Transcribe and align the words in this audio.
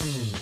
Mm-hmm. 0.00 0.39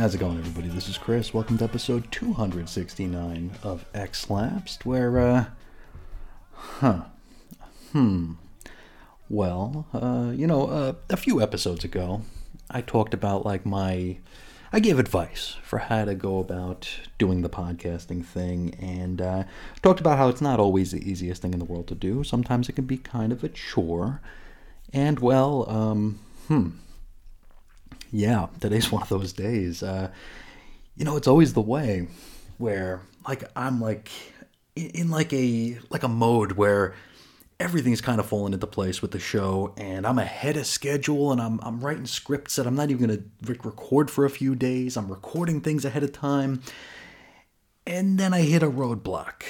How's 0.00 0.14
it 0.14 0.18
going, 0.18 0.38
everybody? 0.38 0.68
This 0.68 0.88
is 0.88 0.96
Chris. 0.96 1.34
Welcome 1.34 1.58
to 1.58 1.64
episode 1.64 2.10
269 2.10 3.50
of 3.62 3.84
X 3.92 4.30
Lapsed, 4.30 4.86
where, 4.86 5.18
uh, 5.18 5.44
huh, 6.54 7.02
hmm. 7.92 8.32
Well, 9.28 9.84
uh, 9.92 10.32
you 10.34 10.46
know, 10.46 10.68
uh, 10.68 10.94
a 11.10 11.18
few 11.18 11.42
episodes 11.42 11.84
ago, 11.84 12.22
I 12.70 12.80
talked 12.80 13.12
about, 13.12 13.44
like, 13.44 13.66
my. 13.66 14.16
I 14.72 14.80
gave 14.80 14.98
advice 14.98 15.56
for 15.62 15.80
how 15.80 16.06
to 16.06 16.14
go 16.14 16.38
about 16.38 16.88
doing 17.18 17.42
the 17.42 17.50
podcasting 17.50 18.24
thing, 18.24 18.74
and 18.80 19.20
uh, 19.20 19.44
talked 19.82 20.00
about 20.00 20.16
how 20.16 20.30
it's 20.30 20.40
not 20.40 20.58
always 20.58 20.92
the 20.92 21.10
easiest 21.10 21.42
thing 21.42 21.52
in 21.52 21.58
the 21.58 21.66
world 21.66 21.88
to 21.88 21.94
do. 21.94 22.24
Sometimes 22.24 22.70
it 22.70 22.72
can 22.72 22.86
be 22.86 22.96
kind 22.96 23.32
of 23.32 23.44
a 23.44 23.50
chore. 23.50 24.22
And, 24.94 25.20
well, 25.20 25.68
um, 25.68 26.20
hmm 26.48 26.70
yeah, 28.10 28.48
today's 28.60 28.90
one 28.92 29.02
of 29.02 29.08
those 29.08 29.32
days. 29.32 29.82
Uh, 29.82 30.10
you 30.96 31.04
know, 31.04 31.16
it's 31.16 31.28
always 31.28 31.52
the 31.52 31.60
way 31.60 32.08
where 32.58 33.00
like 33.26 33.44
I'm 33.56 33.80
like 33.80 34.10
in, 34.76 35.10
like 35.10 35.32
a 35.32 35.78
like 35.90 36.02
a 36.02 36.08
mode 36.08 36.52
where 36.52 36.94
everything's 37.58 38.00
kind 38.00 38.20
of 38.20 38.26
falling 38.26 38.54
into 38.54 38.66
place 38.66 39.02
with 39.02 39.10
the 39.10 39.18
show 39.18 39.74
and 39.76 40.06
I'm 40.06 40.18
ahead 40.18 40.56
of 40.56 40.66
schedule 40.66 41.30
and 41.32 41.40
I'm 41.40 41.60
I'm 41.62 41.80
writing 41.80 42.06
scripts 42.06 42.56
that 42.56 42.66
I'm 42.66 42.74
not 42.74 42.90
even 42.90 43.06
going 43.06 43.18
to 43.18 43.52
record 43.62 44.10
for 44.10 44.24
a 44.24 44.30
few 44.30 44.54
days. 44.54 44.96
I'm 44.96 45.08
recording 45.08 45.60
things 45.60 45.84
ahead 45.84 46.02
of 46.02 46.12
time. 46.12 46.62
And 47.86 48.18
then 48.18 48.32
I 48.32 48.42
hit 48.42 48.62
a 48.62 48.70
roadblock. 48.70 49.42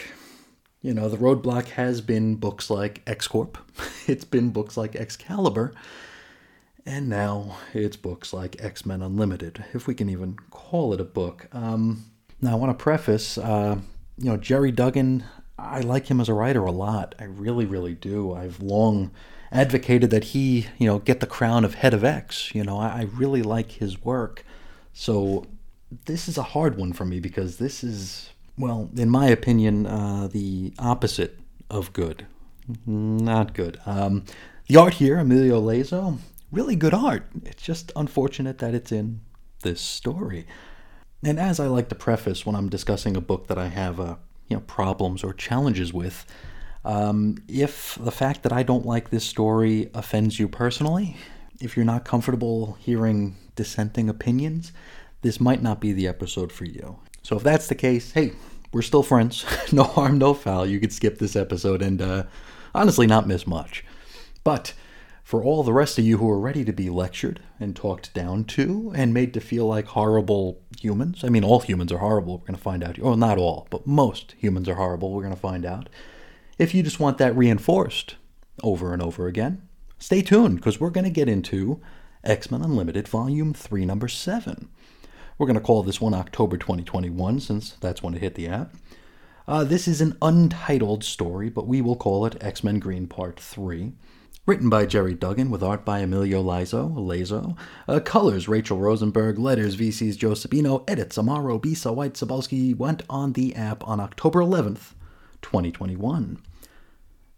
You 0.82 0.94
know, 0.94 1.08
the 1.08 1.18
roadblock 1.18 1.66
has 1.70 2.00
been 2.00 2.36
books 2.36 2.70
like 2.70 3.02
X 3.06 3.28
Corp. 3.28 3.58
It's 4.06 4.24
been 4.24 4.50
books 4.50 4.76
like 4.76 4.96
Excalibur. 4.96 5.72
And 6.90 7.08
now 7.08 7.56
it's 7.72 7.96
books 7.96 8.32
like 8.32 8.56
X 8.58 8.84
Men 8.84 9.00
Unlimited, 9.00 9.64
if 9.72 9.86
we 9.86 9.94
can 9.94 10.10
even 10.10 10.36
call 10.50 10.92
it 10.92 11.00
a 11.00 11.04
book. 11.04 11.46
Um, 11.52 12.06
now, 12.40 12.50
I 12.50 12.54
want 12.56 12.76
to 12.76 12.82
preface, 12.82 13.38
uh, 13.38 13.78
you 14.18 14.24
know, 14.24 14.36
Gerry 14.36 14.72
Duggan, 14.72 15.22
I 15.56 15.82
like 15.82 16.08
him 16.08 16.20
as 16.20 16.28
a 16.28 16.34
writer 16.34 16.64
a 16.64 16.72
lot. 16.72 17.14
I 17.20 17.24
really, 17.24 17.64
really 17.64 17.94
do. 17.94 18.32
I've 18.32 18.60
long 18.60 19.12
advocated 19.52 20.10
that 20.10 20.24
he, 20.24 20.66
you 20.78 20.88
know, 20.88 20.98
get 20.98 21.20
the 21.20 21.28
crown 21.28 21.64
of 21.64 21.74
head 21.74 21.94
of 21.94 22.02
X. 22.02 22.52
You 22.56 22.64
know, 22.64 22.76
I, 22.76 22.88
I 22.88 23.08
really 23.14 23.42
like 23.42 23.70
his 23.70 24.02
work. 24.02 24.44
So 24.92 25.44
this 26.06 26.26
is 26.26 26.36
a 26.36 26.42
hard 26.42 26.76
one 26.76 26.92
for 26.92 27.04
me 27.04 27.20
because 27.20 27.58
this 27.58 27.84
is, 27.84 28.30
well, 28.58 28.90
in 28.96 29.08
my 29.08 29.28
opinion, 29.28 29.86
uh, 29.86 30.26
the 30.26 30.74
opposite 30.76 31.38
of 31.70 31.92
good. 31.92 32.26
Not 32.84 33.54
good. 33.54 33.78
Um, 33.86 34.24
the 34.66 34.76
art 34.76 34.94
here, 34.94 35.18
Emilio 35.20 35.60
Lazo, 35.60 36.18
really 36.50 36.76
good 36.76 36.94
art. 36.94 37.26
It's 37.44 37.62
just 37.62 37.92
unfortunate 37.96 38.58
that 38.58 38.74
it's 38.74 38.92
in 38.92 39.20
this 39.62 39.80
story. 39.80 40.46
And 41.22 41.38
as 41.38 41.60
I 41.60 41.66
like 41.66 41.88
to 41.90 41.94
preface 41.94 42.46
when 42.46 42.56
I'm 42.56 42.68
discussing 42.68 43.16
a 43.16 43.20
book 43.20 43.46
that 43.48 43.58
I 43.58 43.68
have 43.68 44.00
uh, 44.00 44.16
you 44.48 44.56
know 44.56 44.62
problems 44.66 45.22
or 45.22 45.32
challenges 45.32 45.92
with, 45.92 46.26
um, 46.84 47.36
if 47.46 47.98
the 48.00 48.10
fact 48.10 48.42
that 48.42 48.52
I 48.52 48.62
don't 48.62 48.86
like 48.86 49.10
this 49.10 49.24
story 49.24 49.90
offends 49.94 50.38
you 50.38 50.48
personally, 50.48 51.16
if 51.60 51.76
you're 51.76 51.84
not 51.84 52.04
comfortable 52.04 52.78
hearing 52.80 53.36
dissenting 53.54 54.08
opinions, 54.08 54.72
this 55.20 55.40
might 55.40 55.62
not 55.62 55.80
be 55.80 55.92
the 55.92 56.08
episode 56.08 56.50
for 56.50 56.64
you. 56.64 56.98
So 57.22 57.36
if 57.36 57.42
that's 57.42 57.66
the 57.66 57.74
case, 57.74 58.12
hey, 58.12 58.32
we're 58.72 58.82
still 58.82 59.02
friends. 59.02 59.44
no 59.72 59.82
harm, 59.82 60.16
no 60.16 60.32
foul. 60.32 60.64
You 60.64 60.80
could 60.80 60.92
skip 60.92 61.18
this 61.18 61.36
episode 61.36 61.82
and 61.82 62.00
uh, 62.00 62.24
honestly 62.74 63.06
not 63.06 63.28
miss 63.28 63.46
much. 63.46 63.84
But 64.42 64.72
for 65.30 65.44
all 65.44 65.62
the 65.62 65.72
rest 65.72 65.96
of 65.96 66.04
you 66.04 66.18
who 66.18 66.28
are 66.28 66.40
ready 66.40 66.64
to 66.64 66.72
be 66.72 66.90
lectured 66.90 67.38
and 67.60 67.76
talked 67.76 68.12
down 68.12 68.42
to 68.42 68.92
and 68.96 69.14
made 69.14 69.32
to 69.32 69.38
feel 69.38 69.64
like 69.64 69.86
horrible 69.86 70.60
humans, 70.80 71.22
I 71.22 71.28
mean, 71.28 71.44
all 71.44 71.60
humans 71.60 71.92
are 71.92 71.98
horrible, 71.98 72.38
we're 72.38 72.46
going 72.46 72.56
to 72.56 72.60
find 72.60 72.82
out. 72.82 72.98
Well, 72.98 73.16
not 73.16 73.38
all, 73.38 73.68
but 73.70 73.86
most 73.86 74.34
humans 74.38 74.68
are 74.68 74.74
horrible, 74.74 75.12
we're 75.12 75.22
going 75.22 75.32
to 75.32 75.40
find 75.40 75.64
out. 75.64 75.88
If 76.58 76.74
you 76.74 76.82
just 76.82 76.98
want 76.98 77.18
that 77.18 77.36
reinforced 77.36 78.16
over 78.64 78.92
and 78.92 79.00
over 79.00 79.28
again, 79.28 79.62
stay 80.00 80.20
tuned 80.20 80.56
because 80.56 80.80
we're 80.80 80.90
going 80.90 81.04
to 81.04 81.10
get 81.10 81.28
into 81.28 81.80
X 82.24 82.50
Men 82.50 82.62
Unlimited 82.62 83.06
Volume 83.06 83.54
3, 83.54 83.84
Number 83.84 84.08
7. 84.08 84.68
We're 85.38 85.46
going 85.46 85.54
to 85.54 85.60
call 85.60 85.84
this 85.84 86.00
one 86.00 86.12
October 86.12 86.56
2021 86.56 87.38
since 87.38 87.74
that's 87.80 88.02
when 88.02 88.14
it 88.14 88.20
hit 88.20 88.34
the 88.34 88.48
app. 88.48 88.74
Uh, 89.46 89.62
this 89.62 89.86
is 89.86 90.00
an 90.00 90.18
untitled 90.20 91.04
story, 91.04 91.48
but 91.50 91.68
we 91.68 91.80
will 91.80 91.94
call 91.94 92.26
it 92.26 92.36
X 92.40 92.64
Men 92.64 92.80
Green 92.80 93.06
Part 93.06 93.38
3. 93.38 93.92
Written 94.46 94.70
by 94.70 94.86
Gerry 94.86 95.14
Duggan 95.14 95.50
with 95.50 95.62
art 95.62 95.84
by 95.84 95.98
Emilio 95.98 96.42
Lizo, 96.42 96.92
Lazo. 96.96 97.56
Uh, 97.86 98.00
colors 98.00 98.48
Rachel 98.48 98.78
Rosenberg. 98.78 99.38
Letters 99.38 99.76
VC's 99.76 100.16
Joe 100.16 100.30
Sabino. 100.30 100.82
Edits 100.88 101.18
Amaro 101.18 101.60
Bisa 101.60 101.94
White 101.94 102.14
Sabalski 102.14 102.74
went 102.74 103.02
on 103.10 103.34
the 103.34 103.54
app 103.54 103.86
on 103.86 104.00
October 104.00 104.40
11th, 104.40 104.94
2021. 105.42 106.38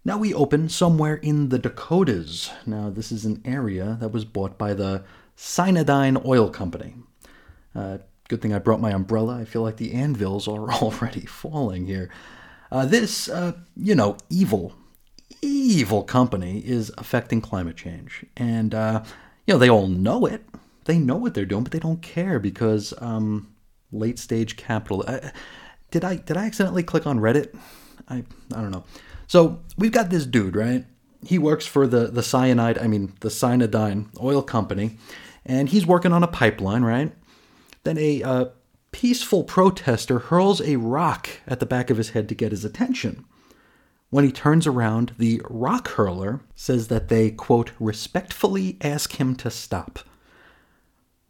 Now 0.05 0.17
we 0.17 0.33
open 0.33 0.69
somewhere 0.69 1.15
in 1.15 1.49
the 1.49 1.59
Dakotas. 1.59 2.51
Now, 2.65 2.89
this 2.89 3.11
is 3.11 3.25
an 3.25 3.41
area 3.43 3.97
that 3.99 4.13
was 4.13 4.25
bought 4.25 4.57
by 4.57 4.73
the 4.73 5.03
Cyanidine 5.37 6.25
Oil 6.25 6.49
Company. 6.49 6.95
Uh, 7.75 7.97
good 8.29 8.41
thing 8.41 8.53
I 8.53 8.59
brought 8.59 8.81
my 8.81 8.91
umbrella. 8.91 9.37
I 9.39 9.45
feel 9.45 9.61
like 9.61 9.77
the 9.77 9.93
anvils 9.93 10.47
are 10.47 10.71
already 10.81 11.25
falling 11.25 11.85
here. 11.85 12.09
Uh, 12.71 12.85
this, 12.85 13.29
uh, 13.29 13.53
you 13.75 13.93
know, 13.93 14.17
evil, 14.29 14.73
evil 15.63 16.03
company 16.03 16.59
is 16.59 16.91
affecting 16.97 17.41
climate 17.41 17.77
change. 17.77 18.25
And, 18.35 18.73
uh, 18.73 19.03
you 19.47 19.53
know, 19.53 19.57
they 19.57 19.69
all 19.69 19.87
know 19.87 20.25
it. 20.25 20.43
They 20.85 20.97
know 20.99 21.15
what 21.15 21.33
they're 21.33 21.45
doing, 21.45 21.63
but 21.63 21.71
they 21.71 21.79
don't 21.79 22.01
care 22.01 22.39
because 22.39 22.93
um, 22.99 23.53
late 23.91 24.19
stage 24.19 24.57
capital. 24.57 25.03
Uh, 25.07 25.29
did 25.91 26.03
I 26.03 26.15
did 26.15 26.35
I 26.35 26.45
accidentally 26.45 26.83
click 26.83 27.07
on 27.07 27.19
Reddit? 27.19 27.55
I 28.09 28.23
I 28.53 28.61
don't 28.61 28.71
know. 28.71 28.83
So 29.27 29.61
we've 29.77 29.91
got 29.91 30.09
this 30.09 30.25
dude, 30.25 30.55
right? 30.55 30.85
He 31.25 31.37
works 31.37 31.65
for 31.65 31.87
the 31.87 32.07
the 32.07 32.23
cyanide, 32.23 32.77
I 32.77 32.87
mean 32.87 33.13
the 33.21 33.29
cyanidine 33.29 34.07
oil 34.21 34.41
company, 34.41 34.97
and 35.45 35.69
he's 35.69 35.85
working 35.85 36.11
on 36.11 36.23
a 36.23 36.27
pipeline, 36.27 36.83
right? 36.83 37.13
Then 37.83 37.97
a 37.97 38.23
uh, 38.23 38.45
peaceful 38.91 39.43
protester 39.43 40.19
hurls 40.19 40.61
a 40.61 40.77
rock 40.77 41.29
at 41.47 41.59
the 41.59 41.65
back 41.65 41.89
of 41.89 41.97
his 41.97 42.09
head 42.09 42.27
to 42.29 42.35
get 42.35 42.51
his 42.51 42.65
attention. 42.65 43.25
When 44.13 44.25
he 44.25 44.31
turns 44.31 44.67
around, 44.67 45.15
the 45.17 45.41
rock 45.49 45.87
hurler 45.87 46.41
says 46.53 46.87
that 46.89 47.07
they, 47.07 47.31
quote, 47.31 47.71
respectfully 47.79 48.77
ask 48.79 49.19
him 49.19 49.33
to 49.37 49.49
stop. 49.49 50.01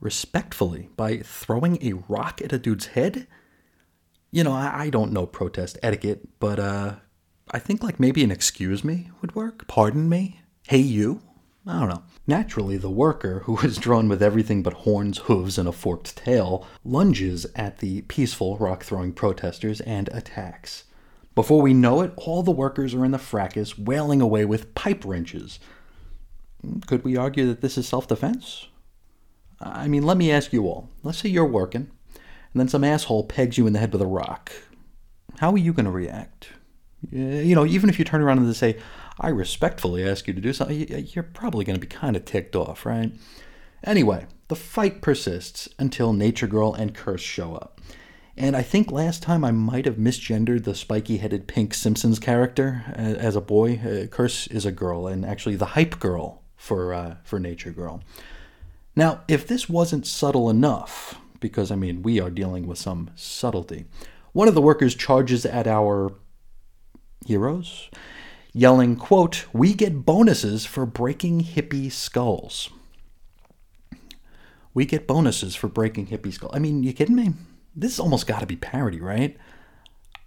Respectfully? 0.02 0.90
By 0.98 1.20
throwing 1.20 1.82
a 1.82 2.04
rock 2.10 2.42
at 2.42 2.52
a 2.52 2.60
dude's 2.60 2.88
head? 2.88 3.26
You 4.32 4.44
know, 4.44 4.52
I, 4.52 4.82
I 4.82 4.90
don't 4.90 5.14
know 5.14 5.26
protest 5.26 5.78
etiquette, 5.82 6.28
but 6.42 6.60
uh, 6.60 6.96
I 7.52 7.60
think 7.60 7.84
like 7.84 8.02
maybe 8.02 8.22
an 8.22 8.32
excuse 8.32 8.84
me 8.84 9.12
would 9.22 9.34
work. 9.34 9.66
Pardon 9.70 10.10
me? 10.10 10.42
Hey, 10.68 10.80
you? 10.80 11.22
I 11.66 11.80
don't 11.80 11.88
know. 11.88 12.04
Naturally, 12.28 12.76
the 12.76 12.90
worker, 12.90 13.44
who 13.46 13.58
is 13.60 13.78
drawn 13.78 14.10
with 14.10 14.22
everything 14.22 14.62
but 14.62 14.74
horns, 14.74 15.20
hooves, 15.20 15.58
and 15.58 15.70
a 15.70 15.72
forked 15.72 16.18
tail, 16.18 16.68
lunges 16.84 17.46
at 17.56 17.78
the 17.78 18.02
peaceful 18.02 18.58
rock 18.58 18.84
throwing 18.84 19.14
protesters 19.14 19.80
and 19.80 20.10
attacks. 20.10 20.84
Before 21.36 21.62
we 21.62 21.74
know 21.74 22.02
it, 22.02 22.14
all 22.18 22.44
the 22.44 22.52
workers 22.52 22.94
are 22.94 23.06
in 23.06 23.12
the 23.12 23.18
fracas, 23.18 23.78
wailing 23.78 24.22
away 24.22 24.46
with 24.46 24.76
pipe 24.76 25.04
wrenches. 25.06 25.60
Could 26.86 27.04
we 27.04 27.18
argue 27.18 27.48
that 27.48 27.62
this 27.62 27.78
is 27.78 27.88
self 27.88 28.08
defense? 28.08 28.68
I 29.60 29.88
mean, 29.88 30.04
let 30.04 30.18
me 30.18 30.32
ask 30.32 30.54
you 30.54 30.66
all. 30.68 30.90
Let's 31.04 31.20
say 31.20 31.30
you're 31.30 31.46
working, 31.46 31.90
and 32.14 32.60
then 32.60 32.68
some 32.68 32.84
asshole 32.84 33.26
pegs 33.26 33.58
you 33.58 33.66
in 33.66 33.74
the 33.74 33.80
head 33.80 33.94
with 33.94 34.02
a 34.02 34.08
rock. 34.08 34.52
How 35.40 35.52
are 35.52 35.58
you 35.58 35.74
going 35.74 35.86
to 35.86 35.92
react? 35.92 36.50
Eh, 37.12 37.42
you 37.42 37.56
know, 37.56 37.66
even 37.66 37.90
if 37.90 37.98
you 37.98 38.06
turn 38.06 38.22
around 38.22 38.40
and 38.40 38.56
say, 38.56 38.78
I 39.20 39.30
respectfully 39.30 40.08
ask 40.08 40.28
you 40.28 40.34
to 40.34 40.42
do 40.42 40.54
something, 40.54 40.88
you're 41.14 41.24
probably 41.24 41.66
going 41.66 41.76
to 41.76 41.86
be 41.86 41.88
kind 41.88 42.16
of 42.16 42.26
ticked 42.26 42.56
off, 42.56 42.86
right? 42.86 43.12
Anyway, 43.84 44.28
the 44.48 44.56
fight 44.56 45.02
persists 45.02 45.68
until 45.78 46.14
Nature 46.14 46.48
Girl 46.48 46.74
and 46.74 46.94
Curse 46.94 47.22
show 47.22 47.56
up. 47.56 47.82
And 48.36 48.56
I 48.56 48.64
think 48.64 48.92
last 48.92 49.22
time 49.22 49.46
I 49.46 49.52
might 49.52 49.86
have 49.86 49.98
misgendered 49.98 50.64
the 50.64 50.74
spiky 50.74 51.18
headed 51.18 51.48
pink 51.48 51.74
Simpsons 51.74 52.18
character 52.18 52.84
as 52.96 53.36
a 53.36 53.42
boy. 53.42 53.80
Uh, 53.80 54.08
Curse 54.08 54.48
is 54.48 54.66
a 54.66 54.72
girl, 54.72 55.06
and 55.06 55.24
actually 55.24 55.56
the 55.56 55.68
hype 55.68 56.00
girl 56.00 56.42
for, 56.56 56.94
uh, 56.94 57.16
for 57.24 57.40
Nature 57.40 57.72
Girl. 57.72 58.02
Now, 58.96 59.22
if 59.28 59.48
this 59.48 59.70
wasn't 59.70 60.08
subtle 60.08 60.50
enough, 60.50 61.20
because 61.40 61.72
I 61.72 61.76
mean, 61.76 62.02
we 62.02 62.20
are 62.20 62.32
dealing 62.32 62.66
with 62.66 62.80
some 62.80 63.12
subtlety, 63.16 63.86
one 64.32 64.48
of 64.48 64.56
the 64.56 64.62
workers 64.62 64.96
charges 64.96 65.46
at 65.46 65.68
our 65.68 66.14
heroes, 67.26 67.90
yelling, 68.52 68.96
quote, 68.96 69.46
We 69.54 69.74
get 69.76 70.06
bonuses 70.06 70.66
for 70.66 70.88
breaking 70.88 71.44
hippie 71.44 71.92
skulls. 71.92 72.70
We 74.74 74.86
get 74.86 75.06
bonuses 75.06 75.54
for 75.56 75.68
breaking 75.68 76.08
hippie 76.08 76.34
skulls. 76.34 76.54
I 76.56 76.60
mean, 76.60 76.82
you 76.82 76.94
kidding 76.94 77.16
me? 77.16 77.34
This 77.76 78.00
almost 78.00 78.28
got 78.28 78.40
to 78.40 78.46
be 78.46 78.56
parody, 78.56 79.00
right? 79.00 79.38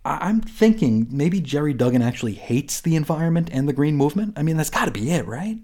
I- 0.04 0.28
I'm 0.28 0.40
thinking 0.40 1.06
maybe 1.10 1.40
Gerry 1.40 1.74
Duggan 1.74 2.02
actually 2.02 2.34
hates 2.34 2.80
the 2.80 2.96
environment 2.96 3.48
and 3.52 3.68
the 3.68 3.72
green 3.72 3.96
movement. 3.96 4.34
I 4.36 4.42
mean, 4.42 4.56
that's 4.56 4.70
got 4.70 4.86
to 4.86 4.90
be 4.90 5.10
it, 5.10 5.26
right? 5.26 5.58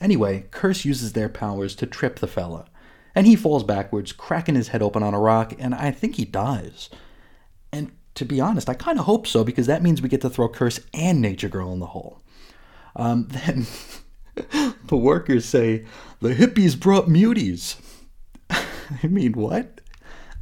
Anyway, 0.00 0.46
Curse 0.50 0.84
uses 0.84 1.12
their 1.12 1.28
powers 1.28 1.74
to 1.76 1.86
trip 1.86 2.18
the 2.20 2.26
fella, 2.28 2.66
and 3.14 3.26
he 3.26 3.34
falls 3.34 3.64
backwards, 3.64 4.12
cracking 4.12 4.54
his 4.54 4.68
head 4.68 4.82
open 4.82 5.02
on 5.02 5.14
a 5.14 5.20
rock, 5.20 5.54
and 5.58 5.74
I 5.74 5.90
think 5.90 6.16
he 6.16 6.24
dies. 6.24 6.88
And 7.72 7.90
to 8.14 8.24
be 8.24 8.40
honest, 8.40 8.68
I 8.68 8.74
kind 8.74 8.98
of 8.98 9.06
hope 9.06 9.26
so 9.26 9.44
because 9.44 9.66
that 9.66 9.82
means 9.82 10.00
we 10.00 10.08
get 10.08 10.20
to 10.22 10.30
throw 10.30 10.48
Curse 10.48 10.80
and 10.94 11.20
Nature 11.20 11.48
Girl 11.48 11.72
in 11.72 11.80
the 11.80 11.86
hole. 11.86 12.22
Um, 12.96 13.26
then 13.30 13.66
the 14.86 14.96
workers 14.96 15.44
say, 15.44 15.84
The 16.20 16.34
hippies 16.34 16.78
brought 16.78 17.06
muties. 17.08 17.76
I 18.50 19.06
mean, 19.06 19.32
what? 19.32 19.80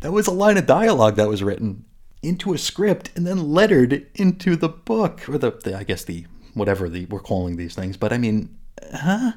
That 0.00 0.12
was 0.12 0.26
a 0.26 0.32
line 0.32 0.58
of 0.58 0.66
dialogue 0.66 1.16
that 1.16 1.28
was 1.28 1.42
written 1.42 1.84
into 2.22 2.52
a 2.52 2.58
script 2.58 3.10
and 3.14 3.26
then 3.26 3.52
lettered 3.52 4.06
into 4.14 4.56
the 4.56 4.68
book, 4.68 5.28
or 5.28 5.38
the, 5.38 5.52
the 5.52 5.76
I 5.76 5.84
guess 5.84 6.04
the 6.04 6.26
whatever 6.54 6.88
the 6.88 7.06
we're 7.06 7.20
calling 7.20 7.56
these 7.56 7.74
things. 7.74 7.96
But 7.96 8.12
I 8.12 8.18
mean, 8.18 8.56
huh? 8.94 9.32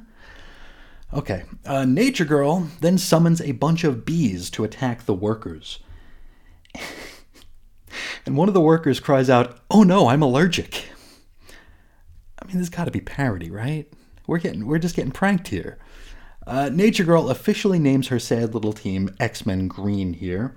Okay. 1.13 1.43
Uh, 1.65 1.85
Nature 1.85 2.25
Girl 2.25 2.67
then 2.81 2.97
summons 2.97 3.41
a 3.41 3.53
bunch 3.53 3.83
of 3.83 4.05
bees 4.05 4.49
to 4.51 4.63
attack 4.63 5.05
the 5.05 5.13
workers. 5.13 5.79
and 8.25 8.37
one 8.37 8.47
of 8.47 8.53
the 8.53 8.61
workers 8.61 8.99
cries 8.99 9.29
out, 9.29 9.59
"Oh 9.71 9.83
no, 9.83 10.07
I'm 10.07 10.21
allergic." 10.21 10.85
I 12.41 12.45
mean, 12.45 12.57
this 12.57 12.69
got 12.69 12.85
to 12.85 12.91
be 12.91 13.01
parody, 13.01 13.49
right? 13.49 13.91
We're 14.27 14.39
getting 14.39 14.65
we're 14.65 14.79
just 14.79 14.95
getting 14.95 15.11
pranked 15.11 15.47
here. 15.49 15.77
Uh, 16.49 16.67
Nature 16.67 17.03
Girl 17.03 17.29
officially 17.29 17.77
names 17.77 18.07
her 18.07 18.17
sad 18.17 18.55
little 18.55 18.73
team 18.73 19.15
X 19.19 19.45
Men 19.45 19.67
Green 19.67 20.13
here. 20.13 20.55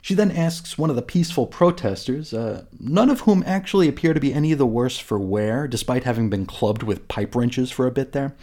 She 0.00 0.14
then 0.14 0.30
asks 0.30 0.78
one 0.78 0.88
of 0.88 0.94
the 0.94 1.02
peaceful 1.02 1.48
protesters, 1.48 2.32
uh, 2.32 2.64
none 2.78 3.10
of 3.10 3.22
whom 3.22 3.42
actually 3.44 3.88
appear 3.88 4.14
to 4.14 4.20
be 4.20 4.32
any 4.32 4.54
the 4.54 4.66
worse 4.66 4.98
for 4.98 5.18
wear, 5.18 5.66
despite 5.66 6.04
having 6.04 6.30
been 6.30 6.46
clubbed 6.46 6.84
with 6.84 7.08
pipe 7.08 7.34
wrenches 7.34 7.72
for 7.72 7.88
a 7.88 7.90
bit 7.90 8.12
there. 8.12 8.36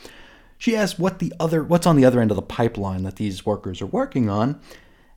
She 0.58 0.76
asks 0.76 1.00
what 1.00 1.20
the 1.20 1.32
other, 1.40 1.64
what's 1.64 1.88
on 1.88 1.96
the 1.96 2.04
other 2.04 2.20
end 2.20 2.32
of 2.32 2.36
the 2.36 2.42
pipeline 2.42 3.04
that 3.04 3.16
these 3.16 3.46
workers 3.46 3.82
are 3.82 3.86
working 3.86 4.30
on, 4.30 4.60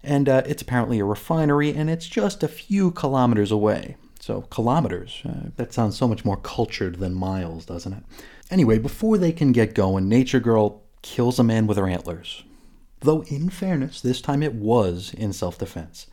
and 0.05 0.29
uh, 0.29 0.43
it's 0.47 0.63
apparently 0.63 1.01
a 1.01 1.05
refinery, 1.05 1.71
and 1.71 1.91
it's 1.91 2.07
just 2.07 2.45
a 2.45 2.49
few 2.49 2.93
kilometers 2.93 3.51
away. 3.51 3.97
So 4.21 4.43
kilometers, 4.43 5.21
uh, 5.29 5.51
that 5.57 5.73
sounds 5.73 5.97
so 5.97 6.07
much 6.07 6.25
more 6.25 6.37
cultured 6.37 7.01
than 7.01 7.13
miles, 7.13 7.67
doesn't 7.67 7.93
it? 7.93 8.05
Anyway, 8.53 8.79
before 8.79 9.19
they 9.19 9.33
can 9.33 9.51
get 9.51 9.75
going, 9.75 10.09
Nature 10.09 10.39
Girl 10.39 10.82
kills 11.03 11.39
a 11.39 11.45
man 11.45 11.67
with 11.67 11.77
her 11.77 11.89
antlers. 11.89 12.45
Though, 13.01 13.23
in 13.25 13.51
fairness, 13.51 14.01
this 14.01 14.21
time 14.21 14.43
it 14.43 14.55
was 14.55 15.13
in 15.15 15.33
self 15.33 15.59
defense. 15.59 16.07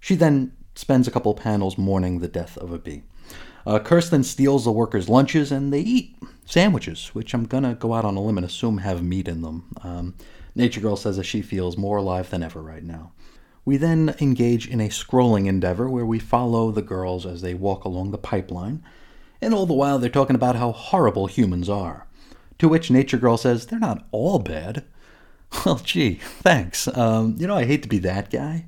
She 0.00 0.14
then 0.14 0.52
spends 0.74 1.06
a 1.06 1.10
couple 1.10 1.34
panels 1.34 1.78
mourning 1.78 2.20
the 2.20 2.28
death 2.28 2.56
of 2.58 2.72
a 2.72 2.78
bee. 2.78 3.02
Uh, 3.66 3.78
Kirsten 3.78 4.22
steals 4.22 4.64
the 4.64 4.72
workers' 4.72 5.08
lunches 5.08 5.50
and 5.50 5.72
they 5.72 5.80
eat 5.80 6.16
sandwiches, 6.44 7.08
which 7.14 7.32
I'm 7.32 7.46
to 7.46 7.74
go 7.74 7.94
out 7.94 8.04
on 8.04 8.16
a 8.16 8.20
limb 8.20 8.36
and 8.36 8.46
assume 8.46 8.78
have 8.78 9.02
meat 9.02 9.28
in 9.28 9.42
them. 9.42 9.64
Um, 9.82 10.14
Nature 10.54 10.80
Girl 10.80 10.96
says 10.96 11.16
that 11.16 11.24
she 11.24 11.42
feels 11.42 11.78
more 11.78 11.96
alive 11.96 12.30
than 12.30 12.42
ever 12.42 12.60
right 12.60 12.82
now. 12.82 13.12
We 13.64 13.78
then 13.78 14.14
engage 14.20 14.68
in 14.68 14.80
a 14.80 14.88
scrolling 14.88 15.46
endeavor 15.46 15.88
where 15.88 16.04
we 16.04 16.18
follow 16.18 16.70
the 16.70 16.82
girls 16.82 17.24
as 17.24 17.40
they 17.40 17.54
walk 17.54 17.84
along 17.84 18.10
the 18.10 18.18
pipeline, 18.18 18.84
and 19.40 19.54
all 19.54 19.64
the 19.66 19.72
while 19.72 19.98
they're 19.98 20.10
talking 20.10 20.36
about 20.36 20.56
how 20.56 20.72
horrible 20.72 21.26
humans 21.26 21.68
are. 21.68 22.06
To 22.64 22.68
which 22.70 22.90
Nature 22.90 23.18
Girl 23.18 23.36
says, 23.36 23.66
They're 23.66 23.78
not 23.78 24.06
all 24.10 24.38
bad. 24.38 24.84
Well, 25.66 25.76
gee, 25.76 26.14
thanks. 26.14 26.88
Um, 26.96 27.36
you 27.38 27.46
know, 27.46 27.54
I 27.54 27.66
hate 27.66 27.82
to 27.82 27.90
be 27.90 27.98
that 27.98 28.30
guy. 28.30 28.64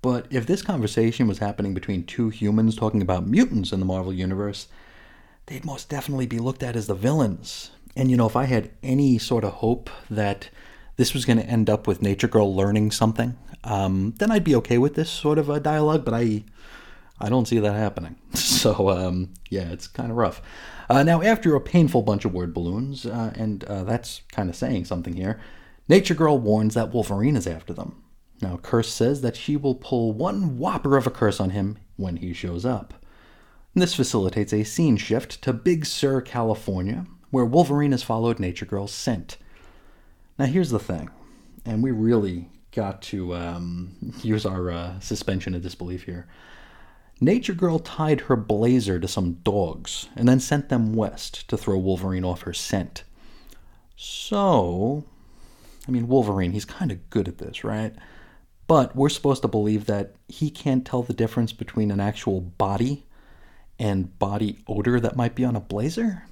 But 0.00 0.26
if 0.30 0.46
this 0.46 0.62
conversation 0.62 1.26
was 1.28 1.36
happening 1.36 1.74
between 1.74 2.06
two 2.06 2.30
humans 2.30 2.74
talking 2.74 3.02
about 3.02 3.26
mutants 3.26 3.70
in 3.70 3.80
the 3.80 3.86
Marvel 3.86 4.14
Universe, 4.14 4.68
they'd 5.44 5.66
most 5.66 5.90
definitely 5.90 6.24
be 6.24 6.38
looked 6.38 6.62
at 6.62 6.74
as 6.74 6.86
the 6.86 6.94
villains. 6.94 7.70
And 7.94 8.10
you 8.10 8.16
know, 8.16 8.24
if 8.24 8.34
I 8.34 8.46
had 8.46 8.70
any 8.82 9.18
sort 9.18 9.44
of 9.44 9.52
hope 9.52 9.90
that 10.08 10.48
this 10.96 11.12
was 11.12 11.26
going 11.26 11.38
to 11.38 11.44
end 11.44 11.68
up 11.68 11.86
with 11.86 12.00
Nature 12.00 12.28
Girl 12.28 12.56
learning 12.56 12.92
something, 12.92 13.36
um, 13.62 14.14
then 14.16 14.30
I'd 14.30 14.42
be 14.42 14.56
okay 14.56 14.78
with 14.78 14.94
this 14.94 15.10
sort 15.10 15.36
of 15.36 15.50
a 15.50 15.60
dialogue. 15.60 16.02
But 16.02 16.14
I, 16.14 16.44
I 17.20 17.28
don't 17.28 17.46
see 17.46 17.58
that 17.58 17.74
happening. 17.74 18.16
So 18.34 18.88
um, 18.88 19.34
yeah, 19.50 19.70
it's 19.70 19.86
kind 19.86 20.10
of 20.10 20.16
rough. 20.16 20.40
Uh, 20.88 21.02
now, 21.02 21.20
after 21.20 21.54
a 21.54 21.60
painful 21.60 22.02
bunch 22.02 22.24
of 22.24 22.32
word 22.32 22.54
balloons, 22.54 23.04
uh, 23.04 23.32
and 23.34 23.64
uh, 23.64 23.84
that's 23.84 24.22
kind 24.32 24.48
of 24.48 24.56
saying 24.56 24.86
something 24.86 25.14
here, 25.14 25.38
Nature 25.88 26.14
Girl 26.14 26.38
warns 26.38 26.74
that 26.74 26.92
Wolverine 26.92 27.36
is 27.36 27.46
after 27.46 27.74
them. 27.74 28.02
Now, 28.40 28.56
Curse 28.56 28.92
says 28.92 29.20
that 29.20 29.36
she 29.36 29.56
will 29.56 29.74
pull 29.74 30.12
one 30.12 30.58
whopper 30.58 30.96
of 30.96 31.06
a 31.06 31.10
curse 31.10 31.40
on 31.40 31.50
him 31.50 31.78
when 31.96 32.16
he 32.16 32.32
shows 32.32 32.64
up. 32.64 32.94
This 33.74 33.94
facilitates 33.94 34.52
a 34.52 34.64
scene 34.64 34.96
shift 34.96 35.42
to 35.42 35.52
Big 35.52 35.84
Sur, 35.84 36.20
California, 36.20 37.06
where 37.30 37.44
Wolverine 37.44 37.92
has 37.92 38.02
followed 38.02 38.40
Nature 38.40 38.66
Girl's 38.66 38.92
scent. 38.92 39.36
Now, 40.38 40.46
here's 40.46 40.70
the 40.70 40.78
thing, 40.78 41.10
and 41.64 41.82
we 41.82 41.90
really 41.90 42.48
got 42.72 43.02
to 43.02 43.34
um, 43.34 44.14
use 44.22 44.46
our 44.46 44.70
uh, 44.70 45.00
suspension 45.00 45.54
of 45.54 45.62
disbelief 45.62 46.04
here. 46.04 46.26
Nature 47.20 47.54
Girl 47.54 47.78
tied 47.78 48.22
her 48.22 48.36
blazer 48.36 49.00
to 49.00 49.08
some 49.08 49.34
dogs 49.42 50.08
and 50.14 50.28
then 50.28 50.40
sent 50.40 50.68
them 50.68 50.94
west 50.94 51.48
to 51.48 51.56
throw 51.56 51.76
Wolverine 51.76 52.24
off 52.24 52.42
her 52.42 52.54
scent. 52.54 53.02
So, 53.96 55.04
I 55.86 55.90
mean, 55.90 56.06
Wolverine, 56.06 56.52
he's 56.52 56.64
kind 56.64 56.92
of 56.92 57.10
good 57.10 57.26
at 57.26 57.38
this, 57.38 57.64
right? 57.64 57.92
But 58.68 58.94
we're 58.94 59.08
supposed 59.08 59.42
to 59.42 59.48
believe 59.48 59.86
that 59.86 60.14
he 60.28 60.50
can't 60.50 60.86
tell 60.86 61.02
the 61.02 61.14
difference 61.14 61.52
between 61.52 61.90
an 61.90 62.00
actual 62.00 62.40
body 62.40 63.06
and 63.78 64.18
body 64.18 64.58
odor 64.66 65.00
that 65.00 65.16
might 65.16 65.34
be 65.34 65.44
on 65.44 65.56
a 65.56 65.60
blazer? 65.60 66.24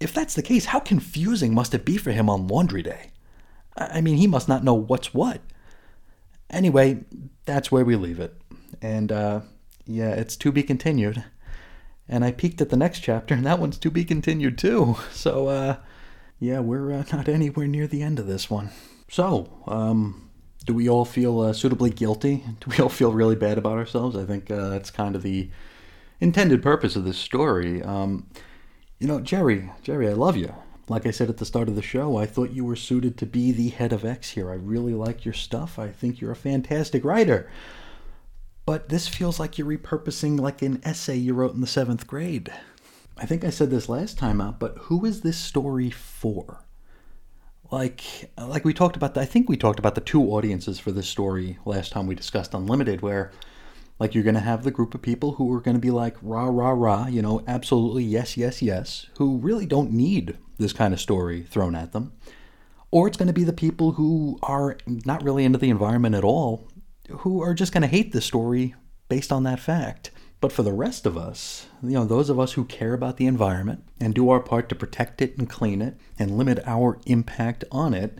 If 0.00 0.12
that's 0.12 0.34
the 0.34 0.42
case, 0.42 0.66
how 0.66 0.80
confusing 0.80 1.54
must 1.54 1.74
it 1.74 1.84
be 1.84 1.96
for 1.96 2.12
him 2.12 2.28
on 2.28 2.48
laundry 2.48 2.82
day? 2.82 3.10
I 3.76 4.00
mean, 4.00 4.16
he 4.16 4.26
must 4.26 4.48
not 4.48 4.64
know 4.64 4.74
what's 4.74 5.14
what. 5.14 5.40
Anyway, 6.50 7.04
that's 7.44 7.70
where 7.70 7.84
we 7.84 7.96
leave 7.96 8.20
it. 8.20 8.34
And 8.82 9.12
uh, 9.12 9.40
yeah, 9.86 10.10
it's 10.10 10.36
to 10.36 10.52
be 10.52 10.62
continued. 10.62 11.24
And 12.08 12.24
I 12.24 12.32
peeked 12.32 12.60
at 12.60 12.70
the 12.70 12.76
next 12.76 13.00
chapter, 13.00 13.34
and 13.34 13.44
that 13.46 13.58
one's 13.58 13.78
to 13.78 13.90
be 13.90 14.04
continued 14.04 14.58
too. 14.58 14.96
So, 15.12 15.48
uh, 15.48 15.76
yeah, 16.38 16.60
we're 16.60 16.92
uh, 16.92 17.04
not 17.12 17.28
anywhere 17.28 17.66
near 17.66 17.86
the 17.86 18.02
end 18.02 18.18
of 18.18 18.26
this 18.26 18.50
one. 18.50 18.70
So, 19.08 19.62
um, 19.66 20.30
do 20.66 20.74
we 20.74 20.88
all 20.88 21.04
feel 21.04 21.40
uh, 21.40 21.52
suitably 21.52 21.90
guilty? 21.90 22.44
Do 22.60 22.70
we 22.70 22.82
all 22.82 22.88
feel 22.88 23.12
really 23.12 23.36
bad 23.36 23.56
about 23.56 23.78
ourselves? 23.78 24.16
I 24.16 24.24
think 24.24 24.50
uh, 24.50 24.68
that's 24.68 24.90
kind 24.90 25.14
of 25.14 25.22
the 25.22 25.48
intended 26.20 26.62
purpose 26.62 26.96
of 26.96 27.04
this 27.04 27.18
story. 27.18 27.82
Um, 27.82 28.26
you 28.98 29.06
know, 29.06 29.20
Gerry, 29.20 29.70
Gerry, 29.82 30.08
I 30.08 30.14
love 30.14 30.36
you. 30.36 30.54
Like 30.88 31.06
I 31.06 31.10
said 31.10 31.28
at 31.28 31.36
the 31.38 31.44
start 31.44 31.68
of 31.68 31.76
the 31.76 31.82
show, 31.82 32.16
I 32.16 32.26
thought 32.26 32.52
you 32.52 32.64
were 32.64 32.76
suited 32.76 33.16
to 33.18 33.26
be 33.26 33.52
the 33.52 33.68
head 33.70 33.92
of 33.92 34.04
X 34.04 34.30
here. 34.30 34.50
I 34.50 34.54
really 34.54 34.94
like 34.94 35.24
your 35.24 35.34
stuff. 35.34 35.78
I 35.78 35.88
think 35.88 36.20
you're 36.20 36.32
a 36.32 36.36
fantastic 36.36 37.04
writer. 37.04 37.50
But 38.66 38.88
this 38.88 39.06
feels 39.06 39.38
like 39.38 39.56
you're 39.56 39.66
repurposing 39.68 40.40
like 40.40 40.60
an 40.60 40.80
essay 40.84 41.16
you 41.16 41.34
wrote 41.34 41.54
in 41.54 41.60
the 41.60 41.68
seventh 41.68 42.08
grade. 42.08 42.52
I 43.16 43.24
think 43.24 43.44
I 43.44 43.50
said 43.50 43.70
this 43.70 43.88
last 43.88 44.18
time 44.18 44.40
out, 44.40 44.58
but 44.58 44.76
who 44.76 45.06
is 45.06 45.20
this 45.20 45.38
story 45.38 45.88
for? 45.88 46.64
Like, 47.70 48.02
uh, 48.36 48.46
like 48.48 48.64
we 48.64 48.74
talked 48.74 48.96
about, 48.96 49.14
the, 49.14 49.20
I 49.20 49.24
think 49.24 49.48
we 49.48 49.56
talked 49.56 49.78
about 49.78 49.94
the 49.94 50.00
two 50.00 50.22
audiences 50.22 50.80
for 50.80 50.90
this 50.90 51.08
story 51.08 51.58
last 51.64 51.92
time 51.92 52.06
we 52.06 52.16
discussed 52.16 52.54
Unlimited, 52.54 53.02
where 53.02 53.30
like 54.00 54.14
you're 54.14 54.24
going 54.24 54.34
to 54.34 54.40
have 54.40 54.64
the 54.64 54.70
group 54.72 54.94
of 54.94 55.00
people 55.00 55.32
who 55.32 55.52
are 55.54 55.60
going 55.60 55.76
to 55.76 55.80
be 55.80 55.90
like 55.90 56.16
rah 56.20 56.48
rah 56.48 56.70
rah, 56.70 57.06
you 57.06 57.22
know, 57.22 57.42
absolutely 57.46 58.04
yes 58.04 58.36
yes 58.36 58.62
yes, 58.62 59.06
who 59.18 59.38
really 59.38 59.66
don't 59.66 59.92
need 59.92 60.36
this 60.58 60.72
kind 60.72 60.92
of 60.92 61.00
story 61.00 61.44
thrown 61.44 61.74
at 61.74 61.92
them, 61.92 62.12
or 62.90 63.06
it's 63.06 63.16
going 63.16 63.28
to 63.28 63.32
be 63.32 63.44
the 63.44 63.52
people 63.52 63.92
who 63.92 64.38
are 64.42 64.76
not 64.86 65.22
really 65.22 65.44
into 65.44 65.58
the 65.58 65.70
environment 65.70 66.14
at 66.14 66.24
all 66.24 66.68
who 67.10 67.40
are 67.42 67.54
just 67.54 67.72
going 67.72 67.82
to 67.82 67.88
hate 67.88 68.12
the 68.12 68.20
story 68.20 68.74
based 69.08 69.32
on 69.32 69.44
that 69.44 69.60
fact. 69.60 70.10
But 70.40 70.52
for 70.52 70.62
the 70.62 70.72
rest 70.72 71.06
of 71.06 71.16
us, 71.16 71.66
you 71.82 71.90
know, 71.90 72.04
those 72.04 72.28
of 72.28 72.38
us 72.38 72.52
who 72.52 72.64
care 72.64 72.92
about 72.92 73.16
the 73.16 73.26
environment 73.26 73.84
and 73.98 74.14
do 74.14 74.28
our 74.28 74.40
part 74.40 74.68
to 74.68 74.74
protect 74.74 75.22
it 75.22 75.36
and 75.38 75.48
clean 75.48 75.80
it 75.80 75.96
and 76.18 76.36
limit 76.36 76.62
our 76.66 76.98
impact 77.06 77.64
on 77.72 77.94
it, 77.94 78.18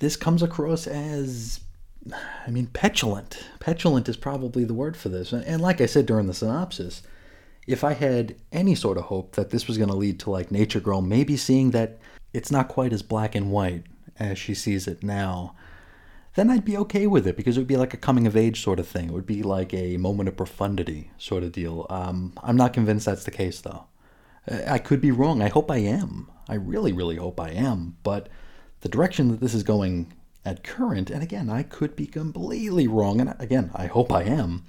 this 0.00 0.16
comes 0.16 0.42
across 0.42 0.86
as 0.86 1.60
I 2.46 2.50
mean, 2.50 2.66
petulant. 2.66 3.44
Petulant 3.60 4.08
is 4.08 4.16
probably 4.16 4.64
the 4.64 4.74
word 4.74 4.96
for 4.96 5.08
this. 5.08 5.32
And 5.32 5.60
like 5.60 5.80
I 5.80 5.86
said 5.86 6.06
during 6.06 6.26
the 6.26 6.34
synopsis, 6.34 7.02
if 7.66 7.84
I 7.84 7.92
had 7.92 8.34
any 8.50 8.74
sort 8.74 8.98
of 8.98 9.04
hope 9.04 9.36
that 9.36 9.50
this 9.50 9.68
was 9.68 9.78
going 9.78 9.90
to 9.90 9.96
lead 9.96 10.18
to 10.20 10.30
like 10.30 10.50
Nature 10.50 10.80
Girl 10.80 11.00
maybe 11.00 11.36
seeing 11.36 11.70
that 11.70 11.98
it's 12.32 12.50
not 12.50 12.68
quite 12.68 12.92
as 12.92 13.02
black 13.02 13.34
and 13.34 13.52
white 13.52 13.84
as 14.18 14.38
she 14.38 14.54
sees 14.54 14.88
it 14.88 15.02
now, 15.02 15.54
then 16.34 16.50
I'd 16.50 16.64
be 16.64 16.76
okay 16.78 17.06
with 17.06 17.26
it 17.26 17.36
because 17.36 17.56
it 17.56 17.60
would 17.60 17.66
be 17.66 17.76
like 17.76 17.94
a 17.94 17.98
coming 17.98 18.26
of 18.26 18.36
age 18.36 18.62
sort 18.62 18.80
of 18.80 18.88
thing. 18.88 19.08
It 19.08 19.12
would 19.12 19.26
be 19.26 19.42
like 19.42 19.74
a 19.74 19.96
moment 19.98 20.28
of 20.28 20.36
profundity 20.36 21.10
sort 21.18 21.42
of 21.42 21.52
deal. 21.52 21.86
Um, 21.90 22.32
I'm 22.42 22.56
not 22.56 22.72
convinced 22.72 23.06
that's 23.06 23.24
the 23.24 23.30
case 23.30 23.60
though. 23.60 23.86
I 24.66 24.78
could 24.78 25.00
be 25.00 25.10
wrong. 25.10 25.40
I 25.40 25.48
hope 25.48 25.70
I 25.70 25.78
am. 25.78 26.30
I 26.48 26.54
really, 26.54 26.92
really 26.92 27.16
hope 27.16 27.38
I 27.38 27.50
am. 27.50 27.96
But 28.02 28.28
the 28.80 28.88
direction 28.88 29.28
that 29.28 29.40
this 29.40 29.54
is 29.54 29.62
going 29.62 30.12
at 30.44 30.64
current, 30.64 31.10
and 31.10 31.22
again, 31.22 31.48
I 31.48 31.62
could 31.62 31.94
be 31.94 32.06
completely 32.06 32.88
wrong, 32.88 33.20
and 33.20 33.34
again, 33.38 33.70
I 33.74 33.86
hope 33.86 34.12
I 34.12 34.24
am. 34.24 34.64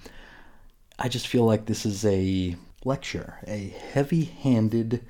I 1.00 1.10
just 1.10 1.28
feel 1.28 1.46
like 1.46 1.66
this 1.66 1.86
is 1.86 2.06
a 2.06 2.56
lecture, 2.86 3.40
a 3.48 3.74
heavy 3.94 4.26
handed 4.26 5.04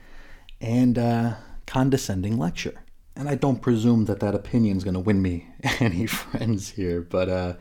and 0.62 0.98
uh, 0.98 1.34
condescending 1.66 2.38
lecture. 2.38 2.83
And 3.16 3.30
I 3.30 3.36
don't 3.36 3.62
presume 3.62 4.06
that 4.06 4.20
that 4.22 4.34
opinion 4.34 4.78
is 4.78 4.84
going 4.84 4.96
to 4.96 5.00
win 5.00 5.22
me 5.22 5.50
any 5.80 6.08
friends 6.08 6.70
here, 6.70 7.02
but 7.02 7.30
uh, 7.30 7.54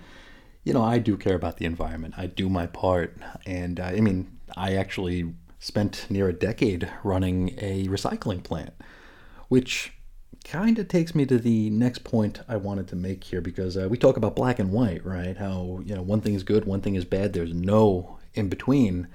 you 0.64 0.72
know, 0.72 0.82
I 0.82 0.98
do 0.98 1.16
care 1.16 1.34
about 1.34 1.56
the 1.58 1.66
environment. 1.66 2.14
I 2.16 2.26
do 2.26 2.48
my 2.48 2.66
part, 2.66 3.16
and 3.44 3.80
uh, 3.80 3.84
I 3.84 4.00
mean, 4.00 4.38
I 4.56 4.74
actually 4.74 5.34
spent 5.58 6.06
near 6.08 6.28
a 6.28 6.32
decade 6.32 6.90
running 7.04 7.50
a 7.58 7.86
recycling 7.88 8.42
plant, 8.42 8.72
which 9.48 9.92
kind 10.44 10.78
of 10.78 10.88
takes 10.88 11.14
me 11.14 11.24
to 11.26 11.38
the 11.38 11.70
next 11.70 12.02
point 12.02 12.40
I 12.48 12.56
wanted 12.56 12.88
to 12.88 12.96
make 12.96 13.24
here 13.24 13.40
because 13.40 13.76
uh, 13.76 13.88
we 13.88 13.96
talk 13.96 14.16
about 14.16 14.34
black 14.34 14.58
and 14.58 14.72
white, 14.72 15.04
right? 15.04 15.36
How 15.36 15.80
you 15.84 15.94
know 15.94 16.02
one 16.02 16.20
thing 16.20 16.34
is 16.34 16.42
good, 16.42 16.64
one 16.64 16.80
thing 16.80 16.94
is 16.94 17.04
bad. 17.04 17.32
There's 17.32 17.54
no 17.54 18.18
in 18.34 18.48
between. 18.48 19.08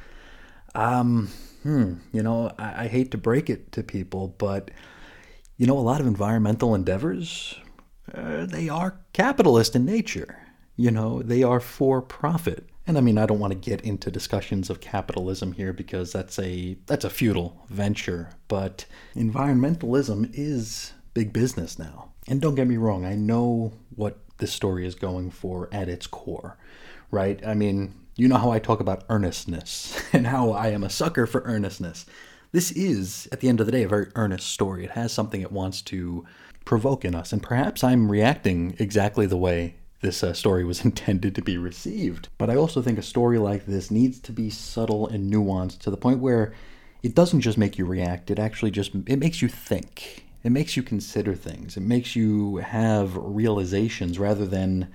Um, 0.75 1.29
hmm, 1.63 1.96
you 2.13 2.22
know, 2.22 2.51
I, 2.58 2.84
I 2.84 2.88
hate 2.88 3.12
to 3.12 3.17
break 3.17 3.50
it 3.50 3.72
to 3.74 3.84
people, 3.84 4.36
but 4.38 4.72
you 5.58 5.66
know, 5.66 5.78
a 5.78 5.80
lot 5.80 6.00
of 6.00 6.08
environmental 6.08 6.76
endeavors, 6.76 7.56
uh, 8.14 8.46
they 8.46 8.70
are 8.70 9.00
capitalist 9.14 9.76
in 9.76 9.86
nature. 9.86 10.40
You 10.76 10.92
know, 10.92 11.22
they 11.24 11.44
are 11.44 11.60
for 11.60 12.02
profit. 12.02 12.70
And 12.86 12.98
I 12.98 13.02
mean, 13.02 13.18
I 13.18 13.26
don't 13.26 13.40
want 13.40 13.52
to 13.52 13.70
get 13.70 13.82
into 13.82 14.10
discussions 14.10 14.70
of 14.70 14.80
capitalism 14.80 15.52
here 15.54 15.74
because 15.74 16.14
that's 16.14 16.40
a 16.40 16.78
that's 16.86 17.04
a 17.04 17.10
futile 17.10 17.66
venture, 17.70 18.30
but 18.48 18.86
environmentalism 19.16 20.32
is 20.34 20.94
big 21.14 21.34
business 21.34 21.78
now. 21.78 22.14
And 22.28 22.40
don't 22.40 22.56
get 22.56 22.68
me 22.68 22.78
wrong, 22.78 23.06
I 23.06 23.16
know 23.16 23.74
what 23.96 24.20
this 24.38 24.54
story 24.54 24.86
is 24.86 24.96
going 24.96 25.32
for 25.32 25.68
at 25.72 25.90
its 25.90 26.08
core, 26.08 26.58
right? 27.12 27.46
I 27.46 27.56
mean, 27.56 27.94
you 28.16 28.28
know 28.28 28.38
how 28.38 28.52
I 28.52 28.60
talk 28.60 28.80
about 28.80 29.04
earnestness 29.10 30.00
and 30.14 30.28
how 30.28 30.52
I 30.52 30.70
am 30.70 30.84
a 30.84 30.90
sucker 30.90 31.26
for 31.26 31.42
earnestness. 31.42 32.06
This 32.51 32.72
is, 32.72 33.27
at 33.32 33.39
the 33.39 33.50
end 33.50 33.60
of 33.60 33.66
the 33.66 33.72
day, 33.72 33.84
a 33.84 33.88
very 33.88 34.08
earnest 34.16 34.50
story. 34.50 34.86
It 34.86 34.92
has 34.92 35.12
something 35.12 35.42
it 35.42 35.51
wants 35.51 35.82
to 35.84 36.25
provoke 36.66 37.06
in 37.06 37.16
us, 37.16 37.32
and 37.32 37.42
perhaps 37.42 37.84
I'm 37.84 38.12
reacting 38.12 38.75
exactly 38.80 39.25
the 39.25 39.38
way 39.38 39.75
this 40.01 40.24
uh, 40.24 40.34
story 40.34 40.63
was 40.63 40.86
intended 40.86 41.36
to 41.36 41.42
be 41.42 41.58
received. 41.58 42.30
But 42.38 42.50
I 42.50 42.56
also 42.56 42.82
think 42.82 42.98
a 42.98 43.04
story 43.04 43.38
like 43.39 43.66
this 43.66 43.92
needs 43.92 44.20
to 44.22 44.32
be 44.32 44.50
subtle 44.50 45.08
and 45.08 45.32
nuanced 45.32 45.80
to 45.80 45.92
the 45.92 45.98
point 45.98 46.20
where 46.20 46.54
it 47.04 47.16
doesn't 47.16 47.42
just 47.42 47.58
make 47.58 47.77
you 47.77 47.86
react, 47.86 48.32
it 48.32 48.39
actually 48.39 48.72
just 48.72 48.94
it 49.06 49.20
makes 49.20 49.42
you 49.42 49.48
think 49.48 50.27
it 50.44 50.51
makes 50.51 50.77
you 50.77 50.84
consider 50.84 51.36
things. 51.36 51.75
It 51.75 51.82
makes 51.82 52.16
you 52.16 52.58
have 52.58 53.16
realizations 53.18 54.18
rather 54.18 54.46
than, 54.46 54.88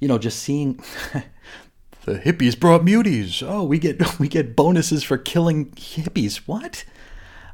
you 0.00 0.08
know, 0.08 0.18
just 0.18 0.40
seeing 0.40 0.82
the 2.04 2.18
hippies 2.18 2.58
brought 2.58 2.82
muties. 2.82 3.46
Oh, 3.46 3.64
we 3.64 3.78
get 3.78 4.18
we 4.18 4.28
get 4.28 4.56
bonuses 4.56 5.02
for 5.02 5.18
killing 5.18 5.70
hippies. 5.72 6.36
What? 6.46 6.84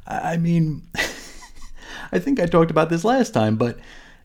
I 0.07 0.37
mean, 0.37 0.83
I 2.11 2.19
think 2.19 2.39
I 2.39 2.45
talked 2.45 2.71
about 2.71 2.89
this 2.89 3.03
last 3.03 3.33
time, 3.33 3.57
but 3.57 3.77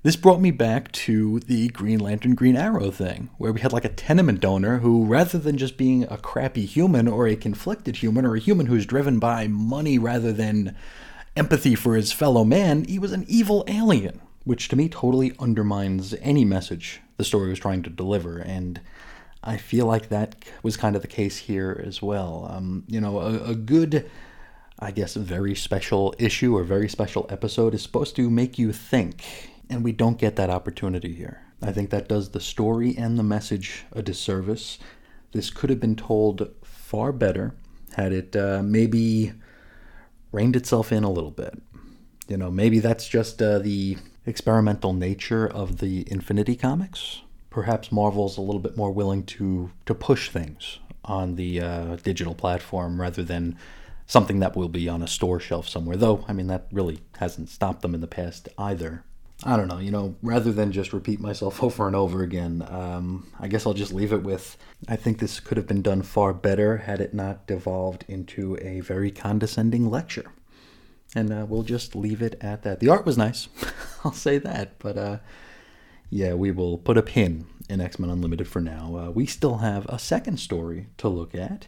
this 0.03 0.17
brought 0.17 0.41
me 0.41 0.51
back 0.51 0.93
to 0.93 1.41
the 1.41 1.69
Green 1.69 1.99
Lantern 1.99 2.35
Green 2.35 2.57
Arrow 2.57 2.91
thing, 2.91 3.31
where 3.39 3.53
we 3.53 3.61
had 3.61 3.73
like 3.73 3.85
a 3.85 3.91
tenement 3.91 4.41
donor 4.41 4.79
who, 4.79 5.05
rather 5.05 5.39
than 5.39 5.57
just 5.59 5.77
being 5.77 6.05
a 6.05 6.19
crappy 6.19 6.67
human 6.67 7.09
or 7.09 7.27
a 7.27 7.37
conflicted 7.37 7.97
human 7.97 8.27
or 8.27 8.37
a 8.37 8.41
human 8.41 8.67
who's 8.67 8.87
driven 8.87 9.19
by 9.19 9.47
money 9.49 9.99
rather 9.99 10.33
than 10.33 10.77
empathy 11.37 11.75
for 11.75 11.97
his 11.97 12.13
fellow 12.13 12.45
man, 12.45 12.85
he 12.85 12.99
was 12.99 13.13
an 13.13 13.25
evil 13.29 13.65
alien, 13.67 14.21
which 14.45 14.69
to 14.69 14.77
me 14.77 14.89
totally 14.89 15.33
undermines 15.39 16.15
any 16.21 16.45
message 16.45 17.01
the 17.17 17.25
story 17.25 17.49
was 17.49 17.59
trying 17.59 17.83
to 17.83 17.91
deliver. 17.91 18.39
And 18.39 18.81
I 19.45 19.59
feel 19.59 19.87
like 19.87 20.09
that 20.09 20.35
was 20.63 20.77
kind 20.77 20.97
of 20.97 21.03
the 21.03 21.09
case 21.09 21.37
here 21.37 21.83
as 21.87 22.01
well. 22.01 22.49
Um, 22.51 22.85
you 22.89 23.01
know, 23.01 23.21
a, 23.21 23.51
a 23.51 23.55
good, 23.55 24.11
I 24.79 24.91
guess, 24.91 25.15
very 25.15 25.55
special 25.55 26.15
issue 26.19 26.57
or 26.57 26.65
very 26.65 26.89
special 26.89 27.27
episode 27.29 27.75
is 27.75 27.83
supposed 27.83 28.17
to 28.17 28.31
make 28.31 28.59
you 28.59 28.73
think, 28.73 29.23
and 29.69 29.85
we 29.85 29.93
don't 29.93 30.19
get 30.19 30.37
that 30.37 30.51
opportunity 30.51 31.15
here. 31.15 31.43
I 31.63 31.73
think 31.73 31.91
that 31.91 32.09
does 32.09 32.31
the 32.31 32.41
story 32.41 32.97
and 32.97 33.19
the 33.19 33.23
message 33.23 33.85
a 33.93 34.03
disservice. 34.03 34.79
This 35.33 35.51
could 35.51 35.71
have 35.71 35.81
been 35.81 35.97
told 35.97 36.49
far 36.63 37.13
better 37.13 37.55
had 37.97 38.13
it 38.13 38.35
uh, 38.35 38.63
maybe 38.63 39.33
reined 40.33 40.57
itself 40.57 40.91
in 40.91 41.05
a 41.05 41.11
little 41.11 41.31
bit. 41.31 41.61
You 42.29 42.37
know, 42.37 42.51
maybe 42.51 42.81
that's 42.81 43.07
just 43.07 43.41
uh, 43.41 43.59
the 43.59 43.99
experimental 44.27 44.93
nature 44.93 45.47
of 45.47 45.79
the 45.79 46.11
Infinity 46.11 46.57
comics. 46.57 47.21
Perhaps 47.55 47.93
Marvel's 47.93 48.37
a 48.37 48.41
little 48.41 48.61
bit 48.61 48.77
more 48.77 48.91
willing 48.91 49.23
to 49.27 49.71
to 49.87 49.95
push 49.95 50.29
things 50.29 50.81
on 51.05 51.37
the 51.37 51.61
uh, 51.61 51.97
digital 52.03 52.35
platform 52.35 53.01
rather 53.01 53.23
than 53.23 53.57
something 54.07 54.41
that 54.41 54.57
will 54.57 54.69
be 54.69 54.89
on 54.89 55.03
a 55.03 55.07
store 55.07 55.39
shelf 55.39 55.69
somewhere. 55.69 55.97
Though, 55.97 56.25
I 56.27 56.33
mean, 56.33 56.49
that 56.49 56.67
really 56.73 56.99
hasn't 57.19 57.49
stopped 57.49 57.83
them 57.83 57.95
in 57.95 58.01
the 58.01 58.09
past 58.09 58.49
either. 58.59 59.05
I 59.45 59.57
don't 59.57 59.69
know, 59.69 59.79
you 59.79 59.93
know, 59.93 60.17
rather 60.21 60.51
than 60.51 60.73
just 60.73 60.93
repeat 60.93 61.21
myself 61.21 61.63
over 61.63 61.87
and 61.87 61.95
over 61.95 62.25
again, 62.25 62.67
um, 62.69 63.29
I 63.39 63.47
guess 63.47 63.67
I'll 63.67 63.73
just 63.73 63.93
leave 63.93 64.13
it 64.13 64.25
with 64.25 64.57
I 64.89 64.97
think 64.97 65.21
this 65.21 65.39
could 65.39 65.57
have 65.57 65.69
been 65.69 65.83
done 65.83 66.03
far 66.03 66.35
better 66.35 66.79
had 66.79 67.01
it 67.01 67.15
not 67.15 67.47
devolved 67.47 68.05
into 68.09 68.59
a 68.61 68.81
very 68.81 69.13
condescending 69.13 69.89
lecture. 69.89 70.33
And 71.15 71.33
uh, 71.33 71.47
we'll 71.49 71.63
just 71.63 71.95
leave 71.95 72.21
it 72.21 72.37
at 72.41 72.65
that. 72.65 72.81
The 72.81 72.89
art 72.89 73.07
was 73.07 73.17
nice, 73.17 73.47
I'll 74.05 74.11
say 74.11 74.39
that, 74.39 74.81
but 74.81 74.99
uh, 74.99 75.19
yeah, 76.15 76.35
we 76.35 76.53
will 76.53 76.79
put 76.79 76.97
a 76.97 77.03
pin 77.03 77.45
in 77.69 77.81
X 77.81 77.99
Men 77.99 78.09
Unlimited 78.09 78.47
for 78.47 78.61
now. 78.61 78.97
Uh, 78.97 79.11
we 79.11 79.27
still 79.27 79.57
have 79.57 79.85
a 79.87 79.99
second 79.99 80.39
story 80.39 80.87
to 80.99 81.09
look 81.09 81.35
at, 81.35 81.67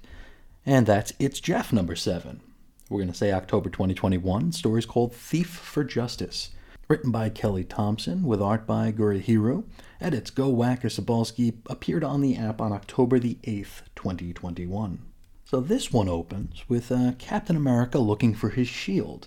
and 0.65 0.87
that's 0.87 1.13
It's 1.19 1.41
Jeff 1.41 1.73
number 1.73 1.97
seven. 1.97 2.41
We're 2.89 3.01
going 3.01 3.11
to 3.11 3.19
say 3.19 3.33
October 3.33 3.69
2021. 3.71 4.51
The 4.51 4.57
story's 4.57 4.87
called 4.87 5.13
Thief 5.13 5.49
for 5.49 5.83
Justice. 5.83 6.51
Written 6.87 7.11
by 7.11 7.29
Kelly 7.29 7.65
Thompson, 7.65 8.23
with 8.23 8.41
art 8.41 8.69
by 8.69 8.93
Gurihiru. 8.93 9.65
Edits 10.01 10.31
Go 10.31 10.55
Wacker 10.55 10.83
Sobalski 10.83 11.55
appeared 11.69 12.05
on 12.05 12.21
the 12.21 12.37
app 12.37 12.61
on 12.61 12.73
October 12.73 13.19
the 13.19 13.39
8th, 13.43 13.83
2021. 13.97 15.01
So 15.45 15.59
this 15.61 15.93
one 15.93 16.09
opens 16.09 16.63
with 16.69 16.93
uh, 16.93 17.15
Captain 17.19 17.57
America 17.57 17.99
looking 17.99 18.33
for 18.33 18.51
his 18.51 18.69
shield. 18.69 19.27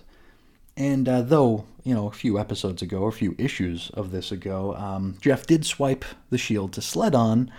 And 0.76 1.08
uh, 1.08 1.22
though, 1.22 1.64
you 1.84 1.94
know, 1.94 2.08
a 2.08 2.12
few 2.12 2.38
episodes 2.38 2.82
ago, 2.82 3.04
a 3.04 3.12
few 3.12 3.34
issues 3.38 3.90
of 3.90 4.10
this 4.10 4.32
ago, 4.32 4.74
um, 4.76 5.16
Jeff 5.20 5.46
did 5.46 5.66
swipe 5.66 6.04
the 6.30 6.38
shield 6.38 6.72
to 6.74 6.82
sled 6.82 7.14
on, 7.14 7.50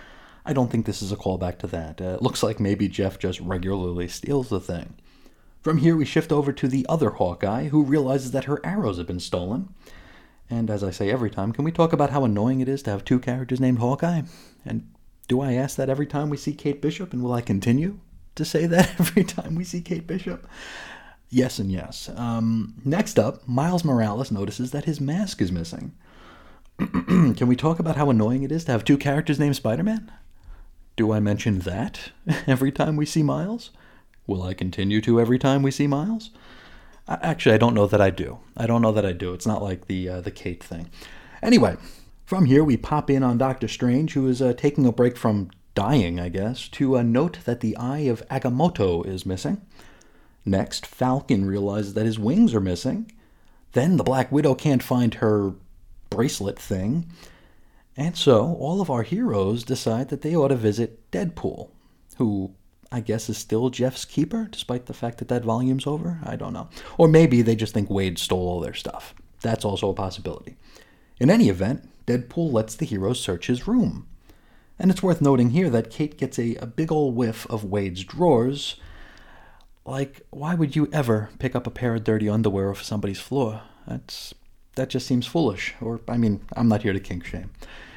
I 0.44 0.52
don't 0.52 0.70
think 0.70 0.86
this 0.86 1.02
is 1.02 1.12
a 1.12 1.16
callback 1.16 1.58
to 1.58 1.66
that. 1.68 2.00
Uh, 2.00 2.14
it 2.14 2.22
looks 2.22 2.42
like 2.42 2.58
maybe 2.58 2.88
Jeff 2.88 3.18
just 3.18 3.40
regularly 3.40 4.08
steals 4.08 4.48
the 4.48 4.60
thing. 4.60 4.94
From 5.60 5.78
here, 5.78 5.96
we 5.96 6.04
shift 6.04 6.32
over 6.32 6.52
to 6.52 6.66
the 6.66 6.84
other 6.88 7.10
Hawkeye, 7.10 7.68
who 7.68 7.84
realizes 7.84 8.32
that 8.32 8.44
her 8.44 8.64
arrows 8.66 8.98
have 8.98 9.06
been 9.06 9.20
stolen. 9.20 9.72
And 10.50 10.68
as 10.68 10.82
I 10.82 10.90
say 10.90 11.10
every 11.10 11.30
time, 11.30 11.52
can 11.52 11.64
we 11.64 11.70
talk 11.70 11.92
about 11.92 12.10
how 12.10 12.24
annoying 12.24 12.60
it 12.60 12.68
is 12.68 12.82
to 12.82 12.90
have 12.90 13.04
two 13.04 13.20
characters 13.20 13.60
named 13.60 13.78
Hawkeye? 13.78 14.22
And 14.66 14.90
do 15.28 15.40
I 15.40 15.52
ask 15.52 15.76
that 15.76 15.88
every 15.88 16.06
time 16.06 16.28
we 16.28 16.36
see 16.36 16.52
Kate 16.52 16.82
Bishop, 16.82 17.12
and 17.12 17.22
will 17.22 17.32
I 17.32 17.40
continue 17.40 18.00
to 18.34 18.44
say 18.44 18.66
that 18.66 18.90
every 19.00 19.22
time 19.22 19.54
we 19.54 19.62
see 19.62 19.80
Kate 19.80 20.06
Bishop? 20.06 20.46
Yes 21.32 21.58
and 21.58 21.72
yes. 21.72 22.10
Um, 22.14 22.74
next 22.84 23.18
up, 23.18 23.48
Miles 23.48 23.86
Morales 23.86 24.30
notices 24.30 24.70
that 24.72 24.84
his 24.84 25.00
mask 25.00 25.40
is 25.40 25.50
missing. 25.50 25.94
can 26.78 27.46
we 27.46 27.56
talk 27.56 27.78
about 27.78 27.96
how 27.96 28.10
annoying 28.10 28.42
it 28.42 28.52
is 28.52 28.66
to 28.66 28.72
have 28.72 28.84
two 28.84 28.98
characters 28.98 29.40
named 29.40 29.56
Spider 29.56 29.82
Man? 29.82 30.12
Do 30.94 31.10
I 31.10 31.20
mention 31.20 31.60
that 31.60 32.10
every 32.46 32.70
time 32.70 32.96
we 32.96 33.06
see 33.06 33.22
Miles? 33.22 33.70
Will 34.26 34.42
I 34.42 34.52
continue 34.52 35.00
to 35.00 35.18
every 35.18 35.38
time 35.38 35.62
we 35.62 35.70
see 35.70 35.86
Miles? 35.86 36.32
Actually, 37.08 37.54
I 37.54 37.58
don't 37.58 37.74
know 37.74 37.86
that 37.86 38.00
I 38.02 38.10
do. 38.10 38.40
I 38.54 38.66
don't 38.66 38.82
know 38.82 38.92
that 38.92 39.06
I 39.06 39.12
do. 39.12 39.32
It's 39.32 39.46
not 39.46 39.62
like 39.62 39.86
the 39.86 40.10
uh, 40.10 40.20
the 40.20 40.30
Kate 40.30 40.62
thing. 40.62 40.90
Anyway, 41.42 41.78
from 42.26 42.44
here 42.44 42.62
we 42.62 42.76
pop 42.76 43.08
in 43.08 43.22
on 43.22 43.38
Doctor 43.38 43.68
Strange, 43.68 44.12
who 44.12 44.28
is 44.28 44.42
uh, 44.42 44.52
taking 44.52 44.84
a 44.84 44.92
break 44.92 45.16
from 45.16 45.50
dying, 45.74 46.20
I 46.20 46.28
guess, 46.28 46.68
to 46.68 46.98
uh, 46.98 47.02
note 47.02 47.38
that 47.46 47.60
the 47.60 47.74
eye 47.78 48.00
of 48.00 48.22
Agamotto 48.28 49.06
is 49.06 49.24
missing. 49.24 49.62
Next, 50.44 50.86
Falcon 50.86 51.44
realizes 51.44 51.94
that 51.94 52.06
his 52.06 52.18
wings 52.18 52.54
are 52.54 52.60
missing. 52.60 53.10
Then 53.72 53.96
the 53.96 54.04
Black 54.04 54.30
Widow 54.32 54.54
can't 54.54 54.82
find 54.82 55.14
her 55.14 55.54
bracelet 56.10 56.58
thing. 56.58 57.10
And 57.96 58.16
so 58.16 58.54
all 58.54 58.80
of 58.80 58.90
our 58.90 59.02
heroes 59.02 59.64
decide 59.64 60.08
that 60.08 60.22
they 60.22 60.34
ought 60.34 60.48
to 60.48 60.56
visit 60.56 61.10
Deadpool, 61.10 61.70
who 62.16 62.54
I 62.90 63.00
guess 63.00 63.30
is 63.30 63.38
still 63.38 63.70
Jeff's 63.70 64.04
keeper, 64.04 64.48
despite 64.50 64.86
the 64.86 64.94
fact 64.94 65.18
that 65.18 65.28
that 65.28 65.44
volume's 65.44 65.86
over. 65.86 66.18
I 66.24 66.36
don't 66.36 66.52
know. 66.52 66.68
Or 66.98 67.08
maybe 67.08 67.40
they 67.40 67.56
just 67.56 67.72
think 67.72 67.88
Wade 67.88 68.18
stole 68.18 68.48
all 68.48 68.60
their 68.60 68.74
stuff. 68.74 69.14
That's 69.40 69.64
also 69.64 69.90
a 69.90 69.94
possibility. 69.94 70.56
In 71.18 71.30
any 71.30 71.48
event, 71.48 71.88
Deadpool 72.06 72.52
lets 72.52 72.74
the 72.74 72.86
heroes 72.86 73.20
search 73.20 73.46
his 73.46 73.66
room. 73.66 74.06
And 74.78 74.90
it's 74.90 75.02
worth 75.02 75.20
noting 75.20 75.50
here 75.50 75.70
that 75.70 75.90
Kate 75.90 76.18
gets 76.18 76.38
a, 76.38 76.56
a 76.56 76.66
big 76.66 76.90
ol' 76.90 77.12
whiff 77.12 77.46
of 77.48 77.64
Wade's 77.64 78.04
drawers. 78.04 78.76
Like, 79.84 80.22
why 80.30 80.54
would 80.54 80.76
you 80.76 80.88
ever 80.92 81.30
pick 81.38 81.56
up 81.56 81.66
a 81.66 81.70
pair 81.70 81.94
of 81.94 82.04
dirty 82.04 82.28
underwear 82.28 82.70
off 82.70 82.82
somebody's 82.82 83.20
floor? 83.20 83.62
That's 83.86 84.34
that 84.76 84.90
just 84.90 85.06
seems 85.06 85.26
foolish. 85.26 85.74
Or 85.80 86.00
I 86.08 86.16
mean, 86.16 86.40
I'm 86.56 86.68
not 86.68 86.82
here 86.82 86.92
to 86.92 87.00
kink 87.00 87.24
shame. 87.24 87.50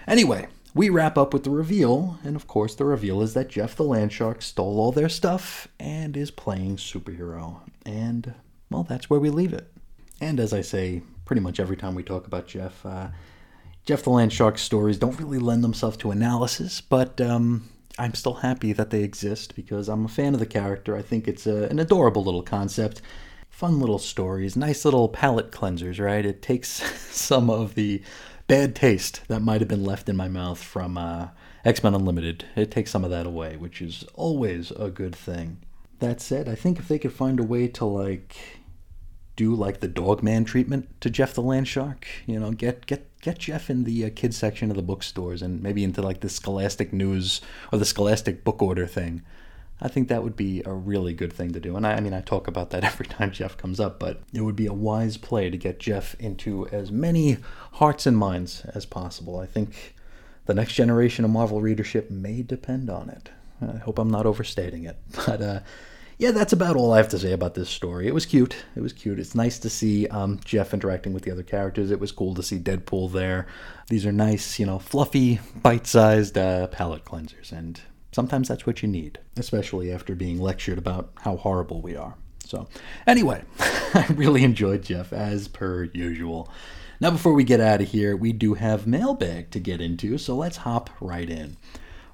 Anyway, 0.07 0.47
we 0.73 0.89
wrap 0.89 1.17
up 1.17 1.33
with 1.33 1.43
the 1.43 1.49
reveal, 1.49 2.19
and 2.23 2.35
of 2.35 2.47
course, 2.47 2.75
the 2.75 2.85
reveal 2.85 3.21
is 3.21 3.33
that 3.33 3.49
Jeff 3.49 3.75
the 3.75 3.83
Landshark 3.83 4.43
stole 4.43 4.79
all 4.79 4.91
their 4.91 5.09
stuff 5.09 5.67
and 5.79 6.17
is 6.17 6.31
playing 6.31 6.77
superhero. 6.77 7.61
And, 7.85 8.33
well, 8.69 8.83
that's 8.83 9.09
where 9.09 9.19
we 9.19 9.29
leave 9.29 9.53
it. 9.53 9.71
And 10.19 10.39
as 10.39 10.53
I 10.53 10.61
say 10.61 11.01
pretty 11.25 11.41
much 11.41 11.59
every 11.59 11.75
time 11.75 11.95
we 11.95 12.03
talk 12.03 12.27
about 12.27 12.47
Jeff, 12.47 12.85
uh, 12.85 13.07
Jeff 13.85 14.03
the 14.03 14.11
Landshark 14.11 14.57
stories 14.57 14.97
don't 14.97 15.19
really 15.19 15.39
lend 15.39 15.63
themselves 15.63 15.97
to 15.97 16.11
analysis, 16.11 16.81
but 16.81 17.19
um, 17.19 17.69
I'm 17.97 18.13
still 18.13 18.35
happy 18.35 18.73
that 18.73 18.89
they 18.89 19.03
exist 19.03 19.55
because 19.55 19.87
I'm 19.87 20.05
a 20.05 20.09
fan 20.09 20.33
of 20.33 20.39
the 20.39 20.45
character. 20.45 20.95
I 20.95 21.01
think 21.01 21.27
it's 21.27 21.47
a, 21.47 21.63
an 21.69 21.79
adorable 21.79 22.23
little 22.23 22.43
concept. 22.43 23.01
Fun 23.49 23.79
little 23.79 23.99
stories, 23.99 24.57
nice 24.57 24.83
little 24.83 25.07
palate 25.07 25.51
cleansers, 25.51 26.03
right? 26.03 26.25
It 26.25 26.41
takes 26.41 26.69
some 27.11 27.49
of 27.49 27.75
the 27.75 28.01
bad 28.47 28.75
taste 28.75 29.21
that 29.27 29.41
might 29.41 29.61
have 29.61 29.69
been 29.69 29.85
left 29.85 30.09
in 30.09 30.17
my 30.17 30.27
mouth 30.27 30.61
from 30.61 30.97
uh, 30.97 31.29
X 31.63 31.83
Men 31.83 31.95
Unlimited. 31.95 32.45
It 32.55 32.69
takes 32.69 32.91
some 32.91 33.05
of 33.05 33.11
that 33.11 33.25
away, 33.25 33.55
which 33.55 33.81
is 33.81 34.03
always 34.13 34.71
a 34.71 34.89
good 34.89 35.15
thing. 35.15 35.57
That 35.99 36.19
said, 36.19 36.49
I 36.49 36.55
think 36.55 36.77
if 36.77 36.89
they 36.89 36.99
could 36.99 37.13
find 37.13 37.39
a 37.39 37.43
way 37.43 37.69
to 37.69 37.85
like 37.85 38.35
do 39.37 39.55
like 39.55 39.79
the 39.79 39.87
Dogman 39.87 40.45
treatment 40.45 41.01
to 41.01 41.09
Jeff 41.09 41.33
the 41.33 41.41
Landshark, 41.41 42.03
you 42.25 42.39
know, 42.39 42.51
get 42.51 42.85
get 42.85 43.14
get 43.25 43.39
Jeff 43.39 43.71
in 43.71 43.85
the 43.85 44.05
uh, 44.05 44.09
kids 44.15 44.37
section 44.37 44.69
of 44.69 44.75
the 44.75 44.83
bookstores 44.83 45.41
and 45.41 45.63
maybe 45.63 45.83
into 45.83 45.99
like 45.99 46.19
the 46.19 46.29
Scholastic 46.29 46.93
News 46.93 47.41
or 47.73 47.79
the 47.79 47.85
Scholastic 47.85 48.43
Book 48.43 48.61
Order 48.61 48.85
thing. 48.85 49.23
I 49.81 49.87
think 49.87 50.09
that 50.09 50.21
would 50.21 50.35
be 50.35 50.61
a 50.63 50.71
really 50.71 51.13
good 51.13 51.33
thing 51.33 51.51
to 51.53 51.59
do. 51.59 51.75
And 51.75 51.87
I, 51.87 51.95
I, 51.95 51.99
mean, 52.01 52.13
I 52.13 52.21
talk 52.21 52.47
about 52.47 52.69
that 52.69 52.83
every 52.91 53.07
time 53.07 53.31
Jeff 53.31 53.57
comes 53.57 53.79
up, 53.79 53.99
but 53.99 54.21
it 54.31 54.41
would 54.41 54.55
be 54.55 54.67
a 54.67 54.73
wise 54.73 55.17
play 55.17 55.49
to 55.49 55.57
get 55.57 55.79
Jeff 55.79 56.13
into 56.19 56.67
as 56.67 56.91
many 56.91 57.37
hearts 57.73 58.05
and 58.05 58.15
minds 58.15 58.63
as 58.75 58.85
possible. 58.85 59.39
I 59.39 59.47
think 59.47 59.95
the 60.45 60.53
next 60.53 60.75
generation 60.75 61.25
of 61.25 61.31
Marvel 61.31 61.61
readership 61.61 62.11
may 62.11 62.43
depend 62.43 62.91
on 62.91 63.09
it. 63.09 63.31
I 63.59 63.77
hope 63.77 63.97
I'm 63.97 64.11
not 64.11 64.27
overstating 64.27 64.83
it. 64.83 64.97
But 65.25 65.41
uh, 65.41 65.59
yeah, 66.17 66.31
that's 66.31 66.53
about 66.53 66.75
all 66.75 66.93
I 66.93 66.97
have 66.97 67.09
to 67.09 67.19
say 67.19 67.31
about 67.31 67.55
this 67.55 67.69
story. 67.69 68.07
It 68.07 68.13
was 68.13 68.25
cute. 68.25 68.55
It 68.75 68.81
was 68.81 68.93
cute. 68.93 69.19
It's 69.19 69.35
nice 69.35 69.59
to 69.59 69.69
see 69.69 70.07
um, 70.07 70.39
Jeff 70.45 70.73
interacting 70.73 71.13
with 71.13 71.23
the 71.23 71.31
other 71.31 71.43
characters. 71.43 71.91
It 71.91 71.99
was 71.99 72.11
cool 72.11 72.33
to 72.35 72.43
see 72.43 72.59
Deadpool 72.59 73.11
there. 73.11 73.47
These 73.89 74.05
are 74.05 74.11
nice, 74.11 74.59
you 74.59 74.65
know, 74.65 74.79
fluffy, 74.79 75.39
bite 75.61 75.87
sized 75.87 76.37
uh, 76.37 76.67
palate 76.67 77.05
cleansers. 77.05 77.51
And 77.51 77.81
Sometimes 78.15 78.47
that's 78.47 78.65
what 78.65 78.81
you 78.81 78.87
need, 78.87 79.19
especially 79.35 79.91
after 79.91 80.15
being 80.15 80.39
lectured 80.39 80.77
about 80.77 81.11
how 81.17 81.35
horrible 81.35 81.81
we 81.81 81.97
are. 81.97 82.15
So, 82.45 82.65
anyway, 83.05 83.43
I 83.59 84.05
really 84.15 84.45
enjoyed 84.45 84.83
Jeff 84.83 85.11
as 85.11 85.49
per 85.49 85.89
usual. 85.93 86.49
Now, 87.01 87.11
before 87.11 87.33
we 87.33 87.43
get 87.43 87.59
out 87.59 87.81
of 87.81 87.89
here, 87.89 88.15
we 88.15 88.31
do 88.31 88.53
have 88.53 88.87
mailbag 88.87 89.51
to 89.51 89.59
get 89.59 89.81
into, 89.81 90.17
so 90.17 90.33
let's 90.33 90.55
hop 90.55 90.89
right 91.01 91.29
in. 91.29 91.57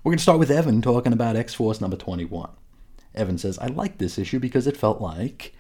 We're 0.04 0.10
going 0.10 0.18
to 0.18 0.24
start 0.24 0.40
with 0.40 0.50
Evan 0.50 0.82
talking 0.82 1.14
about 1.14 1.36
X 1.36 1.54
Force 1.54 1.80
number 1.80 1.98
21. 1.98 2.50
Evan 3.14 3.38
says, 3.38 3.60
I 3.60 3.68
like 3.68 3.98
this 3.98 4.18
issue 4.18 4.40
because 4.40 4.68
it 4.68 4.78
felt 4.78 5.02
like 5.02 5.54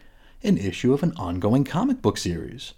an 0.43 0.57
issue 0.57 0.93
of 0.93 1.03
an 1.03 1.13
ongoing 1.17 1.63
comic 1.63 2.01
book 2.01 2.17
series. 2.17 2.73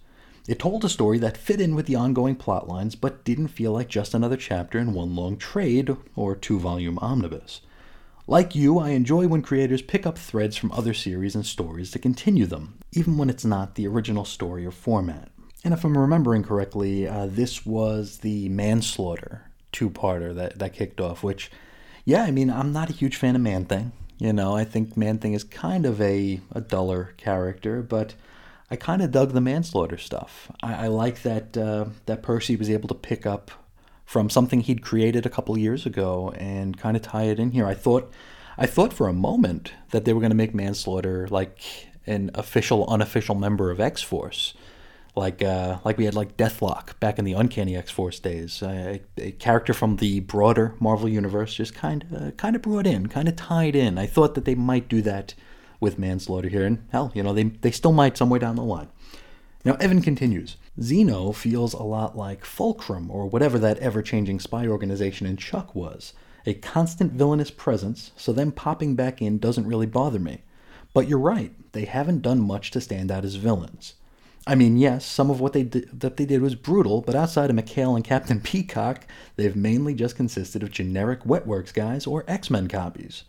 It 0.48 0.60
told 0.60 0.84
a 0.84 0.90
story 0.90 1.20
that 1.20 1.38
fit 1.38 1.62
in 1.62 1.74
with 1.74 1.86
the 1.86 1.96
ongoing 1.96 2.36
plot 2.36 2.68
lines, 2.68 2.96
but 2.96 3.24
didn't 3.24 3.48
feel 3.48 3.72
like 3.72 3.88
just 3.88 4.14
another 4.14 4.36
chapter 4.36 4.78
in 4.78 4.94
one 4.94 5.16
long 5.16 5.38
trade 5.38 5.96
or 6.16 6.36
two 6.36 6.60
volume 6.60 7.00
omnibus. 7.00 7.62
Like 8.28 8.56
you, 8.56 8.80
I 8.80 8.90
enjoy 8.90 9.28
when 9.28 9.42
creators 9.42 9.82
pick 9.82 10.06
up 10.06 10.18
threads 10.18 10.58
from 10.58 10.72
other 10.72 10.94
series 10.94 11.36
and 11.36 11.46
stories 11.46 11.92
to 11.92 12.00
continue 12.00 12.46
them, 12.46 12.80
even 12.92 13.18
when 13.18 13.30
it's 13.30 13.46
not 13.46 13.76
the 13.76 13.88
original 13.88 14.26
story 14.26 14.66
or 14.66 14.72
format. 14.72 15.30
And 15.64 15.74
if 15.74 15.86
I'm 15.86 15.98
remembering 15.98 16.44
correctly, 16.44 17.08
uh, 17.08 17.28
this 17.30 17.66
was 17.66 18.18
the 18.18 18.50
Manslaughter 18.50 19.50
two 19.72 19.90
parter 19.90 20.36
that, 20.36 20.60
that 20.60 20.74
kicked 20.74 21.02
off, 21.02 21.24
which, 21.24 21.52
yeah, 22.06 22.24
I 22.24 22.32
mean, 22.32 22.50
I'm 22.50 22.72
not 22.72 22.90
a 22.90 22.94
huge 22.94 23.16
fan 23.16 23.36
of 23.36 23.42
Man 23.42 23.66
Thing. 23.66 23.92
You 24.18 24.34
know, 24.34 24.56
I 24.56 24.64
think 24.64 24.96
Man 24.96 25.18
Thing 25.18 25.34
is 25.34 25.44
kind 25.44 25.86
of 25.86 26.00
a, 26.00 26.40
a 26.52 26.62
duller 26.62 27.14
character, 27.18 27.82
but 27.82 28.16
I 28.72 28.76
kind 28.76 29.02
of 29.02 29.12
dug 29.12 29.34
the 29.34 29.42
manslaughter 29.42 29.98
stuff. 29.98 30.52
I, 30.62 30.86
I 30.86 30.88
like 30.88 31.24
that 31.24 31.58
uh, 31.58 31.86
that 32.06 32.24
Percy 32.24 32.56
was 32.56 32.70
able 32.70 32.88
to 32.88 32.96
pick 32.96 33.26
up 33.26 33.52
from 34.06 34.30
something 34.30 34.62
he'd 34.62 34.82
created 34.82 35.26
a 35.26 35.30
couple 35.30 35.58
years 35.58 35.86
ago 35.86 36.32
and 36.38 36.78
kind 36.78 36.96
of 36.96 37.04
tie 37.04 37.24
it 37.24 37.40
in 37.40 37.52
here. 37.52 37.66
I 37.66 37.74
thought 37.74 38.12
I 38.58 38.66
thought 38.66 38.94
for 38.94 39.08
a 39.08 39.14
moment 39.14 39.74
that 39.92 40.06
they 40.06 40.14
were 40.14 40.20
going 40.20 40.32
to 40.32 40.36
make 40.36 40.54
manslaughter 40.54 41.28
like 41.30 41.60
an 42.06 42.32
official 42.34 42.88
unofficial 42.88 43.36
member 43.36 43.72
of 43.72 43.80
X 43.80 44.02
Force. 44.02 44.54
Like, 45.16 45.44
uh, 45.44 45.78
like 45.86 45.98
we 45.98 46.06
had 46.06 46.16
like 46.16 46.38
Deathlok 46.38 47.00
back 47.00 47.20
in 47.20 47.26
the 47.26 47.34
Uncanny 47.34 47.76
X 47.76 47.92
Force 47.92 48.20
days, 48.20 48.64
uh, 48.64 48.98
a, 49.18 49.28
a 49.28 49.32
character 49.34 49.74
from 49.74 49.98
the 49.98 50.22
broader 50.22 50.76
Marvel 50.80 51.08
universe, 51.08 51.54
just 51.54 51.76
kind 51.76 52.06
of, 52.12 52.36
kind 52.38 52.56
of 52.56 52.64
brought 52.64 52.88
in, 52.88 53.08
kind 53.08 53.28
of 53.28 53.36
tied 53.36 53.76
in. 53.76 54.00
I 54.00 54.08
thought 54.08 54.34
that 54.34 54.46
they 54.46 54.56
might 54.56 54.90
do 54.90 55.04
that 55.04 55.36
with 55.80 56.00
manslaughter 56.00 56.50
here, 56.50 56.66
and 56.66 56.88
hell, 56.92 57.12
you 57.14 57.22
know, 57.22 57.34
they, 57.34 57.44
they 57.44 57.70
still 57.70 57.92
might 57.92 58.18
somewhere 58.18 58.40
down 58.40 58.56
the 58.56 58.64
line. 58.64 58.90
Now, 59.64 59.76
Evan 59.76 60.02
continues 60.02 60.58
XENO 60.80 61.36
feels 61.36 61.74
a 61.74 61.84
lot 61.84 62.18
like 62.18 62.44
Fulcrum, 62.44 63.12
or 63.12 63.28
whatever 63.28 63.60
that 63.60 63.78
ever 63.78 64.02
changing 64.02 64.40
spy 64.40 64.66
organization 64.66 65.28
in 65.28 65.38
Chuck 65.38 65.76
was. 65.76 66.14
A 66.46 66.56
constant 66.56 67.14
villainous 67.14 67.52
presence, 67.52 68.12
so 68.18 68.34
them 68.34 68.52
popping 68.52 68.96
back 68.96 69.22
in 69.22 69.38
doesn't 69.38 69.68
really 69.68 69.86
bother 69.86 70.20
me. 70.20 70.42
But 70.94 71.08
you're 71.08 71.20
right, 71.20 71.54
they 71.74 71.86
haven't 71.86 72.24
done 72.24 72.42
much 72.42 72.72
to 72.72 72.82
stand 72.82 73.12
out 73.12 73.24
as 73.24 73.36
villains. 73.36 73.94
I 74.46 74.56
mean, 74.56 74.78
yes, 74.78 75.06
some 75.06 75.30
of 75.30 75.40
what 75.40 75.54
they 75.54 75.64
did, 75.64 76.00
that 76.02 76.18
they 76.18 76.26
did 76.26 76.42
was 76.42 76.56
brutal, 76.56 77.02
but 77.02 77.16
outside 77.16 77.50
of 77.50 77.56
McHale 77.56 77.96
and 77.96 78.04
Captain 78.04 78.42
Peacock, 78.44 79.06
they've 79.36 79.56
mainly 79.56 79.94
just 79.94 80.16
consisted 80.16 80.64
of 80.64 80.72
generic 80.72 81.24
Wetworks 81.24 81.74
guys 81.74 82.06
or 82.06 82.26
X-Men 82.28 82.68
copies 82.68 83.24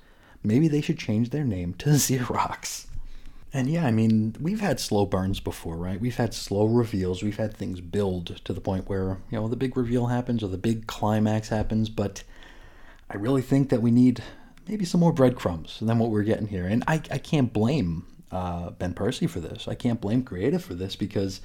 maybe 0.45 0.69
they 0.69 0.83
should 0.83 0.99
change 0.99 1.31
their 1.31 1.45
name 1.45 1.75
to 1.75 1.91
Xerox. 1.91 2.87
And 3.53 3.69
yeah, 3.71 3.87
I 3.87 3.93
mean, 3.93 4.35
we've 4.41 4.61
had 4.61 4.81
slow 4.81 5.07
burns 5.07 5.41
before, 5.41 5.77
right? 5.77 6.01
We've 6.01 6.17
had 6.17 6.35
slow 6.35 6.67
reveals. 6.67 7.23
We've 7.23 7.37
had 7.37 7.55
things 7.55 7.81
build 7.81 8.41
to 8.45 8.53
the 8.53 8.61
point 8.61 8.89
where, 8.89 9.19
you 9.31 9.39
know, 9.39 9.49
the 9.49 9.57
big 9.57 9.77
reveal 9.77 10.07
happens 10.07 10.43
or 10.43 10.49
the 10.49 10.59
big 10.59 10.89
climax 10.89 11.49
happens. 11.49 11.89
But 11.89 12.25
I 13.09 13.17
really 13.17 13.43
think 13.43 13.69
that 13.71 13.81
we 13.81 13.93
need 13.93 14.25
maybe 14.67 14.85
some 14.85 15.01
more 15.01 15.13
breadcrumbs 15.13 15.79
than 15.81 15.99
what 16.01 16.11
we're 16.11 16.25
getting 16.25 16.49
here. 16.49 16.67
And 16.67 16.83
I, 16.89 16.95
I 17.13 17.19
can't 17.19 17.53
blame 17.53 18.05
uh, 18.31 18.71
Ben 18.71 18.95
Percy 18.95 19.27
for 19.27 19.41
this. 19.41 19.69
I 19.69 19.75
can't 19.75 20.01
blame 20.01 20.23
creative 20.23 20.65
for 20.65 20.75
this 20.75 20.97
because, 20.97 21.41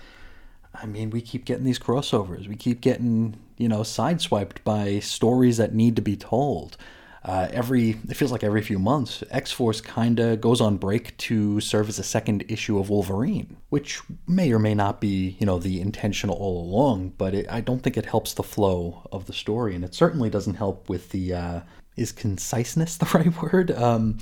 I 0.74 0.86
mean, 0.86 1.10
we 1.10 1.22
keep 1.22 1.46
getting 1.46 1.66
these 1.66 1.80
crossovers. 1.80 2.48
We 2.48 2.56
keep 2.56 2.82
getting, 2.82 3.38
you 3.58 3.68
know, 3.68 3.82
sideswiped 3.82 4.64
by 4.64 5.00
stories 5.00 5.58
that 5.58 5.74
need 5.74 5.96
to 5.96 6.02
be 6.02 6.16
told 6.16 6.78
uh, 7.24 7.50
every 7.52 7.92
it 8.08 8.16
feels 8.16 8.32
like 8.32 8.44
every 8.44 8.62
few 8.62 8.80
months, 8.80 9.24
X 9.30 9.52
Force 9.52 9.82
kind 9.82 10.20
of 10.20 10.40
goes 10.40 10.62
on 10.62 10.78
break 10.78 11.18
to 11.18 11.60
serve 11.60 11.90
as 11.90 12.00
a 12.00 12.04
second 12.04 12.46
issue 12.48 12.80
of 12.80 12.90
Wolverine, 12.90 13.58
which 13.70 14.02
may 14.26 14.54
or 14.54 14.60
may 14.60 14.74
not 14.74 15.02
be 15.02 15.36
you 15.40 15.46
know 15.46 15.60
the 15.60 15.82
intentional 15.82 16.36
all 16.38 16.64
along, 16.64 17.14
but 17.18 17.34
it, 17.34 17.46
I 17.50 17.60
don't 17.60 17.82
think 17.84 17.98
it 17.98 18.06
helps 18.06 18.34
the 18.34 18.44
flow 18.44 19.08
of 19.12 19.26
the 19.26 19.34
story, 19.34 19.76
and 19.76 19.84
it 19.84 19.94
certainly 19.94 20.30
doesn't 20.30 20.56
help 20.56 20.88
with 20.88 21.10
the 21.10 21.34
uh, 21.34 21.60
is 21.98 22.14
conciseness 22.14 22.96
the 22.98 23.06
right 23.14 23.42
word. 23.42 23.72
Um, 23.72 24.18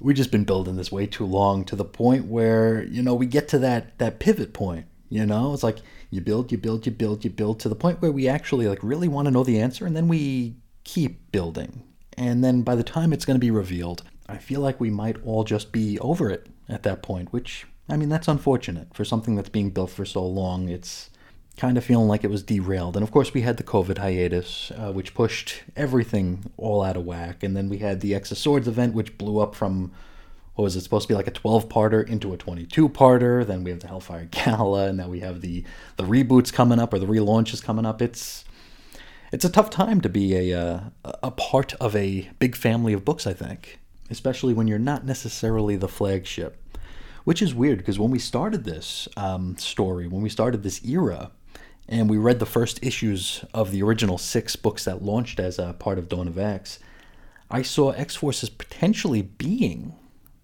we've 0.00 0.16
just 0.16 0.30
been 0.30 0.44
building 0.44 0.76
this 0.76 0.92
way 0.92 1.06
too 1.06 1.26
long 1.26 1.64
to 1.64 1.76
the 1.76 1.84
point 1.84 2.26
where 2.26 2.84
you 2.84 3.02
know 3.02 3.14
we 3.14 3.26
get 3.26 3.48
to 3.48 3.58
that 3.60 3.98
that 3.98 4.18
pivot 4.18 4.52
point. 4.52 4.86
You 5.10 5.24
know, 5.24 5.54
it's 5.54 5.62
like 5.62 5.78
you 6.10 6.20
build, 6.20 6.52
you 6.52 6.58
build, 6.58 6.84
you 6.84 6.92
build, 6.92 7.24
you 7.24 7.30
build 7.30 7.60
to 7.60 7.68
the 7.70 7.74
point 7.74 8.02
where 8.02 8.12
we 8.12 8.28
actually 8.28 8.68
like 8.68 8.80
really 8.82 9.08
want 9.08 9.26
to 9.26 9.32
know 9.32 9.44
the 9.44 9.60
answer, 9.60 9.86
and 9.86 9.96
then 9.96 10.06
we 10.08 10.56
keep 10.84 11.32
building 11.32 11.82
and 12.18 12.42
then 12.42 12.62
by 12.62 12.74
the 12.74 12.82
time 12.82 13.12
it's 13.12 13.24
going 13.24 13.36
to 13.36 13.46
be 13.46 13.52
revealed, 13.52 14.02
I 14.28 14.38
feel 14.38 14.60
like 14.60 14.80
we 14.80 14.90
might 14.90 15.24
all 15.24 15.44
just 15.44 15.70
be 15.70 16.00
over 16.00 16.28
it 16.30 16.48
at 16.68 16.82
that 16.82 17.00
point, 17.00 17.32
which, 17.32 17.64
I 17.88 17.96
mean, 17.96 18.08
that's 18.08 18.26
unfortunate. 18.26 18.88
For 18.92 19.04
something 19.04 19.36
that's 19.36 19.48
being 19.48 19.70
built 19.70 19.90
for 19.90 20.04
so 20.04 20.26
long, 20.26 20.68
it's 20.68 21.10
kind 21.58 21.76
of 21.76 21.84
feeling 21.84 22.08
like 22.08 22.24
it 22.24 22.30
was 22.30 22.42
derailed. 22.42 22.96
And 22.96 23.02
of 23.02 23.10
course, 23.10 23.34
we 23.34 23.42
had 23.42 23.56
the 23.56 23.62
COVID 23.62 23.98
hiatus, 23.98 24.70
uh, 24.70 24.92
which 24.92 25.12
pushed 25.12 25.62
everything 25.76 26.50
all 26.56 26.82
out 26.82 26.96
of 26.96 27.04
whack. 27.04 27.42
And 27.42 27.56
then 27.56 27.68
we 27.68 27.78
had 27.78 28.00
the 28.00 28.14
X 28.14 28.30
of 28.30 28.38
Swords 28.38 28.68
event, 28.68 28.94
which 28.94 29.18
blew 29.18 29.40
up 29.40 29.54
from 29.54 29.90
what 30.54 30.64
was 30.64 30.76
it 30.76 30.80
supposed 30.80 31.06
to 31.06 31.12
be 31.12 31.16
like 31.16 31.26
a 31.26 31.32
12 31.32 31.68
parter 31.68 32.08
into 32.08 32.32
a 32.32 32.36
22 32.36 32.88
parter. 32.88 33.46
Then 33.46 33.64
we 33.64 33.70
have 33.70 33.80
the 33.80 33.88
Hellfire 33.88 34.24
Gala, 34.30 34.88
and 34.88 34.98
now 34.98 35.08
we 35.08 35.20
have 35.20 35.40
the 35.40 35.64
the 35.96 36.04
reboots 36.04 36.52
coming 36.52 36.78
up 36.78 36.92
or 36.92 36.98
the 36.98 37.06
relaunches 37.06 37.62
coming 37.62 37.84
up. 37.84 38.00
It's 38.00 38.44
it's 39.32 39.44
a 39.44 39.50
tough 39.50 39.68
time 39.68 40.00
to 40.00 40.08
be 40.08 40.52
a 40.52 40.60
uh, 40.60 40.80
a 41.22 41.30
part 41.30 41.74
of 41.74 41.94
a 41.94 42.30
big 42.38 42.56
family 42.56 42.92
of 42.92 43.04
books. 43.04 43.26
I 43.26 43.34
think, 43.34 43.78
especially 44.10 44.54
when 44.54 44.68
you're 44.68 44.78
not 44.78 45.04
necessarily 45.04 45.76
the 45.76 45.88
flagship. 45.88 46.56
Which 47.24 47.42
is 47.42 47.54
weird 47.54 47.76
because 47.76 47.98
when 47.98 48.10
we 48.10 48.18
started 48.18 48.64
this 48.64 49.06
um, 49.18 49.58
story, 49.58 50.08
when 50.08 50.22
we 50.22 50.30
started 50.30 50.62
this 50.62 50.82
era, 50.82 51.30
and 51.88 52.10
we 52.10 52.18
read 52.18 52.38
the 52.38 52.46
first 52.46 52.78
issues 52.82 53.44
of 53.54 53.70
the 53.70 53.82
original 53.82 54.18
six 54.18 54.56
books 54.56 54.84
that 54.84 55.02
launched 55.02 55.40
as 55.40 55.58
a 55.58 55.74
part 55.78 55.98
of 55.98 56.08
Dawn 56.08 56.28
of 56.28 56.38
X, 56.38 56.78
I 57.50 57.62
saw 57.62 57.90
X 57.90 58.16
Force 58.16 58.42
as 58.42 58.50
potentially 58.50 59.22
being 59.22 59.94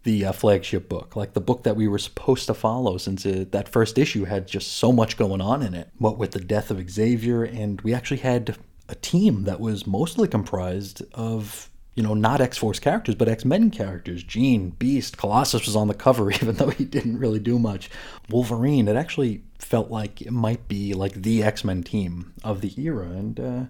the 0.04 0.24
uh, 0.24 0.32
flagship 0.32 0.88
book, 0.88 1.16
like 1.16 1.32
the 1.32 1.40
book 1.40 1.64
that 1.64 1.76
we 1.76 1.88
were 1.88 1.98
supposed 1.98 2.46
to 2.46 2.54
follow, 2.54 2.98
since 2.98 3.26
it, 3.26 3.52
that 3.52 3.68
first 3.68 3.98
issue 3.98 4.24
had 4.24 4.46
just 4.46 4.72
so 4.72 4.92
much 4.92 5.16
going 5.16 5.40
on 5.40 5.62
in 5.62 5.74
it. 5.74 5.90
What 5.98 6.18
with 6.18 6.32
the 6.32 6.40
death 6.40 6.70
of 6.70 6.90
Xavier, 6.90 7.42
and 7.42 7.80
we 7.80 7.94
actually 7.94 8.18
had 8.18 8.56
a 8.88 8.94
team 8.94 9.44
that 9.44 9.60
was 9.60 9.86
mostly 9.86 10.28
comprised 10.28 11.02
of 11.14 11.70
you 11.94 12.02
know, 12.02 12.14
not 12.14 12.40
X 12.40 12.58
Force 12.58 12.78
characters, 12.78 13.14
but 13.14 13.28
X 13.28 13.44
Men 13.44 13.70
characters. 13.70 14.22
Jean, 14.22 14.70
Beast, 14.70 15.16
Colossus 15.16 15.66
was 15.66 15.76
on 15.76 15.88
the 15.88 15.94
cover, 15.94 16.30
even 16.42 16.56
though 16.56 16.70
he 16.70 16.84
didn't 16.84 17.18
really 17.18 17.38
do 17.38 17.58
much. 17.58 17.90
Wolverine, 18.28 18.88
it 18.88 18.96
actually 18.96 19.42
felt 19.58 19.90
like 19.90 20.20
it 20.20 20.32
might 20.32 20.68
be 20.68 20.94
like 20.94 21.14
the 21.14 21.42
X 21.42 21.64
Men 21.64 21.82
team 21.82 22.32
of 22.42 22.60
the 22.60 22.74
era, 22.80 23.06
and, 23.06 23.40
uh, 23.40 23.64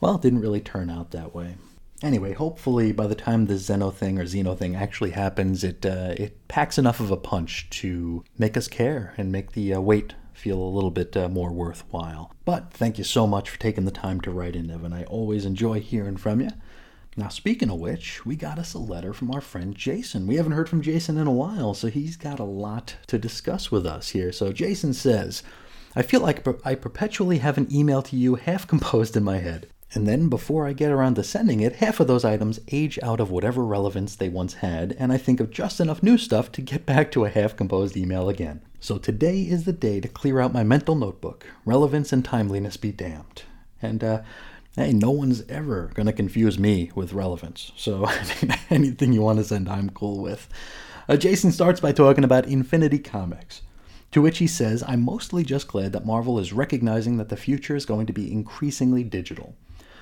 well, 0.00 0.16
it 0.16 0.22
didn't 0.22 0.40
really 0.40 0.60
turn 0.60 0.90
out 0.90 1.10
that 1.12 1.34
way. 1.34 1.56
Anyway, 2.02 2.34
hopefully 2.34 2.92
by 2.92 3.06
the 3.06 3.14
time 3.14 3.46
the 3.46 3.56
Zeno 3.56 3.90
thing 3.90 4.18
or 4.18 4.24
Xeno 4.24 4.56
thing 4.56 4.76
actually 4.76 5.10
happens, 5.10 5.64
it 5.64 5.86
uh, 5.86 6.14
it 6.18 6.46
packs 6.48 6.76
enough 6.76 7.00
of 7.00 7.10
a 7.10 7.16
punch 7.16 7.70
to 7.70 8.24
make 8.36 8.56
us 8.56 8.68
care 8.68 9.14
and 9.16 9.32
make 9.32 9.52
the 9.52 9.72
uh, 9.72 9.80
wait 9.80 10.14
feel 10.34 10.60
a 10.60 10.68
little 10.68 10.90
bit 10.90 11.16
uh, 11.16 11.28
more 11.28 11.50
worthwhile. 11.50 12.34
But 12.44 12.72
thank 12.72 12.98
you 12.98 13.04
so 13.04 13.26
much 13.26 13.48
for 13.48 13.58
taking 13.58 13.86
the 13.86 13.90
time 13.90 14.20
to 14.22 14.30
write 14.30 14.56
in, 14.56 14.70
Evan. 14.70 14.92
I 14.92 15.04
always 15.04 15.46
enjoy 15.46 15.80
hearing 15.80 16.18
from 16.18 16.40
you. 16.40 16.50
Now, 17.16 17.28
speaking 17.28 17.70
of 17.70 17.78
which, 17.78 18.26
we 18.26 18.34
got 18.34 18.58
us 18.58 18.74
a 18.74 18.78
letter 18.78 19.12
from 19.12 19.30
our 19.30 19.40
friend 19.40 19.72
Jason. 19.74 20.26
We 20.26 20.34
haven't 20.34 20.52
heard 20.52 20.68
from 20.68 20.82
Jason 20.82 21.16
in 21.16 21.28
a 21.28 21.32
while, 21.32 21.72
so 21.72 21.86
he's 21.86 22.16
got 22.16 22.40
a 22.40 22.44
lot 22.44 22.96
to 23.06 23.18
discuss 23.18 23.70
with 23.70 23.86
us 23.86 24.08
here. 24.08 24.32
So, 24.32 24.52
Jason 24.52 24.92
says, 24.94 25.44
I 25.94 26.02
feel 26.02 26.20
like 26.20 26.44
I 26.66 26.74
perpetually 26.74 27.38
have 27.38 27.56
an 27.56 27.72
email 27.72 28.02
to 28.02 28.16
you 28.16 28.34
half 28.34 28.66
composed 28.66 29.16
in 29.16 29.22
my 29.22 29.38
head. 29.38 29.68
And 29.92 30.08
then, 30.08 30.28
before 30.28 30.66
I 30.66 30.72
get 30.72 30.90
around 30.90 31.14
to 31.14 31.22
sending 31.22 31.60
it, 31.60 31.76
half 31.76 32.00
of 32.00 32.08
those 32.08 32.24
items 32.24 32.58
age 32.72 32.98
out 33.00 33.20
of 33.20 33.30
whatever 33.30 33.64
relevance 33.64 34.16
they 34.16 34.28
once 34.28 34.54
had, 34.54 34.96
and 34.98 35.12
I 35.12 35.16
think 35.16 35.38
of 35.38 35.52
just 35.52 35.78
enough 35.78 36.02
new 36.02 36.18
stuff 36.18 36.50
to 36.52 36.62
get 36.62 36.84
back 36.86 37.12
to 37.12 37.24
a 37.24 37.30
half 37.30 37.54
composed 37.54 37.96
email 37.96 38.28
again. 38.28 38.60
So 38.80 38.98
today 38.98 39.42
is 39.42 39.66
the 39.66 39.72
day 39.72 40.00
to 40.00 40.08
clear 40.08 40.40
out 40.40 40.52
my 40.52 40.64
mental 40.64 40.96
notebook. 40.96 41.46
Relevance 41.64 42.12
and 42.12 42.24
timeliness 42.24 42.76
be 42.76 42.90
damned. 42.90 43.44
And 43.80 44.02
uh, 44.02 44.22
hey, 44.76 44.92
no 44.92 45.10
one's 45.10 45.42
ever 45.48 45.90
going 45.94 46.06
to 46.06 46.12
confuse 46.12 46.58
me 46.58 46.90
with 46.94 47.12
relevance. 47.12 47.72
So 47.76 48.08
anything 48.70 49.12
you 49.12 49.22
want 49.22 49.38
to 49.38 49.44
send, 49.44 49.68
I'm 49.68 49.90
cool 49.90 50.20
with. 50.20 50.48
Uh, 51.08 51.16
Jason 51.16 51.52
starts 51.52 51.80
by 51.80 51.92
talking 51.92 52.24
about 52.24 52.46
Infinity 52.46 52.98
Comics. 52.98 53.62
To 54.12 54.22
which 54.22 54.38
he 54.38 54.46
says, 54.46 54.84
I'm 54.86 55.02
mostly 55.02 55.42
just 55.42 55.68
glad 55.68 55.92
that 55.92 56.06
Marvel 56.06 56.38
is 56.38 56.52
recognizing 56.52 57.16
that 57.16 57.28
the 57.28 57.36
future 57.36 57.74
is 57.74 57.84
going 57.84 58.06
to 58.06 58.12
be 58.12 58.32
increasingly 58.32 59.02
digital. 59.02 59.56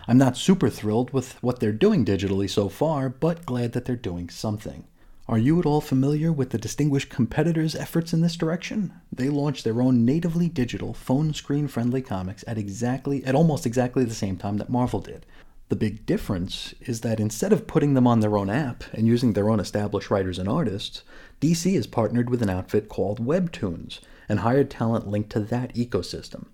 I'm 0.06 0.18
not 0.18 0.36
super 0.36 0.68
thrilled 0.68 1.12
with 1.12 1.42
what 1.42 1.60
they're 1.60 1.72
doing 1.72 2.04
digitally 2.04 2.50
so 2.50 2.68
far, 2.68 3.08
but 3.08 3.46
glad 3.46 3.72
that 3.72 3.84
they're 3.84 3.96
doing 3.96 4.28
something. 4.28 4.84
Are 5.32 5.38
you 5.38 5.58
at 5.58 5.64
all 5.64 5.80
familiar 5.80 6.30
with 6.30 6.50
the 6.50 6.58
distinguished 6.58 7.08
competitors' 7.08 7.74
efforts 7.74 8.12
in 8.12 8.20
this 8.20 8.36
direction? 8.36 8.92
They 9.10 9.30
launched 9.30 9.64
their 9.64 9.80
own 9.80 10.04
natively 10.04 10.46
digital, 10.46 10.92
phone 10.92 11.32
screen 11.32 11.68
friendly 11.68 12.02
comics 12.02 12.44
at 12.46 12.58
exactly 12.58 13.24
at 13.24 13.34
almost 13.34 13.64
exactly 13.64 14.04
the 14.04 14.14
same 14.14 14.36
time 14.36 14.58
that 14.58 14.68
Marvel 14.68 15.00
did. 15.00 15.24
The 15.70 15.76
big 15.76 16.04
difference 16.04 16.74
is 16.82 17.00
that 17.00 17.18
instead 17.18 17.50
of 17.50 17.66
putting 17.66 17.94
them 17.94 18.06
on 18.06 18.20
their 18.20 18.36
own 18.36 18.50
app 18.50 18.84
and 18.92 19.06
using 19.06 19.32
their 19.32 19.48
own 19.48 19.58
established 19.58 20.10
writers 20.10 20.38
and 20.38 20.50
artists, 20.50 21.02
DC 21.40 21.76
has 21.76 21.86
partnered 21.86 22.28
with 22.28 22.42
an 22.42 22.50
outfit 22.50 22.90
called 22.90 23.24
Webtoons 23.24 24.00
and 24.28 24.40
hired 24.40 24.68
talent 24.68 25.08
linked 25.08 25.30
to 25.30 25.40
that 25.40 25.74
ecosystem. 25.74 26.48